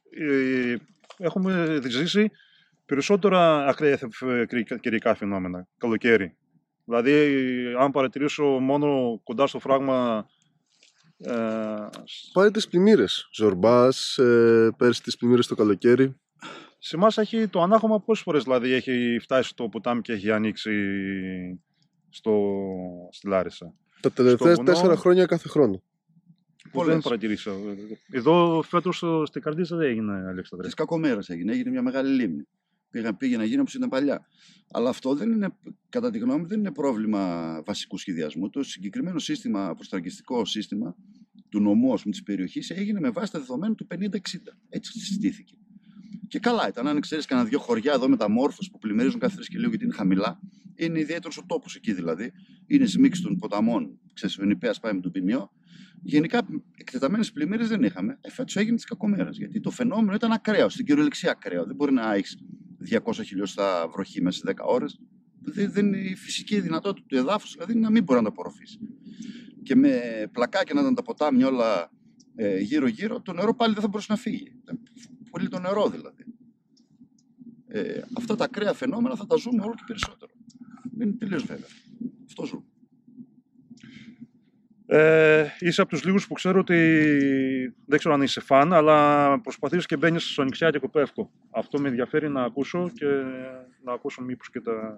ε, 0.10 0.76
έχουμε 1.18 1.80
ζήσει 1.88 2.32
περισσότερα 2.86 3.66
ακραία 3.68 3.98
θε- 3.98 4.46
καιρικά- 4.48 4.78
καιρικά 4.78 5.16
φαινόμενα, 5.16 5.68
καλοκαίρι. 5.78 6.36
Δηλαδή, 6.86 7.12
αν 7.80 7.92
παρατηρήσω 7.92 8.44
μόνο 8.46 9.20
κοντά 9.24 9.48
στο 9.48 9.60
φράγμα 9.60 10.28
ε, 11.18 11.34
Πάρε 12.34 12.52
τις 12.52 12.68
πλημμύρες. 12.68 13.30
Ζορμπάς, 13.34 14.18
ε, 14.18 14.70
πέρσι 14.78 15.04
τις 15.04 15.18
πλημμύρες 15.18 15.48
το 15.48 15.56
καλοκαίρι. 15.56 16.20
σε 16.78 16.96
εμάς 16.96 17.18
έχει 17.18 17.48
το 17.48 17.62
ανάγχωμα 17.62 18.02
πόσες 18.02 18.24
φορές 18.24 18.44
δηλαδή 18.44 18.72
έχει 18.72 19.18
φτάσει 19.22 19.50
στο 19.50 19.70
ποτάμι 19.70 20.02
και 20.02 20.14
έχει 20.14 20.32
ανοίξει 20.32 20.72
στο, 22.16 22.60
στη 23.12 23.28
Λάρισα. 23.28 23.74
Τα 24.02 24.12
τελευταία 24.12 24.54
βουνό. 24.54 24.72
τέσσερα 24.72 24.96
χρόνια 24.96 25.26
κάθε 25.26 25.48
χρόνο. 25.48 25.82
Που 26.64 26.70
Πολλές. 26.72 26.94
δεν 26.94 27.02
παρατηρήσα. 27.04 27.52
Εδώ 28.12 28.62
φέτος 28.68 28.98
στο- 28.98 29.24
στην 29.26 29.42
Καρδίτσα 29.42 29.76
δεν 29.76 29.90
έγινε 29.90 30.14
Αλέξανδρε. 30.28 30.68
Τη 30.68 30.74
κακομέρα 30.74 31.22
έγινε. 31.28 31.52
Έγινε 31.52 31.70
μια 31.70 31.82
μεγάλη 31.82 32.10
λίμνη. 32.22 32.48
Πήγα, 32.92 33.14
πήγε 33.16 33.38
να 33.38 33.44
γίνει 33.44 33.60
όπως 33.60 33.74
ήταν 33.74 33.90
παλιά. 33.90 34.28
Αλλά 34.72 34.90
αυτό 34.90 35.16
δεν 35.16 35.32
είναι, 35.32 35.48
κατά 35.90 36.12
τη 36.12 36.18
γνώμη 36.18 36.40
μου, 36.40 36.48
δεν 36.48 36.60
είναι 36.60 36.72
πρόβλημα 36.72 37.62
βασικού 37.66 37.98
σχεδιασμού. 37.98 38.50
Το 38.50 38.64
συγκεκριμένο 38.64 39.20
σύστημα, 39.20 39.74
προσταγγιστικό 39.76 40.46
σύστημα 40.46 40.96
του 41.50 41.60
νομού 41.62 41.96
της 41.96 42.24
περιοχής 42.24 42.70
έγινε 42.70 43.00
με 43.00 43.10
βάση 43.10 43.32
τα 43.32 43.40
δεδομένα 43.40 43.76
του 43.76 43.88
50-60. 43.90 44.58
Έτσι 44.70 45.00
συστήθηκε. 45.00 45.56
Και 46.36 46.42
καλά 46.42 46.68
ήταν. 46.68 46.88
Αν 46.88 47.00
ξέρεις 47.00 47.26
κανένα 47.26 47.48
δύο 47.48 47.60
χωριά 47.60 47.94
εδώ 47.94 48.10
με 48.10 48.18
τα 48.18 48.30
μόρφου 48.30 48.66
που 48.72 48.78
πλημμυρίζουν 48.78 49.20
κάθε 49.20 49.36
τρεις 49.36 49.48
και 49.48 49.58
λίγο 49.58 49.70
γιατί 49.70 49.84
είναι 49.84 49.94
χαμηλά, 49.94 50.40
είναι 50.76 51.00
ιδιαίτερος 51.00 51.38
ο 51.38 51.44
τόπος 51.46 51.76
εκεί 51.76 51.94
δηλαδή. 51.94 52.32
Είναι 52.68 52.86
σμίξ 52.86 53.22
των 53.22 53.38
ποταμών. 53.38 54.00
Ξέρεις, 54.14 54.40
ο 54.40 54.44
Νιπέα 54.44 54.74
πάει 54.82 54.94
με 54.94 55.00
τον 55.00 55.12
ποιμιό. 55.12 55.52
Γενικά 56.02 56.48
εκτεταμένες 56.78 57.32
πλημμύρες 57.32 57.68
δεν 57.68 57.84
είχαμε. 57.84 58.18
Ε, 58.22 58.32
Φέτος 58.32 58.56
έγινε 58.56 58.78
τη 58.78 58.84
κακομέρα. 58.84 59.30
Γιατί 59.32 59.60
το 59.60 59.70
φαινόμενο 59.70 60.14
ήταν 60.14 60.32
ακραίο, 60.32 60.70
στην 60.70 60.86
κυριολεξία 60.86 61.32
ακραίο. 61.32 61.66
Δεν 61.66 61.76
μπορεί 61.76 61.94
να 61.94 62.14
έχεις 62.14 62.38
200 62.90 63.00
χιλιοστά 63.26 63.88
βροχή 63.88 64.22
μέσα 64.22 64.38
σε 64.38 64.54
10 64.58 64.66
ώρες. 64.66 65.00
Δεν, 65.42 65.72
δεν 65.72 65.86
είναι 65.86 65.98
η 65.98 66.16
φυσική 66.16 66.60
δυνατότητα 66.60 67.08
του 67.08 67.16
εδάφους, 67.16 67.54
δηλαδή 67.54 67.76
να 67.76 67.90
μην 67.90 68.04
μπορεί 68.04 68.20
να 68.20 68.26
τα 68.26 68.32
απορροφήσεις. 68.32 68.80
Και 69.64 69.76
με 69.76 70.00
πλακάκια 70.32 70.74
να 70.74 70.82
ήταν 70.82 70.96
τα 70.96 71.02
ποτάμια 71.02 71.48
όλα 71.48 71.92
ε, 72.36 72.60
γύρω-γύρω, 72.60 73.22
το 73.22 73.34
νερό 73.34 73.56
πάλι 73.56 73.74
δεν 73.74 73.82
θα 73.82 73.88
μπορούσε 73.88 74.12
να 74.12 74.18
φύγει. 74.18 74.52
Ήταν 75.36 75.52
Πολύ 75.52 75.64
το 75.64 75.70
νερό 75.70 75.90
δηλαδή. 75.90 76.24
Ε, 77.68 78.02
αυτά 78.18 78.36
τα 78.36 78.44
ακραία 78.44 78.74
φαινόμενα 78.74 79.16
θα 79.16 79.26
τα 79.26 79.36
ζούμε 79.36 79.64
όλο 79.64 79.74
και 79.74 79.84
περισσότερο. 79.88 80.32
Είναι 81.00 81.12
τελείως 81.12 81.44
βέβαια. 81.44 81.68
Αυτό 82.26 82.46
ζούμε. 82.46 82.64
Ε, 84.86 85.48
είσαι 85.60 85.82
από 85.82 85.90
τους 85.90 86.04
λίγους 86.06 86.28
που 86.28 86.34
ξέρω 86.34 86.60
ότι 86.60 86.78
δεν 87.86 88.00
ξέρω 88.00 88.14
αν 88.14 88.22
είσαι 88.22 88.42
φαν, 88.42 88.74
αλλά 88.74 89.40
προσπαθείς 89.42 89.86
και 89.86 89.98
μπαίνεις 89.98 90.32
στο 90.32 90.44
νησιάτικο 90.44 90.90
πεύκο. 90.90 91.32
Αυτό 91.50 91.80
με 91.80 91.88
ενδιαφέρει 91.88 92.30
να 92.30 92.44
ακούσω 92.44 92.90
και 92.94 93.06
να 93.84 93.94
ακούσω 93.94 94.22
μήπως 94.22 94.50
και 94.50 94.62
τα 94.62 94.98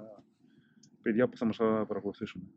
παιδιά 1.02 1.28
που 1.28 1.38
θα 1.38 1.46
μας 1.46 1.58
παρακολουθήσουν. 1.58 2.52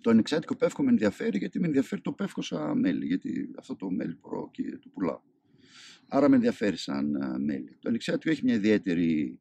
Το 0.00 0.10
ανεξάρτητο 0.10 0.54
πεύκο 0.54 0.82
με 0.82 0.90
ενδιαφέρει 0.90 1.38
γιατί 1.38 1.60
με 1.60 1.66
ενδιαφέρει 1.66 2.00
το 2.00 2.12
πεύκο 2.12 2.42
σαν 2.42 2.78
μέλι. 2.78 3.06
Γιατί 3.06 3.50
αυτό 3.58 3.76
το 3.76 3.90
μέλι 3.90 4.18
μπορώ 4.20 4.48
και 4.52 4.62
το 4.62 4.88
πουλάω. 4.92 5.20
Άρα 6.08 6.28
με 6.28 6.34
ενδιαφέρει 6.34 6.76
σαν 6.76 7.22
α, 7.22 7.38
μέλι. 7.38 7.76
Το 7.80 7.88
ανεξάρτητο 7.88 8.30
έχει 8.30 8.44
μια 8.44 8.54
ιδιαίτερη 8.54 9.38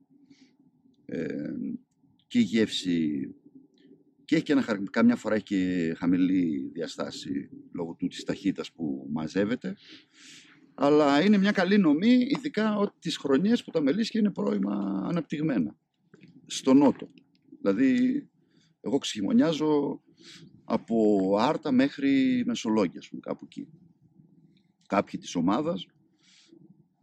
ε, 1.06 1.54
και 2.28 2.39
γεύση 2.39 3.30
και 4.25 4.36
έχει 4.36 4.43
και 4.43 4.51
ένα, 4.51 4.62
χαρ- 4.62 4.89
καμιά 4.89 5.15
φορά 5.15 5.36
έχει 5.36 5.43
και 5.43 5.93
χαμηλή 5.97 6.69
διαστάση 6.73 7.49
λόγω 7.73 7.93
του 7.93 8.08
της 8.08 8.23
ταχύτητας 8.23 8.71
που 8.71 9.08
μαζεύεται. 9.12 9.75
Αλλά 10.75 11.23
είναι 11.23 11.38
μια 11.38 11.51
καλή 11.51 11.78
νομή, 11.78 12.13
ειδικά 12.30 12.75
ότι 12.78 12.93
τις 12.99 13.17
χρονιές 13.17 13.63
που 13.63 13.71
τα 13.71 13.82
μελίσια 13.82 14.19
είναι 14.19 14.32
πρώιμα 14.32 15.06
αναπτυγμένα. 15.08 15.78
Στο 16.45 16.73
νότο. 16.73 17.12
Δηλαδή, 17.62 18.28
εγώ 18.82 18.97
ξεχειμονιάζω 18.97 20.01
από 20.63 21.30
Άρτα 21.39 21.71
μέχρι 21.71 22.43
Μεσολόγγια, 22.45 22.99
ας 22.99 23.10
πούμε, 23.10 23.21
κάπου 23.21 23.45
εκεί. 23.45 23.67
Κάποιοι 24.88 25.19
της 25.19 25.36
ομάδας, 25.36 25.88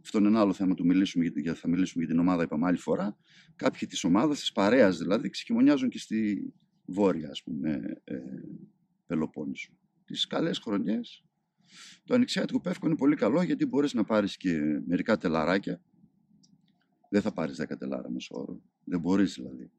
αυτό 0.02 0.18
είναι 0.18 0.28
ένα 0.28 0.40
άλλο 0.40 0.52
θέμα 0.52 0.74
του 0.74 0.86
μιλήσουμε, 0.86 1.24
γιατί 1.24 1.40
γιατί 1.40 1.58
θα 1.58 1.68
μιλήσουμε 1.68 2.04
για 2.04 2.12
την 2.12 2.22
ομάδα, 2.22 2.42
είπαμε 2.42 2.66
άλλη 2.66 2.76
φορά. 2.76 3.16
Κάποιοι 3.56 3.88
της 3.88 4.04
ομάδας, 4.04 4.38
της 4.38 4.52
παρέας 4.52 4.98
δηλαδή, 4.98 5.28
ξεχειμονιάζουν 5.28 5.88
και 5.88 5.98
στη 5.98 6.52
βόρεια, 6.84 7.30
ας 7.30 7.42
πούμε, 7.42 8.00
ε, 8.04 8.18
Πελοπόννησο. 9.06 9.72
Τις 10.04 10.26
καλές 10.26 10.58
χρονιές, 10.58 11.24
το 12.04 12.14
ανοιξιάτικο 12.14 12.60
πεύκο 12.60 12.86
είναι 12.86 12.96
πολύ 12.96 13.16
καλό 13.16 13.42
γιατί 13.42 13.66
μπορείς 13.66 13.94
να 13.94 14.04
πάρεις 14.04 14.36
και 14.36 14.80
μερικά 14.86 15.16
τελαράκια. 15.16 15.82
Δεν 17.08 17.22
θα 17.22 17.32
πάρεις 17.32 17.56
10 17.56 17.76
τελάρα 17.78 18.10
μέσω 18.10 18.34
όρο. 18.38 18.62
Δεν 18.84 19.00
μπορείς 19.00 19.34
δηλαδή. 19.34 19.70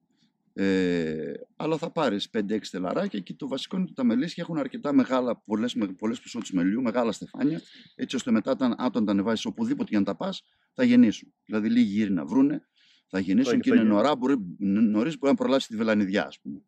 Ε, 0.55 1.33
αλλά 1.55 1.77
θα 1.77 1.91
πάρεις 1.91 2.29
5-6 2.29 2.69
τελαράκια 2.71 3.19
και 3.19 3.33
το 3.33 3.47
βασικό 3.47 3.75
είναι 3.75 3.85
ότι 3.85 3.93
τα 3.93 4.03
μελίσια 4.03 4.43
έχουν 4.43 4.57
αρκετά 4.57 4.93
μεγάλα, 4.93 5.41
πολλές, 5.45 5.73
με- 5.75 5.87
πολλές 5.87 6.19
ποσότητες 6.21 6.51
μελιού, 6.55 6.81
μεγάλα 6.81 7.11
στεφάνια, 7.11 7.61
έτσι 7.95 8.15
ώστε 8.15 8.31
μετά 8.31 8.51
όταν, 8.51 8.75
όταν 8.85 9.05
τα 9.05 9.11
ανεβάσεις 9.11 9.45
οπουδήποτε 9.45 9.87
για 9.89 9.99
να 9.99 10.05
τα 10.05 10.15
πας, 10.15 10.41
θα 10.73 10.83
γεννήσουν. 10.83 11.33
Δηλαδή 11.45 11.69
λίγοι 11.69 11.91
γύρι 11.93 12.11
να 12.11 12.25
βρούνε, 12.25 12.67
θα 13.07 13.19
γεννήσουν 13.19 13.51
Θα- 13.53 13.57
και 13.59 13.69
θα 13.69 13.75
είναι 13.75 13.83
γίνει. 13.83 13.95
νωρά, 13.95 14.15
μπορεί, 14.15 14.35
νωρίς 14.59 15.17
μπορεί 15.17 15.31
να 15.31 15.37
προλάβεις 15.37 15.67
τη 15.67 15.75
βελανιδιά, 15.75 16.25
ας 16.27 16.39
πούμε. 16.41 16.61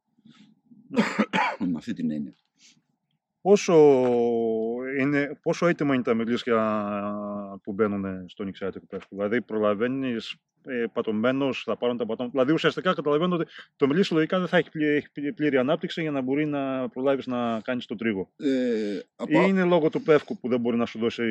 Με 1.71 1.77
αυτή 1.77 1.93
την 1.93 2.11
έννοια. 2.11 2.35
Πόσο, 3.41 3.73
είναι, 4.99 5.39
πόσο 5.41 5.67
έτοιμα 5.67 5.93
είναι 5.93 6.03
τα 6.03 6.13
μελίσια 6.13 7.59
που 7.63 7.73
μπαίνουν 7.73 8.29
στο 8.29 8.43
νησιάτικο 8.43 8.85
πεύκο. 8.85 9.15
Δηλαδή 9.15 9.41
προλαβαίνεις 9.41 10.35
ε, 10.67 10.85
πατωμένος, 10.93 11.63
θα 11.63 11.77
πάρουν 11.77 11.97
τα 11.97 12.05
πατώματα. 12.05 12.31
Δηλαδή 12.31 12.53
ουσιαστικά 12.53 12.93
καταλαβαίνω 12.93 13.35
ότι 13.35 13.51
το 13.75 13.87
μελίσιο 13.87 14.15
λογικά 14.15 14.39
δεν 14.39 14.47
θα 14.47 14.57
έχει 14.57 14.69
πλήρη, 14.69 14.95
έχει 14.95 15.11
πλήρη- 15.11 15.33
πλήρη 15.33 15.57
ανάπτυξη 15.57 16.01
για 16.01 16.11
να 16.11 16.21
μπορεί 16.21 16.45
να 16.45 16.89
προλάβεις 16.89 17.25
να 17.25 17.61
κάνεις 17.61 17.85
το 17.85 17.95
τρίγο. 17.95 18.31
Ε, 18.37 18.99
από, 19.15 19.41
Ή 19.41 19.45
είναι 19.47 19.63
λόγω 19.63 19.89
του 19.89 20.01
πεύκου 20.01 20.39
που 20.39 20.49
δεν 20.49 20.59
μπορεί 20.59 20.77
να 20.77 20.85
σου 20.85 20.99
δώσει 20.99 21.23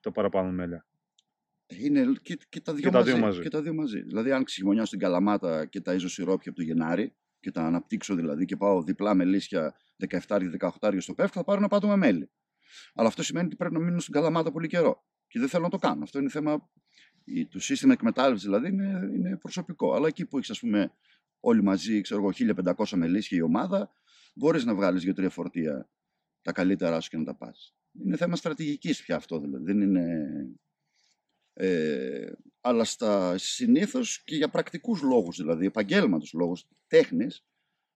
τα 0.00 0.12
παραπάνω 0.12 0.50
μέλια; 0.50 0.86
Είναι 1.66 2.12
και, 2.22 2.38
και, 2.48 2.60
τα 2.60 2.72
δύο 2.72 2.82
Και 2.82 2.90
τα 2.90 2.98
μαζί, 2.98 3.12
δύο 3.12 3.20
μαζί. 3.20 3.40
Και 3.40 3.48
τα 3.48 3.62
δύο 3.62 3.74
μαζί. 3.74 4.02
Δηλαδή, 4.02 4.32
αν 4.32 4.44
ξεχειμονιάσω 4.44 4.86
στην 4.86 4.98
Καλαμάτα 4.98 5.66
και 5.66 5.80
τα 5.80 5.98
σιρόπια 5.98 6.50
από 6.50 6.60
το 6.60 6.62
Γενάρη 6.62 7.14
και 7.40 7.50
τα 7.50 7.62
αναπτύξω 7.62 8.14
δηλαδή 8.14 8.44
και 8.44 8.56
πάω 8.56 8.82
διπλά 8.82 9.14
με 9.14 9.24
λύσια 9.24 9.74
17-18 10.08 10.96
στο 10.98 11.14
πεύκο, 11.14 11.38
θα 11.38 11.44
πάρω 11.44 11.58
ένα 11.58 11.68
πάτωμα 11.68 11.96
μέλι. 11.96 12.30
Αλλά 12.94 13.08
αυτό 13.08 13.22
σημαίνει 13.22 13.46
ότι 13.46 13.56
πρέπει 13.56 13.74
να 13.74 13.80
μείνω 13.80 13.98
στην 13.98 14.12
Καλαμάτα 14.12 14.52
πολύ 14.52 14.68
καιρό. 14.68 15.04
Και 15.26 15.38
δεν 15.38 15.48
θέλω 15.48 15.62
να 15.62 15.70
το 15.70 15.78
κάνω. 15.78 16.02
Αυτό 16.02 16.18
είναι 16.18 16.28
θέμα. 16.28 16.70
Η- 17.24 17.46
Το 17.46 17.58
σύστημα 17.60 17.92
εκμετάλλευσης 17.92 18.44
δηλαδή 18.46 18.68
είναι, 18.68 19.10
είναι 19.14 19.36
προσωπικό. 19.36 19.94
Αλλά 19.94 20.06
εκεί 20.06 20.26
που 20.26 20.36
έχεις, 20.36 20.50
ας 20.50 20.60
πούμε, 20.60 20.92
όλοι 21.40 21.62
μαζί, 21.62 22.00
ξέρω 22.00 22.20
εγώ, 22.20 22.32
1500 22.32 22.96
μελίσια 22.96 23.38
η 23.38 23.42
ομάδα, 23.42 23.90
μπορείς 24.34 24.64
να 24.64 24.74
βγάλεις 24.74 25.02
δύο-τρία 25.02 25.30
φορτία 25.30 25.90
τα 26.42 26.52
καλύτερά 26.52 27.00
σου 27.00 27.10
και 27.10 27.16
να 27.16 27.24
τα 27.24 27.34
πας. 27.36 27.74
Είναι 27.92 28.16
θέμα 28.16 28.36
στρατηγικής 28.36 29.02
πια 29.02 29.16
αυτό 29.16 29.40
δηλαδή. 29.40 29.64
Δεν 29.64 29.80
είναι 29.80 30.26
ε, 31.52 32.32
αλλά 32.60 32.84
στα 32.84 33.38
συνήθως 33.38 34.22
και 34.24 34.36
για 34.36 34.48
πρακτικούς 34.48 35.02
λόγους, 35.02 35.36
δηλαδή 35.36 35.66
επαγγέλματος 35.66 36.32
λόγους, 36.32 36.68
τέχνης, 36.86 37.44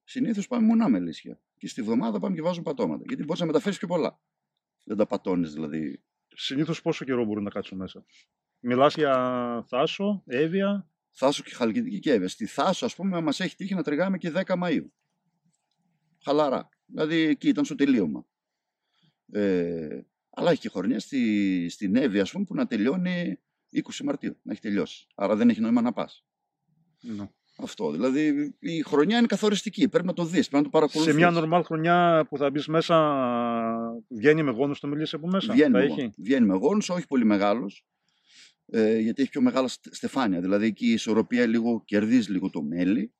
συνήθως 0.04 0.46
πάμε 0.46 0.66
μονά 0.66 0.88
μελίσια. 0.88 1.40
Και 1.56 1.68
στη 1.68 1.82
βδομάδα 1.82 2.18
πάμε 2.20 2.34
και 2.34 2.42
βάζουμε 2.42 2.64
πατώματα. 2.64 3.02
Γιατί 3.06 3.24
μπορείς 3.24 3.40
να 3.40 3.46
μεταφέρεις 3.46 3.78
πιο 3.78 3.88
πολλά. 3.88 4.20
Δεν 4.84 4.96
τα 4.96 5.06
πατώνεις 5.06 5.52
δηλαδή. 5.52 6.02
Συνήθως 6.36 6.82
πόσο 6.82 7.04
καιρό 7.04 7.24
μπορούν 7.24 7.42
να 7.42 7.50
κάτσουν 7.50 7.78
μέσα; 7.78 8.04
Μιλάς 8.66 8.94
για 8.94 9.14
Θάσο, 9.66 10.22
Εύβοια. 10.26 10.88
Θάσο 11.10 11.42
και 11.42 11.54
Χαλκιδική 11.54 11.98
και 11.98 12.12
Εύβοια. 12.12 12.28
Στη 12.28 12.46
Θάσο, 12.46 12.84
ας 12.86 12.94
πούμε, 12.94 13.20
μας 13.20 13.40
έχει 13.40 13.56
τύχει 13.56 13.74
να 13.74 13.82
τριγάμε 13.82 14.18
και 14.18 14.30
10 14.30 14.56
Μαου. 14.56 14.92
Χαλαρά. 16.24 16.68
Δηλαδή 16.86 17.16
εκεί 17.16 17.48
ήταν 17.48 17.64
στο 17.64 17.74
τελείωμα. 17.74 18.26
Ε, 19.32 20.00
αλλά 20.30 20.50
έχει 20.50 20.60
και 20.60 20.68
χρονιά 20.68 21.00
στη, 21.00 21.68
στην 21.68 21.96
Εύβοια, 21.96 22.22
ας 22.22 22.30
πούμε, 22.30 22.44
που 22.44 22.54
να 22.54 22.66
τελειώνει 22.66 23.38
20 23.72 23.80
Μαρτίου. 24.04 24.36
Να 24.42 24.52
έχει 24.52 24.60
τελειώσει. 24.60 25.06
Άρα 25.14 25.36
δεν 25.36 25.48
έχει 25.48 25.60
νόημα 25.60 25.80
να 25.80 25.92
πας. 25.92 26.24
Ναι. 27.00 27.28
Αυτό. 27.56 27.90
Δηλαδή 27.90 28.54
η 28.58 28.82
χρονιά 28.82 29.18
είναι 29.18 29.26
καθοριστική. 29.26 29.88
Πρέπει 29.88 30.06
να 30.06 30.12
το 30.12 30.24
δεις, 30.24 30.48
πρέπει 30.48 30.56
να 30.56 30.62
το 30.62 30.78
παρακολουθείς. 30.78 31.12
Σε 31.12 31.18
μια 31.18 31.30
νορμάλ 31.30 31.62
χρονιά 31.62 32.26
που 32.28 32.38
θα 32.38 32.50
μπεις 32.50 32.66
μέσα, 32.66 32.96
βγαίνει 34.08 34.42
με 34.42 34.50
γόνους 34.50 34.80
το 34.80 34.86
μιλήσεις 34.86 35.14
από 35.14 35.26
μέσα; 35.26 35.52
Βγαίνει, 35.52 35.72
θα 35.72 35.78
με, 35.78 35.84
έχει; 35.84 36.00
γόνους. 36.00 36.14
βγαίνει 36.18 36.46
με 36.46 36.54
γόνους, 36.54 36.88
όχι 36.88 37.06
πολύ 37.06 37.24
μεγάλο. 37.24 37.70
Ε, 38.66 38.98
γιατί 38.98 39.22
έχει 39.22 39.30
πιο 39.30 39.40
μεγάλα 39.40 39.68
στε- 39.68 39.94
στεφάνια. 39.94 40.40
Δηλαδή 40.40 40.66
εκεί 40.66 40.86
η 40.86 40.92
ισορροπία 40.92 41.46
λίγο 41.46 41.82
κερδίζει 41.84 42.30
λίγο 42.32 42.50
το 42.50 42.62
μέλι. 42.62 43.12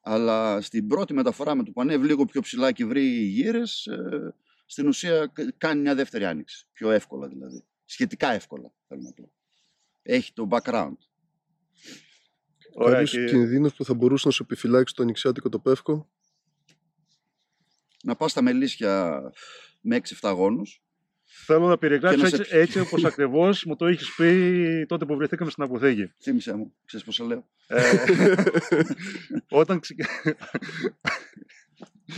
Αλλά 0.00 0.60
στην 0.60 0.86
πρώτη 0.86 1.14
μεταφορά 1.14 1.54
με 1.54 1.62
το 1.62 1.70
που 1.70 1.80
ανέβει 1.80 2.06
λίγο 2.06 2.24
πιο 2.24 2.40
ψηλά 2.40 2.72
και 2.72 2.84
βρει 2.84 3.04
γύρες, 3.06 3.86
ε, 3.86 4.34
στην 4.66 4.86
ουσία 4.88 5.26
κα- 5.26 5.52
κάνει 5.56 5.80
μια 5.80 5.94
δεύτερη 5.94 6.24
άνοιξη. 6.24 6.66
Πιο 6.72 6.90
εύκολα 6.90 7.28
δηλαδή. 7.28 7.64
Σχετικά 7.84 8.28
εύκολα, 8.32 8.72
θέλω 8.88 9.00
να 9.00 9.12
πω. 9.12 9.32
Έχει 10.02 10.32
το 10.32 10.48
background. 10.50 10.96
Ωραία, 12.74 12.92
Κάποιος 12.92 13.10
και- 13.10 13.24
κινδύνος 13.24 13.74
που 13.74 13.84
θα 13.84 13.94
μπορούσε 13.94 14.26
να 14.26 14.32
σου 14.32 14.42
επιφυλάξεις 14.42 14.96
το 14.96 15.04
νηξιάτικο 15.04 15.48
το 15.48 15.58
πεύκο; 15.58 16.10
Να 18.04 18.16
πας 18.16 18.30
στα 18.30 18.42
μελίσια 18.42 19.22
με 19.80 19.96
6-7 19.96 20.30
γόνους 20.30 20.82
Θέλω 21.46 21.66
να 21.66 21.78
περιγράψεις 21.78 22.20
Και 22.22 22.22
να 22.22 22.28
σε 22.28 22.36
έτσι, 22.42 22.50
πει- 22.52 22.58
έτσι 22.60 22.80
όπως 22.80 23.04
ακριβώς 23.10 23.64
μου 23.64 23.76
το 23.76 23.86
έχει 23.86 24.14
πει 24.16 24.84
τότε 24.88 25.04
που 25.04 25.16
βρεθήκαμε 25.16 25.50
στην 25.50 25.62
αποθήκη. 25.62 26.12
Θύμησέ 26.22 26.54
μου, 26.56 26.74
ξέρεις 26.84 27.06
πώς 27.06 27.14
σε 27.14 27.24
λέω. 27.24 27.46
Ε, 27.66 27.82
όταν 29.60 29.80
ξε- 29.80 29.96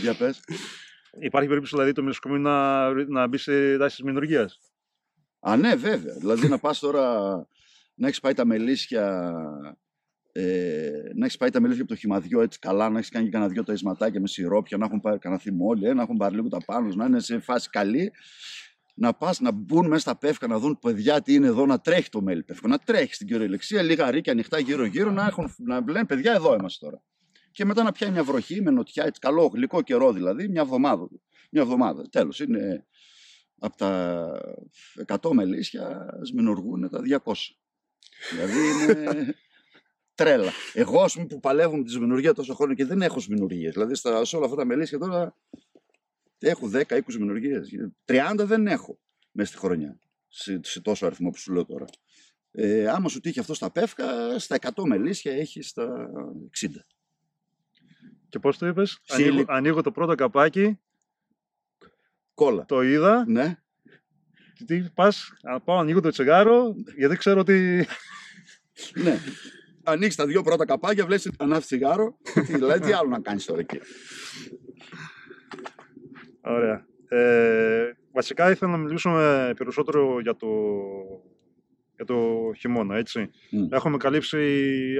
Για 0.01 0.15
πες. 0.15 0.39
Υπάρχει 1.19 1.47
περίπτωση 1.47 1.73
δηλαδή 1.75 1.91
το 1.91 2.01
μελισσοκομείο 2.01 2.37
να, 2.39 2.89
να 3.05 3.27
μπει 3.27 3.37
σε 3.37 3.77
τάσεις 3.77 4.01
μηνουργίας; 4.01 4.59
Α, 5.39 5.57
ναι, 5.57 5.75
βέβαια. 5.75 6.13
δηλαδή 6.17 6.47
να 6.47 6.57
πας 6.59 6.79
τώρα 6.79 7.33
να 7.95 8.07
έχεις 8.07 8.19
πάει 8.19 8.33
τα 8.33 8.45
μελίσια 8.45 9.33
ε, 10.31 10.91
να 11.15 11.25
έχεις 11.25 11.37
πάει 11.37 11.49
τα 11.49 11.61
μελίσια 11.61 11.81
από 11.83 11.91
το 11.91 11.97
χυμαδιό 11.99 12.41
έτσι 12.41 12.59
καλά, 12.59 12.89
να 12.89 12.97
έχεις 12.97 13.09
κάνει 13.09 13.25
και 13.25 13.31
κανένα 13.31 13.51
δυο 13.51 13.63
τα 13.63 13.73
ισματάκια 13.73 14.19
με 14.21 14.27
σιρόπια, 14.27 14.77
να 14.77 14.85
έχουν 14.85 14.99
πάρει 15.01 15.19
κανένα 15.19 15.41
θυμόλι, 15.41 15.85
ε, 15.87 15.93
να 15.93 16.01
έχουν 16.01 16.17
πάρει 16.17 16.35
λίγο 16.35 16.47
τα 16.47 16.57
πάνω, 16.65 16.95
να 16.95 17.05
είναι 17.05 17.19
σε 17.19 17.39
φάση 17.39 17.69
καλή. 17.69 18.11
Να 18.97 19.13
πας 19.13 19.39
να 19.39 19.51
μπουν 19.51 19.87
μέσα 19.87 19.99
στα 19.99 20.17
πεύκα 20.17 20.47
να 20.47 20.59
δουν 20.59 20.79
παιδιά 20.81 21.21
τι 21.21 21.33
είναι 21.33 21.47
εδώ, 21.47 21.65
να 21.65 21.79
τρέχει 21.79 22.09
το 22.09 22.21
μέλι 22.21 22.43
πεύκο, 22.43 22.67
να 22.67 22.77
τρέχει 22.77 23.13
στην 23.13 23.27
κυριολεξία, 23.27 23.81
λίγα 23.81 24.11
ρίκια 24.11 24.31
ανοιχτά 24.31 24.59
γύρω-γύρω, 24.59 25.11
να, 25.11 25.25
έχουν, 25.25 25.53
να 25.57 25.83
λένε 25.87 26.05
παιδιά 26.05 26.33
εδώ 26.33 26.53
είμαστε 26.53 26.85
τώρα. 26.85 27.03
Και 27.51 27.65
μετά 27.65 27.83
να 27.83 27.91
πιάνει 27.91 28.13
μια 28.13 28.23
βροχή 28.23 28.61
με 28.61 28.71
νοτιά, 28.71 29.05
έτσι 29.05 29.19
καλό 29.19 29.45
γλυκό 29.45 29.81
καιρό 29.81 30.13
δηλαδή, 30.13 30.47
μια 30.47 30.61
εβδομάδα. 30.61 31.07
Μια 31.51 31.61
εβδομάδα. 31.61 32.09
Τέλος, 32.09 32.39
είναι 32.39 32.85
από 33.59 33.77
τα 33.77 34.31
100 35.05 35.31
μελίσια 35.31 36.05
σμινουργούν 36.23 36.89
τα 36.89 36.99
200. 37.23 37.33
δηλαδή 38.31 38.59
είναι 38.83 39.35
τρέλα. 40.15 40.51
Εγώ, 40.73 41.01
ας 41.01 41.13
πούμε, 41.13 41.25
που 41.25 41.39
παλεύω 41.39 41.77
με 41.77 41.83
τη 41.83 41.91
σμινουργία 41.91 42.33
τόσο 42.33 42.53
χρόνο 42.53 42.73
και 42.73 42.85
δεν 42.85 43.01
έχω 43.01 43.19
σμινουργίε. 43.19 43.69
Δηλαδή, 43.69 43.95
στα, 43.95 44.25
σε 44.25 44.35
όλα 44.35 44.45
αυτά 44.45 44.57
τα 44.57 44.65
μελίσια 44.65 44.97
τώρα 44.97 45.35
έχω 46.49 46.69
10-20 46.73 46.99
σμινουργίε. 47.07 47.59
30 48.05 48.33
δεν 48.37 48.67
έχω 48.67 48.99
μέσα 49.31 49.49
στη 49.51 49.57
χρονιά. 49.59 49.99
Σε, 50.27 50.59
σε 50.63 50.81
τόσο 50.81 51.05
αριθμό 51.05 51.29
που 51.29 51.37
σου 51.37 51.53
λέω 51.53 51.65
τώρα. 51.65 51.85
Ε, 52.51 52.87
άμα 52.87 53.09
σου 53.09 53.19
τύχει 53.19 53.39
αυτό 53.39 53.53
στα 53.53 53.71
πεύκα, 53.71 54.39
στα 54.39 54.57
100 54.61 54.83
μελίσια 54.85 55.31
έχει 55.33 55.61
στα 55.61 56.09
60. 56.61 56.67
Και 58.29 58.39
πώς 58.39 58.57
το 58.57 58.67
είπες, 58.67 58.99
Σύλλη. 59.03 59.27
ανοίγω, 59.29 59.45
ανοίγω 59.47 59.81
το 59.81 59.91
πρώτο 59.91 60.15
καπάκι, 60.15 60.79
Κόλλα. 62.33 62.65
το 62.65 62.81
είδα. 62.81 63.25
Ναι. 63.27 63.57
και 64.53 64.63
Τι 64.65 64.89
πας, 64.93 65.31
πάω, 65.63 65.77
ανοίγω 65.77 65.99
το 66.01 66.09
τσιγάρο, 66.09 66.75
γιατί 66.97 67.15
ξέρω 67.17 67.39
ότι. 67.39 67.87
ναι. 69.03 69.19
Ανοίξεις 69.83 70.15
τα 70.15 70.25
δύο 70.25 70.41
πρώτα 70.41 70.65
καπάκια, 70.65 71.05
βλέπεις 71.05 71.31
ανάφει 71.37 71.65
τσιγάρο. 71.65 72.17
τι, 72.33 72.41
δηλαδή, 72.41 72.85
τι 72.85 72.91
άλλο 72.91 73.09
να 73.09 73.19
κάνεις 73.19 73.45
τώρα 73.45 73.59
εκεί. 73.59 73.79
Ωραία. 76.45 76.85
Ε, 77.07 77.91
βασικά 78.11 78.51
ήθελα 78.51 78.71
να 78.71 78.77
μιλήσουμε 78.77 79.53
περισσότερο 79.57 80.19
για 80.19 80.35
το, 80.35 80.47
για 81.95 82.05
το 82.05 82.51
χειμώνα, 82.57 82.95
έτσι. 82.95 83.29
Μμ. 83.51 83.67
Έχουμε 83.69 83.97
καλύψει 83.97 84.39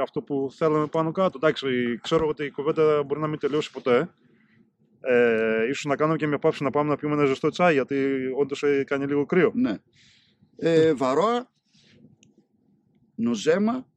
αυτό 0.02 0.22
που 0.22 0.50
θέλαμε 0.52 0.88
πάνω 0.88 1.12
κάτω. 1.12 1.38
Εντάξει, 1.42 2.00
ξέρω 2.02 2.28
ότι 2.28 2.46
η 2.46 2.52
κουβέντα 2.52 3.04
μπορεί 3.04 3.20
να 3.20 3.28
μην 3.28 3.40
τελειώσει 3.40 3.72
ποτέ. 3.72 4.10
Ε, 5.02 5.68
ίσως 5.70 5.84
να 5.84 5.96
κάνουμε 5.96 6.18
και 6.18 6.28
μια 6.28 6.40
παύση 6.40 6.64
να 6.64 6.70
πάμε 6.70 6.90
να 6.90 6.96
πιούμε 6.96 7.16
ένα 7.16 7.26
ζεστό 7.26 7.50
τσάι, 7.50 7.74
γιατί 7.74 7.96
όντως 8.38 8.64
ε, 8.64 8.84
κάνει 8.84 9.06
λίγο 9.06 9.26
κρύο. 9.26 9.52
Ναι. 9.56 9.78
Ε, 10.56 10.94
βαρόα, 10.94 11.52
νοζέμα, 13.16 13.88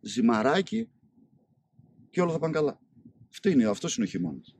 ζυμαράκι 0.00 0.88
και 2.10 2.20
όλα 2.20 2.32
θα 2.32 2.38
πάνε 2.38 2.52
καλά. 2.52 2.80
Αυτό 3.30 3.48
είναι, 3.48 3.64
αυτός 3.64 3.96
είναι 3.96 4.06
ο 4.06 4.08
χειμώνας. 4.08 4.55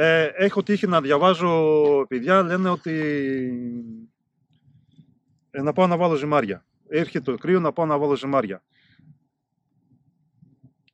Ε, 0.00 0.24
έχω 0.34 0.62
τύχει 0.62 0.86
να 0.86 1.00
διαβάζω, 1.00 2.06
παιδιά 2.08 2.42
λένε 2.42 2.68
ότι 2.68 2.92
ε, 5.50 5.62
να 5.62 5.72
πάω 5.72 5.86
να 5.86 5.96
βάλω 5.96 6.14
ζυμάρια. 6.14 6.66
Έρχεται 6.88 7.30
το 7.30 7.38
κρύο 7.38 7.60
να 7.60 7.72
πάω 7.72 7.86
να 7.86 7.98
βάλω 7.98 8.16
ζυμάρια. 8.16 8.62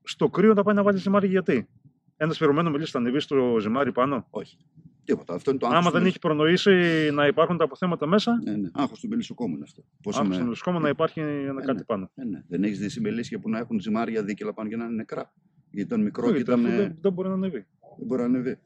Στο 0.03 0.29
κρύο 0.29 0.55
να 0.55 0.63
πάει 0.63 0.75
να 0.75 0.83
βάλει 0.83 0.99
ζυμάρι 0.99 1.29
γιατί; 1.29 1.69
Ένας 2.17 2.37
σπηρωμένο 2.37 2.71
μιλή 2.71 2.85
θα 2.85 2.99
ανεβεί 2.99 3.21
στο 3.21 3.57
ζυμάρι 3.61 3.93
πάνω; 3.93 4.27
Όχι. 4.31 4.57
Τίποτα. 5.05 5.35
Αυτό 5.35 5.51
είναι 5.51 5.59
το 5.59 5.67
άγχος 5.67 5.81
Άμα 5.81 5.91
του 5.91 5.95
δεν 5.95 6.03
μελισσοκόμου. 6.03 6.43
έχει 6.45 6.59
προνοήσει 6.63 7.11
να 7.15 7.27
υπάρχουν 7.27 7.57
τα 7.57 7.65
αποθέματα 7.65 8.07
μέσα, 8.07 8.41
Ναι, 8.45 8.57
ναι. 8.57 8.71
Άγχος 8.73 9.01
του 9.01 9.09
μελισσοκόμου 9.09 9.55
είναι 9.55 9.65
αυτό. 9.65 9.85
Πόσο 10.03 10.19
άκουσα 10.19 10.29
με... 10.29 10.35
στον 10.35 10.45
μελισσοκόμο 10.45 10.79
να 10.79 10.89
υπάρχει 10.89 11.21
ένα 11.21 11.53
ναι. 11.53 11.65
κάτι 11.65 11.85
πάνω. 11.85 12.11
ναι, 12.15 12.25
ναι. 12.25 12.43
Δεν 12.49 12.65
έχεις 12.65 12.79
δει 12.79 12.89
συμμελίσια 12.89 13.39
που 13.39 13.49
να 13.49 13.59
έχουν 13.59 13.81
ζυμάρια 13.81 14.23
δίκαιλα 14.23 14.55
πάνω 14.55 14.69
και 14.69 14.77
να 14.77 14.85
είναι 14.85 14.95
νεκρά. 14.95 15.33
Γιατί 15.71 15.89
ήταν 15.89 16.03
μικρό 16.03 16.27
και 16.27 16.33
Όχι, 16.33 16.41
ήταν... 16.41 16.67
αφού 16.67 16.75
ε, 16.75 16.77
δεν, 16.77 16.97
δεν 17.01 17.13
μπορεί 17.13 17.29
να 17.29 17.35
ανεβεί. 17.35 17.67
Δεν 17.99 18.07
μπορεί 18.07 18.21
να 18.21 18.27
ανεβεί. 18.27 18.59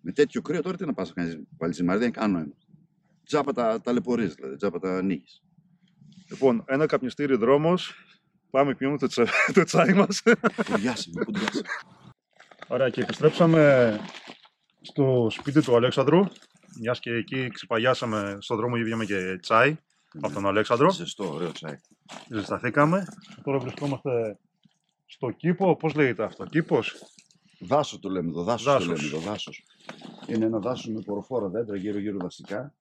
Με 0.00 0.12
τέτοιο 0.12 0.42
κρύο 0.42 0.62
τώρα 0.62 0.76
τι 0.76 0.86
να 0.86 0.92
πας 0.92 1.08
να 1.08 1.14
κάνεις 1.14 1.38
πάλι 1.56 1.72
ζυμάρι, 1.72 1.98
δεν 1.98 2.12
κάνει 2.12 2.32
νόημα. 2.32 2.54
Τζάπα 3.24 3.52
τα 3.52 3.80
ταλαιπωρείς 3.80 4.34
δηλαδή, 4.34 4.56
τζάπα 4.56 4.78
τα 4.78 4.96
ανοίγεις. 4.96 5.42
Λοιπόν, 6.30 6.64
ένα 6.66 6.86
καπνιστήρι 6.86 7.36
δρόμος. 7.36 7.94
Πάμε 8.50 8.74
πιούμε 8.74 8.98
το, 8.98 9.06
τσα... 9.06 9.26
το 9.54 9.64
τσάι 9.64 9.92
μας. 9.92 10.22
Κουντιάσε 10.70 11.10
με, 11.14 11.24
κουντιάσε. 11.24 11.62
Ωραία, 12.68 12.88
και 12.88 13.00
επιστρέψαμε 13.00 13.96
στο 14.80 15.26
σπίτι 15.30 15.62
του 15.62 15.76
Αλέξανδρου. 15.76 16.20
Μιας 16.80 17.00
και 17.00 17.10
εκεί 17.10 17.48
ξεπαγιάσαμε 17.48 18.36
στον 18.40 18.56
δρόμο, 18.56 18.76
ήπιαμε 18.76 19.04
και 19.04 19.38
τσάι 19.40 19.76
από 20.20 20.34
τον 20.34 20.46
Αλέξανδρο. 20.46 20.90
Ζεστό, 20.90 21.32
ωραίο 21.32 21.52
τσάι. 21.52 21.74
Ζεσταθήκαμε. 22.28 23.04
Τώρα 23.42 23.58
βρισκόμαστε 23.58 24.38
στο 25.06 25.30
κήπο. 25.30 25.76
Πώς 25.76 25.94
λέγεται 25.94 26.24
αυτό, 26.24 26.44
κήπος; 26.44 26.94
Δάσος 27.60 27.98
το 27.98 28.08
λέμε 28.08 28.28
εδώ, 28.28 28.42
δάσος 28.42 28.64
το 28.64 28.70
Δάσος. 28.72 28.86
λέμε 28.88 29.06
εδώ, 29.16 29.18
δάσος. 29.30 29.64
Είναι 30.26 30.44
ένα 30.44 30.58
δάσος 30.58 30.86
με 30.94 31.00
ποροφόρα 31.02 31.48
δέντρα 31.48 31.76
γύρω-γύρω 31.76 32.18
δασικά. 32.18 32.74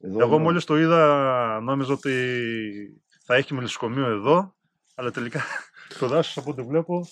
Εδώ 0.00 0.18
Εγώ 0.20 0.34
είναι- 0.34 0.42
μόλις 0.44 0.64
το 0.64 0.76
είδα, 0.78 1.60
νόμιζα 1.62 1.92
ότι 1.92 2.12
θα 3.24 3.34
έχει 3.34 3.54
μελισσοκομείο 3.54 4.06
εδώ. 4.06 4.54
Αλλά 4.94 5.10
τελικά 5.10 5.40
το 5.98 6.06
δάσος 6.08 6.36
από 6.36 6.50
ό,τι 6.50 6.62
βλέπω 6.62 7.06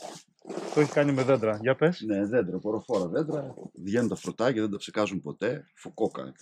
το 0.74 0.80
έχει 0.80 0.92
κάνει 0.92 1.12
με 1.12 1.22
δέντρα. 1.22 1.58
Για 1.62 1.74
πες. 1.74 2.00
Ναι, 2.06 2.24
δέντρα, 2.26 2.58
ποροφόρα 2.58 3.06
δέντρα. 3.08 3.54
Βγαίνουν 3.84 4.08
τα 4.08 4.16
φρουτάκια, 4.16 4.62
δεν 4.62 4.70
τα 4.70 4.76
ψεκάζουν 4.76 5.20
ποτέ. 5.20 5.64
Φουκόκα, 5.76 6.32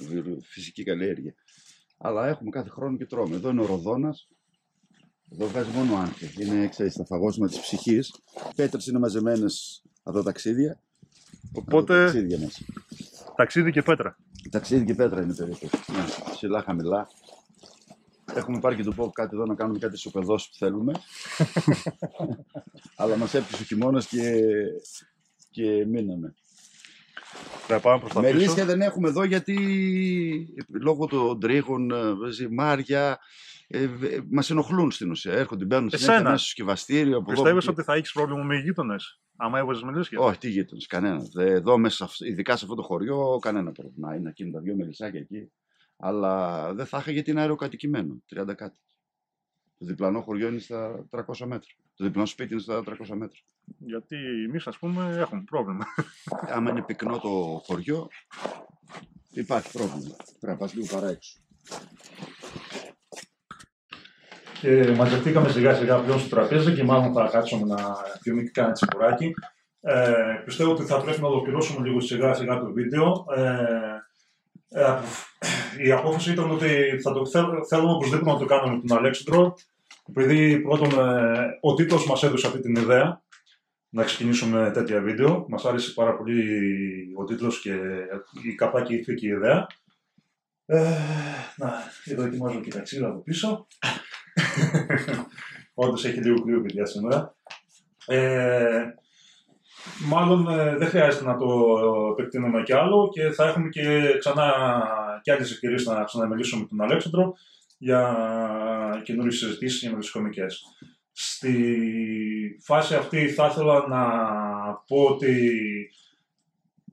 φυσική 0.45 0.83
καλλιέργεια. 0.85 1.35
Αλλά 1.99 2.29
έχουμε 2.29 2.51
κάθε 2.51 2.69
χρόνο 2.69 2.97
και 2.97 3.07
τρώμε. 3.07 3.37
Εδώ 3.37 3.51
είναι 3.51 3.63
ο 3.63 3.67
Ροδόνας. 3.67 4.29
Εδώ 5.33 5.47
βγάζει 5.47 5.71
μόνο 5.71 5.97
άνθη. 5.97 6.43
Είναι, 6.45 6.69
ξέρεις, 6.69 6.95
τα 6.95 7.05
φαγόσιμα 7.05 7.47
της 7.49 7.61
ψυχής. 7.61 8.15
Πέτρες 8.57 8.87
είναι 8.87 8.99
μαζεμένες 8.99 9.83
από 10.11 10.19
τα 10.19 10.25
ταξίδια. 10.25 10.81
Από 11.57 11.71
τα 11.71 11.77
Οπότε 11.77 12.05
ταξίδια 12.05 12.39
μέσα. 12.39 12.65
ταξίδι 13.37 13.71
και 13.73 13.83
πέτρα. 13.83 14.17
Ταξίδι 14.51 14.85
και 14.85 14.95
πέτρα 14.95 15.23
είναι 15.23 15.35
περίπου. 15.35 15.69
Ναι, 15.93 16.05
ψηλά, 16.31 16.63
χαμηλά. 16.63 17.09
Έχουμε 18.35 18.61
πάρει 18.61 18.77
και 18.77 18.83
του 18.85 18.95
πω 18.95 19.11
κάτι 19.11 19.37
εδώ 19.37 19.47
να 19.47 19.55
κάνουμε 19.55 19.79
κάτι 19.79 19.97
σοπεδός 19.97 20.49
που 20.49 20.57
θέλουμε. 20.57 20.93
Αλλά 22.97 23.17
μας 23.17 23.35
έπιασε 23.35 23.63
ο 23.63 23.67
χειμώνας 23.67 24.07
και, 24.07 24.43
και 25.51 25.87
μείναμε. 25.87 26.35
Θα 27.67 27.81
πάμε 27.81 27.99
προ 28.01 28.09
τα 28.09 28.21
πίσω. 28.21 28.33
Μελίσια 28.33 28.65
δεν 28.65 28.81
έχουμε 28.81 29.09
εδώ 29.09 29.25
γιατί 29.25 29.57
λόγω 30.81 31.07
των 31.07 31.41
τρίχων, 31.41 31.91
ε, 31.91 32.31
ζυμάρια, 32.31 33.19
ε, 33.69 33.89
μας 34.31 34.51
ενοχλούν 34.51 34.91
στην 34.91 35.11
ουσία. 35.11 35.33
Έρχονται, 35.33 35.65
μπαίνουν 35.65 35.91
συνέχεια 35.91 36.13
Εσένα. 36.15 36.31
μέσα 36.31 36.43
στο 36.43 36.51
σκευαστήριο. 36.51 37.17
από 37.17 37.33
εδώ, 37.33 37.43
Πιστεύεις 37.43 37.63
από 37.65 37.71
εκεί. 37.73 37.81
ότι 37.81 37.83
θα 37.91 37.95
έχεις 37.95 38.13
πρόβλημα 38.13 38.43
με 38.45 38.57
γείτονες, 38.57 39.20
άμα 39.41 39.59
έβαζε 39.59 39.85
μελίσια. 39.85 40.21
Όχι, 40.21 40.39
τι 40.39 40.49
γείτονες, 40.51 40.87
κανένας. 40.87 41.29
Δε- 41.29 41.51
Εδώ 41.53 41.79
μέσα, 41.79 41.97
σε 41.97 42.05
αυ- 42.05 42.21
ειδικά 42.31 42.57
σε 42.57 42.65
αυτό 42.65 42.77
το 42.77 42.83
χωριό, 42.83 43.39
κανένα 43.41 43.73
πρόβλημα. 43.73 44.15
Είναι 44.15 44.29
εκείνα 44.29 44.51
τα 44.51 44.61
δυο 44.61 44.75
μελισσάκια 44.77 45.21
εκεί. 45.21 45.53
Αλλά 45.97 46.75
δεν 46.75 46.87
θα 46.87 46.99
είχα 46.99 47.11
γιατί 47.11 47.31
είναι 47.31 47.41
αεροκατοικημένο. 47.41 48.23
30 48.35 48.55
κάτι. 48.55 48.77
Το 49.79 49.87
διπλανό 49.87 50.21
χωριό 50.21 50.49
είναι 50.49 50.59
στα 50.59 51.07
300 51.11 51.47
μέτρα. 51.47 51.71
Το 51.95 52.05
διπλανό 52.05 52.27
σπίτι 52.27 52.53
είναι 52.53 52.63
στα 52.63 52.83
300 52.87 52.95
μέτρα. 53.17 53.39
Γιατί 53.79 54.17
εμείς, 54.49 54.67
ας 54.67 54.79
πούμε, 54.79 55.17
έχουμε 55.19 55.43
πρόβλημα. 55.51 55.85
Άμα 56.49 56.71
είναι 56.71 56.83
πυκνό 56.83 57.19
το 57.19 57.61
χωριό, 57.65 58.09
υπάρχει 59.31 59.73
πρόβλημα. 59.73 60.15
Πρέπει 60.41 60.47
να 60.47 60.57
πας 60.57 60.75
λίγο 60.75 60.87
παρά 60.95 61.09
έξω. 61.09 61.39
Και 64.61 64.93
μαζευτήκαμε 64.97 65.49
σιγά 65.49 65.75
σιγά 65.75 65.97
πλέον 65.97 66.19
στο 66.19 66.29
τραπέζι 66.29 66.73
και 66.73 66.85
μάλλον 66.85 67.13
θα 67.13 67.29
κάτσουμε 67.33 67.75
να 67.75 67.97
πιούμε 68.23 68.43
και 68.43 68.51
κάνα 68.53 68.73
τσιμπουράκι. 68.73 69.35
Ε, 69.81 70.13
πιστεύω 70.45 70.71
ότι 70.71 70.85
θα 70.85 71.01
πρέπει 71.01 71.21
να 71.21 71.29
ολοκληρώσουμε 71.29 71.87
λίγο 71.87 72.01
σιγά 72.01 72.35
σιγά 72.35 72.59
το 72.59 72.73
βίντεο. 72.73 73.25
Ε, 73.37 74.81
ε, 74.81 74.99
η 75.85 75.93
απόφαση 75.93 76.33
ήταν 76.33 76.51
ότι 76.51 77.01
θα 77.03 77.13
το 77.13 77.27
θέλ, 77.27 77.45
θέλουμε 77.69 77.93
οπωσδήποτε 77.93 78.31
να 78.31 78.39
το 78.39 78.45
κάνουμε 78.45 78.75
με 78.75 78.83
τον 78.87 78.97
Αλέξανδρο, 78.97 79.55
επειδή 80.09 80.61
πρώτον 80.61 80.99
ε, 80.99 81.59
ο 81.61 81.75
τίτλος 81.75 82.07
μας 82.07 82.23
έδωσε 82.23 82.47
αυτή 82.47 82.61
την 82.61 82.75
ιδέα 82.75 83.23
να 83.89 84.05
ξεκινήσουμε 84.05 84.71
τέτοια 84.75 85.01
βίντεο. 85.01 85.47
Μας 85.49 85.65
άρεσε 85.65 85.93
πάρα 85.93 86.17
πολύ 86.17 86.43
ο 87.17 87.25
τίτλος 87.25 87.61
και 87.61 87.77
η 88.43 88.55
καπάκι 88.55 88.95
ηθική 88.95 89.27
ιδέα. 89.27 89.67
Ε, 90.67 90.81
να, 91.57 91.73
εδώ 92.05 92.23
ετοιμάζω 92.23 92.61
και 92.61 92.71
τα 92.71 92.81
ξύλα 92.81 93.09
από 93.09 93.19
πίσω. 93.19 93.67
Όντως 95.75 96.05
έχει 96.05 96.21
λίγο 96.21 96.43
κρύο 96.43 96.61
παιδιά 96.61 96.87
σήμερα. 96.87 97.35
Ε, 98.07 98.85
μάλλον 100.07 100.49
ε, 100.59 100.77
δεν 100.77 100.89
χρειάζεται 100.89 101.25
να 101.25 101.37
το 101.37 101.49
επεκτείνουμε 102.19 102.63
κι 102.63 102.73
άλλο 102.73 103.09
και 103.13 103.31
θα 103.31 103.49
έχουμε 103.49 103.69
και 103.69 104.17
ξανά 104.19 104.53
και 105.23 105.33
άλλες 105.33 105.51
ευκαιρίες 105.51 105.87
να 105.87 106.05
ξαναμιλήσουμε 106.05 106.61
με 106.61 106.67
τον 106.69 106.81
Αλέξανδρο 106.81 107.35
για 107.79 108.17
καινούριες 109.05 109.39
συζητήσεις 109.39 109.81
για 109.81 109.91
μελισσοκομικές. 109.91 110.63
Στη 111.13 111.55
φάση 112.63 112.95
αυτή 112.95 113.29
θα 113.29 113.47
ήθελα 113.47 113.87
να 113.89 114.05
πω 114.87 115.05
ότι 115.05 115.51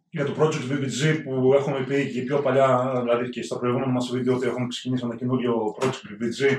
για 0.09 0.25
το 0.25 0.33
project 0.39 0.71
BBG 0.71 1.21
που 1.23 1.53
έχουμε 1.53 1.83
πει 1.83 2.11
και 2.11 2.21
πιο 2.21 2.39
παλιά, 2.39 2.99
δηλαδή 3.01 3.29
και 3.29 3.43
στα 3.43 3.59
προηγούμενα 3.59 3.91
μας 3.91 4.09
βίντεο 4.11 4.35
ότι 4.35 4.47
έχουμε 4.47 4.67
ξεκινήσει 4.67 5.03
ένα 5.05 5.15
καινούριο 5.15 5.75
project 5.79 5.87
BBG 5.87 6.57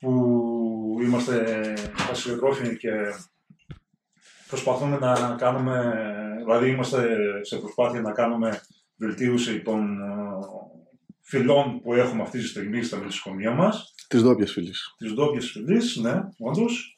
που 0.00 0.98
είμαστε 1.02 1.62
βασιλετρόφοι 2.08 2.76
και 2.76 2.90
προσπαθούμε 4.48 4.98
να 4.98 5.34
κάνουμε, 5.38 5.94
δηλαδή 6.38 6.70
είμαστε 6.70 7.16
σε 7.42 7.56
προσπάθεια 7.56 8.00
να 8.00 8.12
κάνουμε 8.12 8.60
βελτίωση 8.96 9.62
των 9.62 10.00
ε, 10.00 10.14
φυλών 11.20 11.80
που 11.82 11.94
έχουμε 11.94 12.22
αυτή 12.22 12.38
τη 12.38 12.46
στιγμή 12.46 12.82
στα 12.82 12.96
μελισσοκομεία 12.96 13.50
μας 13.50 13.94
Τη 14.08 14.18
ντόπια 14.18 14.46
φίλη. 14.46 14.72
της 14.96 15.14
ντόπια 15.14 15.40
φυλής, 15.40 15.96
ναι, 15.96 16.20
όντως. 16.38 16.96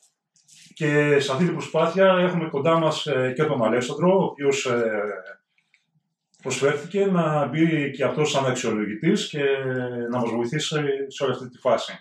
Και 0.75 1.19
σε 1.21 1.33
αυτή 1.33 1.45
την 1.45 1.53
προσπάθεια 1.55 2.07
έχουμε 2.19 2.49
κοντά 2.49 2.79
μας 2.79 3.07
ε, 3.07 3.33
και 3.37 3.45
τον 3.45 3.65
Αλέξανδρο, 3.65 4.19
ο 4.21 4.25
οποίος 4.25 4.67
ε, 4.67 4.91
προσφέρθηκε 6.43 7.07
να 7.07 7.47
μπει 7.47 7.91
και 7.91 8.05
αυτός 8.05 8.31
σαν 8.31 8.47
αξιολογητής 8.47 9.29
και 9.29 9.45
να 10.11 10.19
μας 10.19 10.31
βοηθήσει 10.31 10.75
σε 11.07 11.25
όλη 11.25 11.33
αυτή 11.33 11.49
τη 11.49 11.59
φάση. 11.59 11.93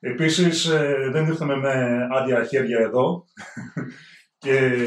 Επίσης, 0.00 0.64
ε, 0.66 1.08
δεν 1.12 1.26
ήρθαμε 1.26 1.56
με 1.56 2.06
άδεια 2.10 2.44
χέρια 2.44 2.78
εδώ 2.78 3.24
και 4.38 4.86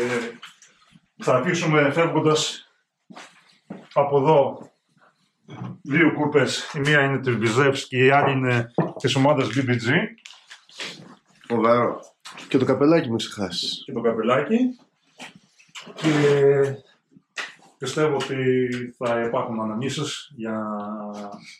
θα 1.17 1.35
αφήσουμε 1.35 1.91
φεύγοντας 1.91 2.71
από 3.93 4.17
εδώ 4.17 4.69
δύο 5.81 6.13
κούπες. 6.13 6.73
Η 6.73 6.79
μία 6.79 7.01
είναι 7.01 7.19
της 7.19 7.37
Μπιζεύς 7.37 7.87
και 7.87 8.05
η 8.05 8.09
άλλη 8.09 8.31
είναι 8.31 8.73
της 8.99 9.15
ομάδας 9.15 9.47
BBG 9.55 9.89
Φοβερό. 11.47 11.99
Και 12.47 12.57
το 12.57 12.65
καπελάκι 12.65 13.07
μην 13.07 13.17
ξεχάσεις. 13.17 13.83
και 13.85 13.91
το 13.91 14.01
καπελάκι. 14.01 14.57
Και 15.95 16.09
πιστεύω 17.77 18.15
ότι 18.15 18.35
θα 18.97 19.21
υπάρχουν 19.21 19.61
αναμνήσεις 19.61 20.31
για 20.35 20.65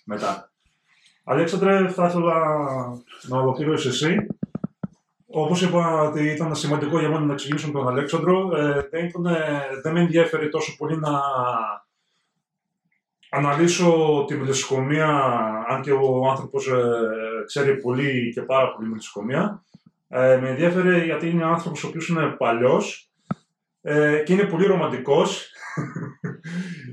μετά. 0.05 0.51
Αλέξανδρε, 1.24 1.88
θα 1.88 2.07
ήθελα 2.07 2.36
να 3.22 3.38
ολοκληρώσεις 3.38 4.01
εσύ. 4.01 4.28
Όπως 5.28 5.61
είπα, 5.61 6.01
ότι 6.01 6.24
ήταν 6.24 6.55
σημαντικό 6.55 6.99
για 6.99 7.09
μένα 7.09 7.26
να 7.26 7.34
εξηγήσουμε 7.34 7.74
τον 7.74 7.88
Αλέξανδρο. 7.88 8.57
Ε, 8.57 8.88
δεν, 8.91 9.05
ήταν, 9.05 9.28
δεν 9.84 9.93
με 9.93 9.99
ενδιαφέρει 9.99 10.49
τόσο 10.49 10.76
πολύ 10.78 10.97
να 10.97 11.22
αναλύσω 13.30 14.24
τη 14.28 14.36
μελισσοκομεία, 14.36 15.07
αν 15.68 15.82
και 15.82 15.91
ο 15.91 16.30
άνθρωπος 16.30 16.68
ε, 16.68 17.43
ξέρει 17.45 17.78
πολύ 17.78 18.32
και 18.34 18.41
πάρα 18.41 18.74
πολύ 18.74 18.89
μελισσοκομεία. 18.89 19.63
Ε, 20.07 20.38
με 20.41 20.49
ενδιαφέρει 20.49 21.03
γιατί 21.03 21.30
είναι 21.30 21.45
άνθρωπος 21.45 21.84
ο 21.84 21.88
οποίος 21.88 22.07
είναι 22.07 22.36
παλιός 22.38 23.11
ε, 23.82 24.24
και 24.26 24.34
είναι 24.34 24.43
πολύ 24.43 24.65
ρομαντικός. 24.65 25.51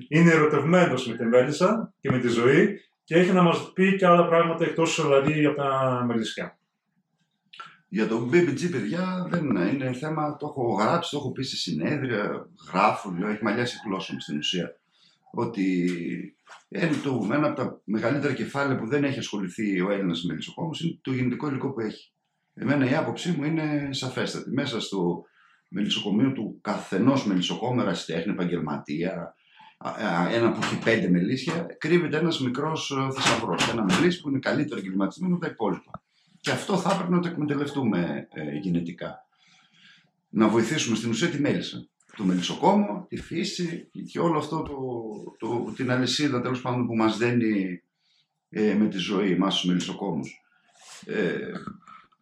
Είναι 0.09 0.31
ερωτευμένος 0.31 1.07
με 1.07 1.17
τη 1.17 1.25
μέλισσα 1.25 1.95
και 2.01 2.11
με 2.11 2.19
τη 2.19 2.29
ζωή 2.29 2.81
και 3.05 3.15
έχει 3.15 3.33
να 3.33 3.43
μας 3.43 3.73
πει 3.73 3.97
και 3.97 4.07
άλλα 4.07 4.27
πράγματα 4.29 4.65
εκτός 4.65 5.03
δηλαδή 5.03 5.45
από 5.45 5.57
τα 5.57 6.03
μελισσιά. 6.07 6.59
Για 7.89 8.07
το 8.07 8.29
BBG, 8.33 8.71
παιδιά, 8.71 9.27
δεν 9.31 9.45
είναι. 9.45 9.71
Είναι 9.75 9.93
θέμα, 9.93 10.37
το 10.37 10.47
έχω 10.47 10.73
γράψει, 10.73 11.11
το 11.11 11.17
έχω 11.17 11.33
πει 11.33 11.43
σε 11.43 11.57
συνέδρια, 11.57 12.49
γράφω, 12.73 13.15
λέω, 13.19 13.29
έχει 13.29 13.45
μαλλιάσει 13.45 13.77
η 13.77 13.89
γλώσσα 13.89 14.13
μου 14.13 14.21
στην 14.21 14.37
ουσία. 14.37 14.77
Ότι 15.33 15.89
είναι 16.69 16.91
το, 17.03 17.29
ένα 17.33 17.47
από 17.47 17.57
τα 17.57 17.81
μεγαλύτερα 17.85 18.33
κεφάλαια 18.33 18.79
που 18.79 18.87
δεν 18.87 19.05
έχει 19.05 19.19
ασχοληθεί 19.19 19.81
ο 19.81 19.91
Έλληνας 19.91 20.25
μελισσοκόμος 20.25 20.81
είναι 20.81 20.99
το 21.03 21.13
γεννητικό 21.13 21.49
υλικό 21.49 21.73
που 21.73 21.81
έχει. 21.81 22.13
Εμένα 22.55 22.91
η 22.91 22.95
άποψή 22.95 23.31
μου 23.31 23.45
είναι 23.45 23.89
σαφέστατη. 23.91 24.51
Μέσα 24.51 24.81
στο 24.81 25.25
μελισσοκομείο 25.75 26.33
του 26.33 26.59
καθενός 26.61 27.27
μελισσοκόμερα, 27.27 27.93
τέχνη, 28.07 28.33
επαγγελματία, 28.33 29.35
α, 29.79 29.91
α, 29.91 30.31
ένα 30.31 30.53
που 30.53 30.59
έχει 30.63 30.79
πέντε 30.79 31.09
μελίσια, 31.09 31.67
κρύβεται 31.79 32.17
ένας 32.17 32.41
μικρός 32.41 32.93
θησαυρός. 33.15 33.69
Ένα 33.69 33.85
μελίσι 33.85 34.21
που 34.21 34.29
είναι 34.29 34.39
καλύτερο 34.39 34.81
εγκληματισμένο 34.81 35.35
από 35.35 35.45
τα 35.45 35.51
υπόλοιπα. 35.51 36.03
Και 36.41 36.51
αυτό 36.51 36.77
θα 36.77 36.93
έπρεπε 36.93 37.11
να 37.11 37.21
το 37.21 37.29
εκμεταλλευτούμε 37.29 38.29
ε, 38.33 38.57
γενετικά. 38.57 39.27
Να 40.29 40.49
βοηθήσουμε 40.49 40.97
στην 40.97 41.11
ουσία 41.11 41.29
τη 41.29 41.41
μέλισσα. 41.41 41.87
Το 42.17 42.25
μελισσοκόμο, 42.25 43.07
τη 43.09 43.17
φύση 43.17 43.89
και 44.11 44.21
όλο 44.21 44.39
αυτό 44.39 44.63
το, 44.63 44.77
το, 45.39 45.73
την 45.77 45.91
αλυσίδα 45.91 46.41
τέλος 46.41 46.61
πάντων 46.61 46.87
που 46.87 46.97
μας 46.97 47.17
δένει 47.17 47.83
ε, 48.51 48.75
με 48.75 48.89
τη 48.89 48.99
ζωή, 48.99 49.33
εμάς 49.33 49.55
τους 49.55 49.65
μελισσοκόμους. 49.65 50.43
Ε, 51.07 51.37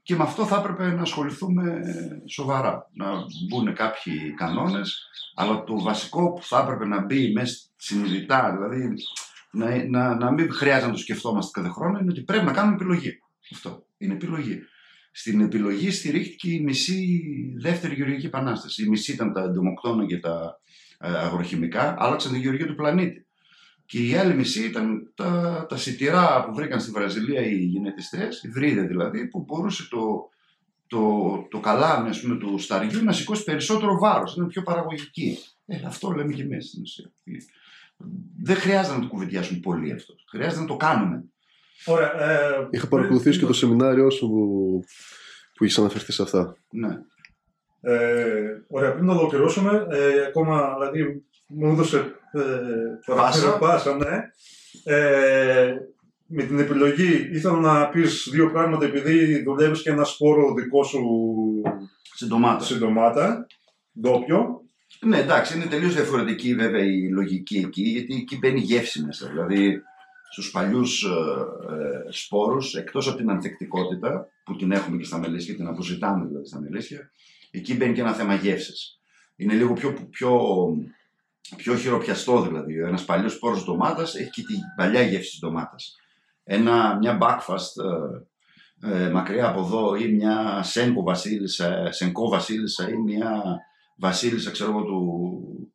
και 0.02 0.16
με 0.16 0.22
αυτό 0.22 0.46
θα 0.46 0.56
έπρεπε 0.56 0.90
να 0.90 1.02
ασχοληθούμε 1.02 1.80
σοβαρά. 2.28 2.90
Να 2.94 3.06
μπουν 3.48 3.74
κάποιοι 3.74 4.34
κανόνες, 4.34 5.08
αλλά 5.34 5.64
το 5.64 5.80
βασικό 5.80 6.32
που 6.32 6.42
θα 6.42 6.60
έπρεπε 6.60 6.86
να 6.86 7.04
μπει 7.04 7.32
μέσα 7.32 7.56
συνειδητά, 7.76 8.52
δηλαδή 8.52 8.94
να, 9.52 9.88
να, 9.88 10.14
να 10.14 10.32
μην 10.32 10.52
χρειάζεται 10.52 10.86
να 10.86 10.92
το 10.92 10.98
σκεφτόμαστε 10.98 11.60
κάθε 11.60 11.72
χρόνο, 11.72 11.98
είναι 11.98 12.10
ότι 12.10 12.22
πρέπει 12.22 12.44
να 12.44 12.52
κάνουμε 12.52 12.74
επιλογή. 12.74 13.22
Αυτό 13.52 13.86
είναι 13.98 14.14
επιλογή. 14.14 14.60
Στην 15.12 15.40
επιλογή 15.40 15.90
στηρίχθηκε 15.90 16.50
η 16.50 16.60
μισή 16.60 17.22
δεύτερη 17.60 17.94
γεωργική 17.94 18.26
επανάσταση. 18.26 18.84
Η 18.84 18.88
μισή 18.88 19.12
ήταν 19.12 19.32
τα 19.32 19.42
εντομοκτώνα 19.42 20.06
και 20.06 20.18
τα 20.18 20.60
ε, 20.98 21.08
αγροχημικά, 21.08 21.94
άλλαξαν 21.98 22.32
τη 22.32 22.38
γεωργία 22.38 22.66
του 22.66 22.74
πλανήτη. 22.74 23.26
Και 23.92 24.06
η 24.06 24.14
άλλη 24.14 24.34
μισή 24.34 24.64
ήταν 24.64 25.12
τα, 25.14 25.66
τα 25.68 25.76
σιτηρά 25.76 26.44
που 26.44 26.54
βρήκαν 26.54 26.80
στη 26.80 26.90
Βραζιλία 26.90 27.40
οι 27.40 27.56
γενετιστές, 27.56 28.42
οι 28.42 28.48
βρύδε 28.48 28.82
δηλαδή, 28.82 29.28
που 29.28 29.44
μπορούσε 29.46 29.88
το, 29.88 30.28
το, 30.86 31.00
το 31.50 31.60
καλάμι 31.60 32.08
ας 32.08 32.20
πούμε, 32.20 32.36
του 32.36 32.58
σταριού 32.58 33.04
να 33.04 33.12
σηκώσει 33.12 33.44
περισσότερο 33.44 33.98
βάρος, 33.98 34.36
να 34.36 34.42
είναι 34.42 34.52
πιο 34.52 34.62
παραγωγική. 34.62 35.38
Ε, 35.66 35.80
αυτό 35.86 36.10
λέμε 36.10 36.32
και 36.32 36.42
εμείς 36.42 36.66
στην 36.66 36.82
ουσία. 36.82 37.12
Δεν 38.42 38.56
χρειάζεται 38.56 38.94
να 38.94 39.02
το 39.02 39.08
κουβεντιάσουμε 39.08 39.58
πολύ 39.60 39.92
αυτό. 39.92 40.14
Χρειάζεται 40.30 40.60
να 40.60 40.66
το 40.66 40.76
κάνουμε. 40.76 41.24
Ωραία, 41.86 42.30
ε, 42.30 42.68
Είχα 42.70 42.88
παρακολουθήσει 42.88 43.38
και 43.38 43.46
το 43.46 43.52
σεμινάριό 43.52 44.10
σου 44.10 44.28
που, 44.28 44.84
που 45.54 45.64
είχες 45.64 45.78
αναφερθεί 45.78 46.12
σε 46.12 46.22
αυτά. 46.22 46.56
Ναι. 46.70 46.98
Ε, 47.84 48.62
ωραία, 48.68 48.92
πριν 48.92 49.04
να 49.06 49.12
ολοκληρώσουμε, 49.14 49.86
ε, 49.90 50.26
ακόμα 50.26 50.74
δηλαδή 50.74 51.22
μου 51.46 51.70
έδωσε 51.70 51.96
ε, 52.32 53.14
Πάσα. 53.14 53.58
πάσα 53.58 53.96
ναι. 53.96 54.30
ε, 54.84 55.74
με 56.26 56.42
την 56.42 56.58
επιλογή 56.58 57.28
ήθελα 57.32 57.58
να 57.58 57.88
πεις 57.88 58.28
δύο 58.32 58.50
πράγματα 58.50 58.84
επειδή 58.84 59.42
δουλεύεις 59.42 59.82
και 59.82 59.90
ένα 59.90 60.04
σπόρο 60.04 60.54
δικό 60.54 60.82
σου 60.84 61.00
Στην 62.14 62.28
ντομάτα. 62.28 62.64
στην 62.64 62.78
ντομάτα, 62.78 63.46
ντόπιο. 64.00 64.60
Ναι, 65.06 65.18
εντάξει, 65.18 65.56
είναι 65.56 65.66
τελείως 65.66 65.94
διαφορετική 65.94 66.54
βέβαια 66.54 66.84
η 66.84 67.08
λογική 67.08 67.56
εκεί, 67.56 67.82
γιατί 67.82 68.14
εκεί 68.14 68.38
μπαίνει 68.38 68.60
γεύση 68.60 69.04
μέσα. 69.04 69.28
Δηλαδή, 69.28 69.82
στους 70.30 70.50
παλιούς 70.50 71.02
ε, 71.02 71.08
ε, 71.08 72.12
σπόρους, 72.12 72.74
εκτός 72.74 73.08
από 73.08 73.16
την 73.16 73.30
ανθεκτικότητα 73.30 74.26
που 74.44 74.56
την 74.56 74.72
έχουμε 74.72 74.96
και 74.96 75.04
στα 75.04 75.18
μελίσια, 75.18 75.54
την 75.54 75.66
αποζητάμε 75.66 76.26
δηλαδή 76.26 76.46
στα 76.46 76.60
μελίσια, 76.60 77.10
εκεί 77.52 77.74
μπαίνει 77.74 77.94
και 77.94 78.00
ένα 78.00 78.12
θέμα 78.12 78.34
γεύσης. 78.34 79.00
Είναι 79.36 79.54
λίγο 79.54 79.72
πιο, 79.72 80.08
πιο, 80.10 80.40
πιο 81.56 81.76
χειροπιαστό 81.76 82.42
δηλαδή. 82.42 82.78
Ένας 82.78 83.04
παλιός 83.04 83.32
σπόρος 83.32 83.64
ντομάτας 83.64 84.14
έχει 84.14 84.30
και 84.30 84.42
την 84.42 84.58
παλιά 84.76 85.02
γεύση 85.02 85.30
της 85.30 85.38
ντομάτας. 85.38 85.96
Ένα, 86.44 86.96
μια 86.96 87.18
backfast 87.20 87.84
ε, 88.80 89.04
ε, 89.04 89.10
μακριά 89.10 89.48
από 89.48 89.60
εδώ 89.60 89.94
ή 89.94 90.12
μια 90.12 90.62
σένκο 90.62 91.02
βασίλισσα, 91.02 91.92
σενκό 91.92 92.28
βασίλισσα 92.28 92.88
ή 92.88 92.96
μια 92.96 93.42
βασίλισσα 93.96 94.50
ξέρω 94.50 94.70
εγώ 94.70 94.82
του, 94.82 95.72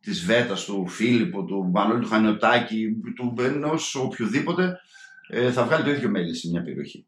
της 0.00 0.24
Βέτας, 0.24 0.64
του 0.64 0.86
Φίλιππου, 0.88 1.44
του 1.44 1.68
Μπανόλη, 1.70 2.00
του 2.00 2.08
Χανιωτάκη, 2.08 2.96
του 3.16 3.34
ενός 3.38 3.94
οποιοδήποτε, 3.94 4.80
ε, 5.28 5.52
θα 5.52 5.64
βγάλει 5.64 5.84
το 5.84 5.90
ίδιο 5.90 6.08
μέλι 6.08 6.34
σε 6.34 6.48
μια 6.48 6.62
περιοχή. 6.62 7.06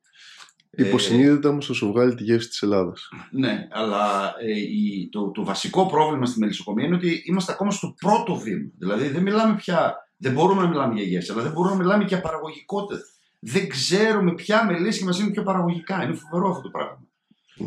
Υποσυνείδητα 0.77 1.49
όμως 1.49 1.67
θα 1.67 1.73
σου 1.73 1.93
βγάλει 1.93 2.15
τη 2.15 2.23
γεύση 2.23 2.49
της 2.49 2.63
Ελλάδας. 2.63 3.09
Ναι, 3.31 3.69
αλλά 3.71 4.35
ε, 4.41 4.59
η, 4.59 5.09
το, 5.13 5.31
το 5.31 5.45
βασικό 5.45 5.87
πρόβλημα 5.87 6.27
στη 6.27 6.39
μελισσοκομεία 6.39 6.87
είναι 6.87 6.95
ότι 6.95 7.23
είμαστε 7.27 7.53
ακόμα 7.53 7.71
στο 7.71 7.95
πρώτο 8.01 8.35
βήμα. 8.35 8.71
Δηλαδή 8.79 9.09
δεν 9.09 9.23
μιλάμε 9.23 9.57
πια, 9.57 9.95
δεν 10.17 10.33
μπορούμε 10.33 10.63
να 10.63 10.69
μιλάμε 10.69 10.95
για 10.95 11.05
γεύση, 11.05 11.33
αλλά 11.33 11.43
δεν 11.43 11.53
μπορούμε 11.53 11.75
να 11.75 11.83
μιλάμε 11.83 12.05
και 12.05 12.15
για 12.15 12.21
παραγωγικότητα. 12.23 13.01
Δεν 13.39 13.69
ξέρουμε 13.69 14.35
ποια 14.35 14.65
μελίσια 14.65 15.07
μας 15.07 15.21
είναι 15.21 15.31
πιο 15.31 15.43
παραγωγικά. 15.43 16.05
Είναι 16.05 16.15
φοβερό 16.15 16.51
αυτό 16.51 16.63
το 16.63 16.71
πράγμα. 16.71 16.99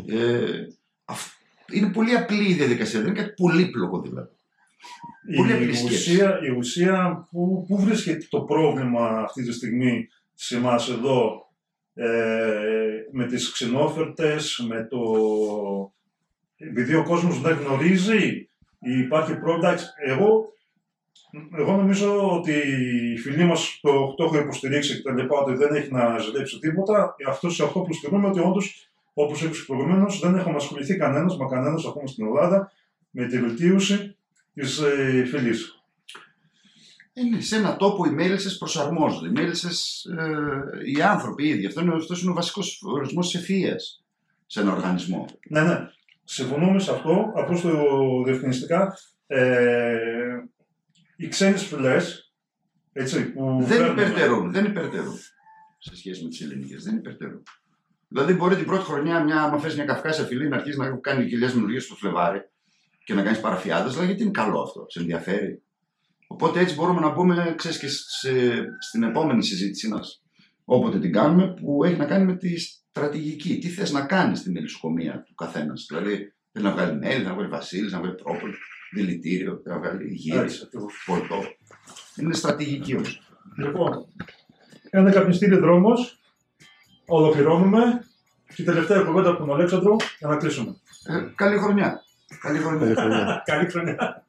Ε, 0.06 0.66
είναι 1.72 1.88
πολύ 1.92 2.14
απλή 2.14 2.48
η 2.48 2.54
διαδικασία, 2.54 3.00
δεν 3.00 3.08
είναι 3.08 3.18
κάτι 3.18 3.32
πολύπλοκο 3.36 4.00
δηλαδή. 4.00 4.28
Η 5.28 5.84
ουσία, 5.84 6.38
η 6.42 6.50
ουσία 6.50 7.28
που, 7.30 7.64
που 7.68 7.80
βρίσκεται 7.80 8.26
το 8.30 8.40
πρόβλημα 8.40 9.08
αυτή 9.08 9.42
τη 9.42 9.52
στιγμή 9.52 10.08
σε 10.34 10.56
εμάς 10.56 10.88
εδώ 10.88 11.46
ε, 11.94 12.75
με 13.12 13.26
τις 13.26 13.52
ξενόφερτες, 13.52 14.64
με 14.68 14.84
το... 14.84 15.00
Επειδή 16.56 16.94
ο 16.94 17.04
κόσμος 17.04 17.40
δεν 17.40 17.56
γνωρίζει, 17.56 18.48
υπάρχει 18.78 19.36
πρόβλημα. 19.38 19.76
Εγώ, 20.06 20.52
εγώ 21.56 21.76
νομίζω 21.76 22.32
ότι 22.36 22.52
οι 23.12 23.16
φίλοι 23.16 23.44
μας 23.44 23.78
το, 23.82 24.14
το 24.14 24.24
έχουν 24.24 24.38
υποστηρίξει 24.38 24.96
και 24.96 25.02
τα 25.02 25.12
λοιπά, 25.12 25.38
ότι 25.38 25.54
δεν 25.54 25.74
έχει 25.74 25.92
να 25.92 26.18
ζητήσει 26.18 26.58
τίποτα. 26.58 27.14
Αυτό 27.28 27.50
σε 27.50 27.64
αυτό 27.64 27.80
προσκυνούμε 27.80 28.28
ότι 28.28 28.40
όντως, 28.40 28.90
όπως 29.14 29.42
είπες 29.42 29.64
προηγουμένως, 29.66 30.18
δεν 30.20 30.34
έχουμε 30.34 30.56
ασχοληθεί 30.56 30.96
κανένας, 30.96 31.36
μα 31.36 31.46
κανένας 31.48 31.86
ακόμα 31.86 32.06
στην 32.06 32.26
Ελλάδα, 32.26 32.72
με 33.10 33.26
τη 33.26 33.40
βελτίωση 33.40 34.16
της 34.54 34.78
ε, 34.78 35.24
φυλής. 35.26 35.85
Είναι 37.18 37.40
σε 37.40 37.56
ένα 37.56 37.76
τόπο 37.76 38.04
οι 38.04 38.10
μέλισσες 38.10 38.56
προσαρμόζονται. 38.56 39.28
Οι 39.28 39.32
μέλισσες, 39.32 40.04
ε, 40.18 40.90
οι 40.90 41.02
άνθρωποι 41.02 41.44
οι 41.44 41.48
ίδιοι. 41.48 41.66
Αυτός 41.66 41.82
είναι, 41.82 41.94
αυτός 41.94 42.22
είναι 42.22 42.30
ο 42.30 42.34
βασικός 42.34 42.82
ορισμός 42.82 43.30
της 43.30 43.40
ευφυία 43.40 43.76
σε 44.46 44.60
ένα 44.60 44.72
οργανισμό. 44.72 45.24
Ναι, 45.48 45.62
ναι. 45.62 45.78
Συμφωνούμε 46.24 46.78
σε 46.78 46.90
αυτό. 46.90 47.32
Απλώ 47.34 47.60
το 47.60 47.72
διευκρινιστικά. 48.24 48.98
Ε, 49.26 49.96
οι 51.16 51.28
ξένες 51.28 51.62
φυλές. 51.64 52.32
Δεν 53.60 53.92
υπερτερούν, 53.92 54.52
δεν 54.52 54.64
υπερτερούν 54.64 55.18
σε 55.78 55.96
σχέση 55.96 56.22
με 56.22 56.28
τις 56.28 56.40
ελληνικές. 56.40 56.82
Δεν 56.82 56.96
υπερτερούν. 56.96 57.42
Δηλαδή, 58.08 58.32
μπορεί 58.32 58.56
την 58.56 58.66
πρώτη 58.66 58.84
χρονιά, 58.84 59.24
μια, 59.24 59.42
άμα 59.42 59.58
θε 59.58 59.74
μια 59.74 59.84
καυκάσια 59.84 60.24
φυλή, 60.24 60.48
να 60.48 60.56
αρχίσεις 60.56 60.78
να 60.78 60.96
κάνει 60.96 61.26
κοιλιές 61.26 61.54
μελουργίε 61.54 61.78
στο 61.78 61.94
Φλεβάρι 61.94 62.40
και 63.04 63.14
να 63.14 63.22
κάνεις 63.22 63.40
παραφιάδες. 63.40 63.90
Δηλαδή, 63.90 64.06
γιατί 64.06 64.22
είναι 64.22 64.30
καλό 64.30 64.60
αυτό, 64.60 64.86
σε 64.88 65.00
ενδιαφέρει. 65.00 65.62
Οπότε 66.26 66.60
έτσι 66.60 66.74
μπορούμε 66.74 67.00
να 67.00 67.12
πούμε, 67.12 67.54
ξέρεις, 67.56 67.78
και 67.78 67.88
στην 68.78 69.02
επόμενη 69.02 69.44
συζήτησή 69.44 69.88
μας, 69.88 70.22
όποτε 70.64 70.98
την 70.98 71.12
κάνουμε, 71.12 71.54
που 71.54 71.84
έχει 71.84 71.96
να 71.96 72.04
κάνει 72.04 72.24
με 72.24 72.36
τη 72.36 72.58
στρατηγική. 72.58 73.58
Τι 73.58 73.68
θες 73.68 73.92
να 73.92 74.00
κάνεις 74.00 74.38
στη 74.38 74.50
μελισσοκομεία 74.50 75.22
του 75.26 75.34
καθένας. 75.34 75.86
Δηλαδή, 75.88 76.32
θέλει 76.52 76.64
να 76.64 76.72
βγάλει 76.72 76.98
μέλι, 76.98 77.24
να 77.24 77.34
βγάλει 77.34 77.48
βασίλης, 77.48 77.92
να 77.92 77.98
βγάλει 77.98 78.14
πρόπολη, 78.14 78.54
δηλητήριο, 78.92 79.60
να 79.64 79.78
βγάλει 79.78 80.14
γύρις, 80.14 80.68
πολτό. 81.06 81.42
Είναι 82.16 82.34
στρατηγική 82.34 82.96
όμως. 82.96 83.20
Λοιπόν, 83.56 84.06
ένα 84.90 85.10
καπνιστήρι 85.10 85.56
δρόμος, 85.56 86.18
ολοκληρώνουμε 87.06 88.04
και 88.54 88.62
η 88.62 88.64
τελευταία 88.64 89.02
κουβέντα 89.02 89.28
από 89.28 89.38
τον 89.38 89.54
Αλέξανδρο 89.54 89.96
για 90.18 90.28
να 90.28 90.36
κλείσουμε. 90.36 90.76
Ε, 91.06 91.32
καλή 91.34 91.58
χρονιά. 91.58 92.02
Καλή 92.40 92.58
χρονιά. 92.58 93.42
καλή 93.44 93.70
χρονιά. 93.70 94.24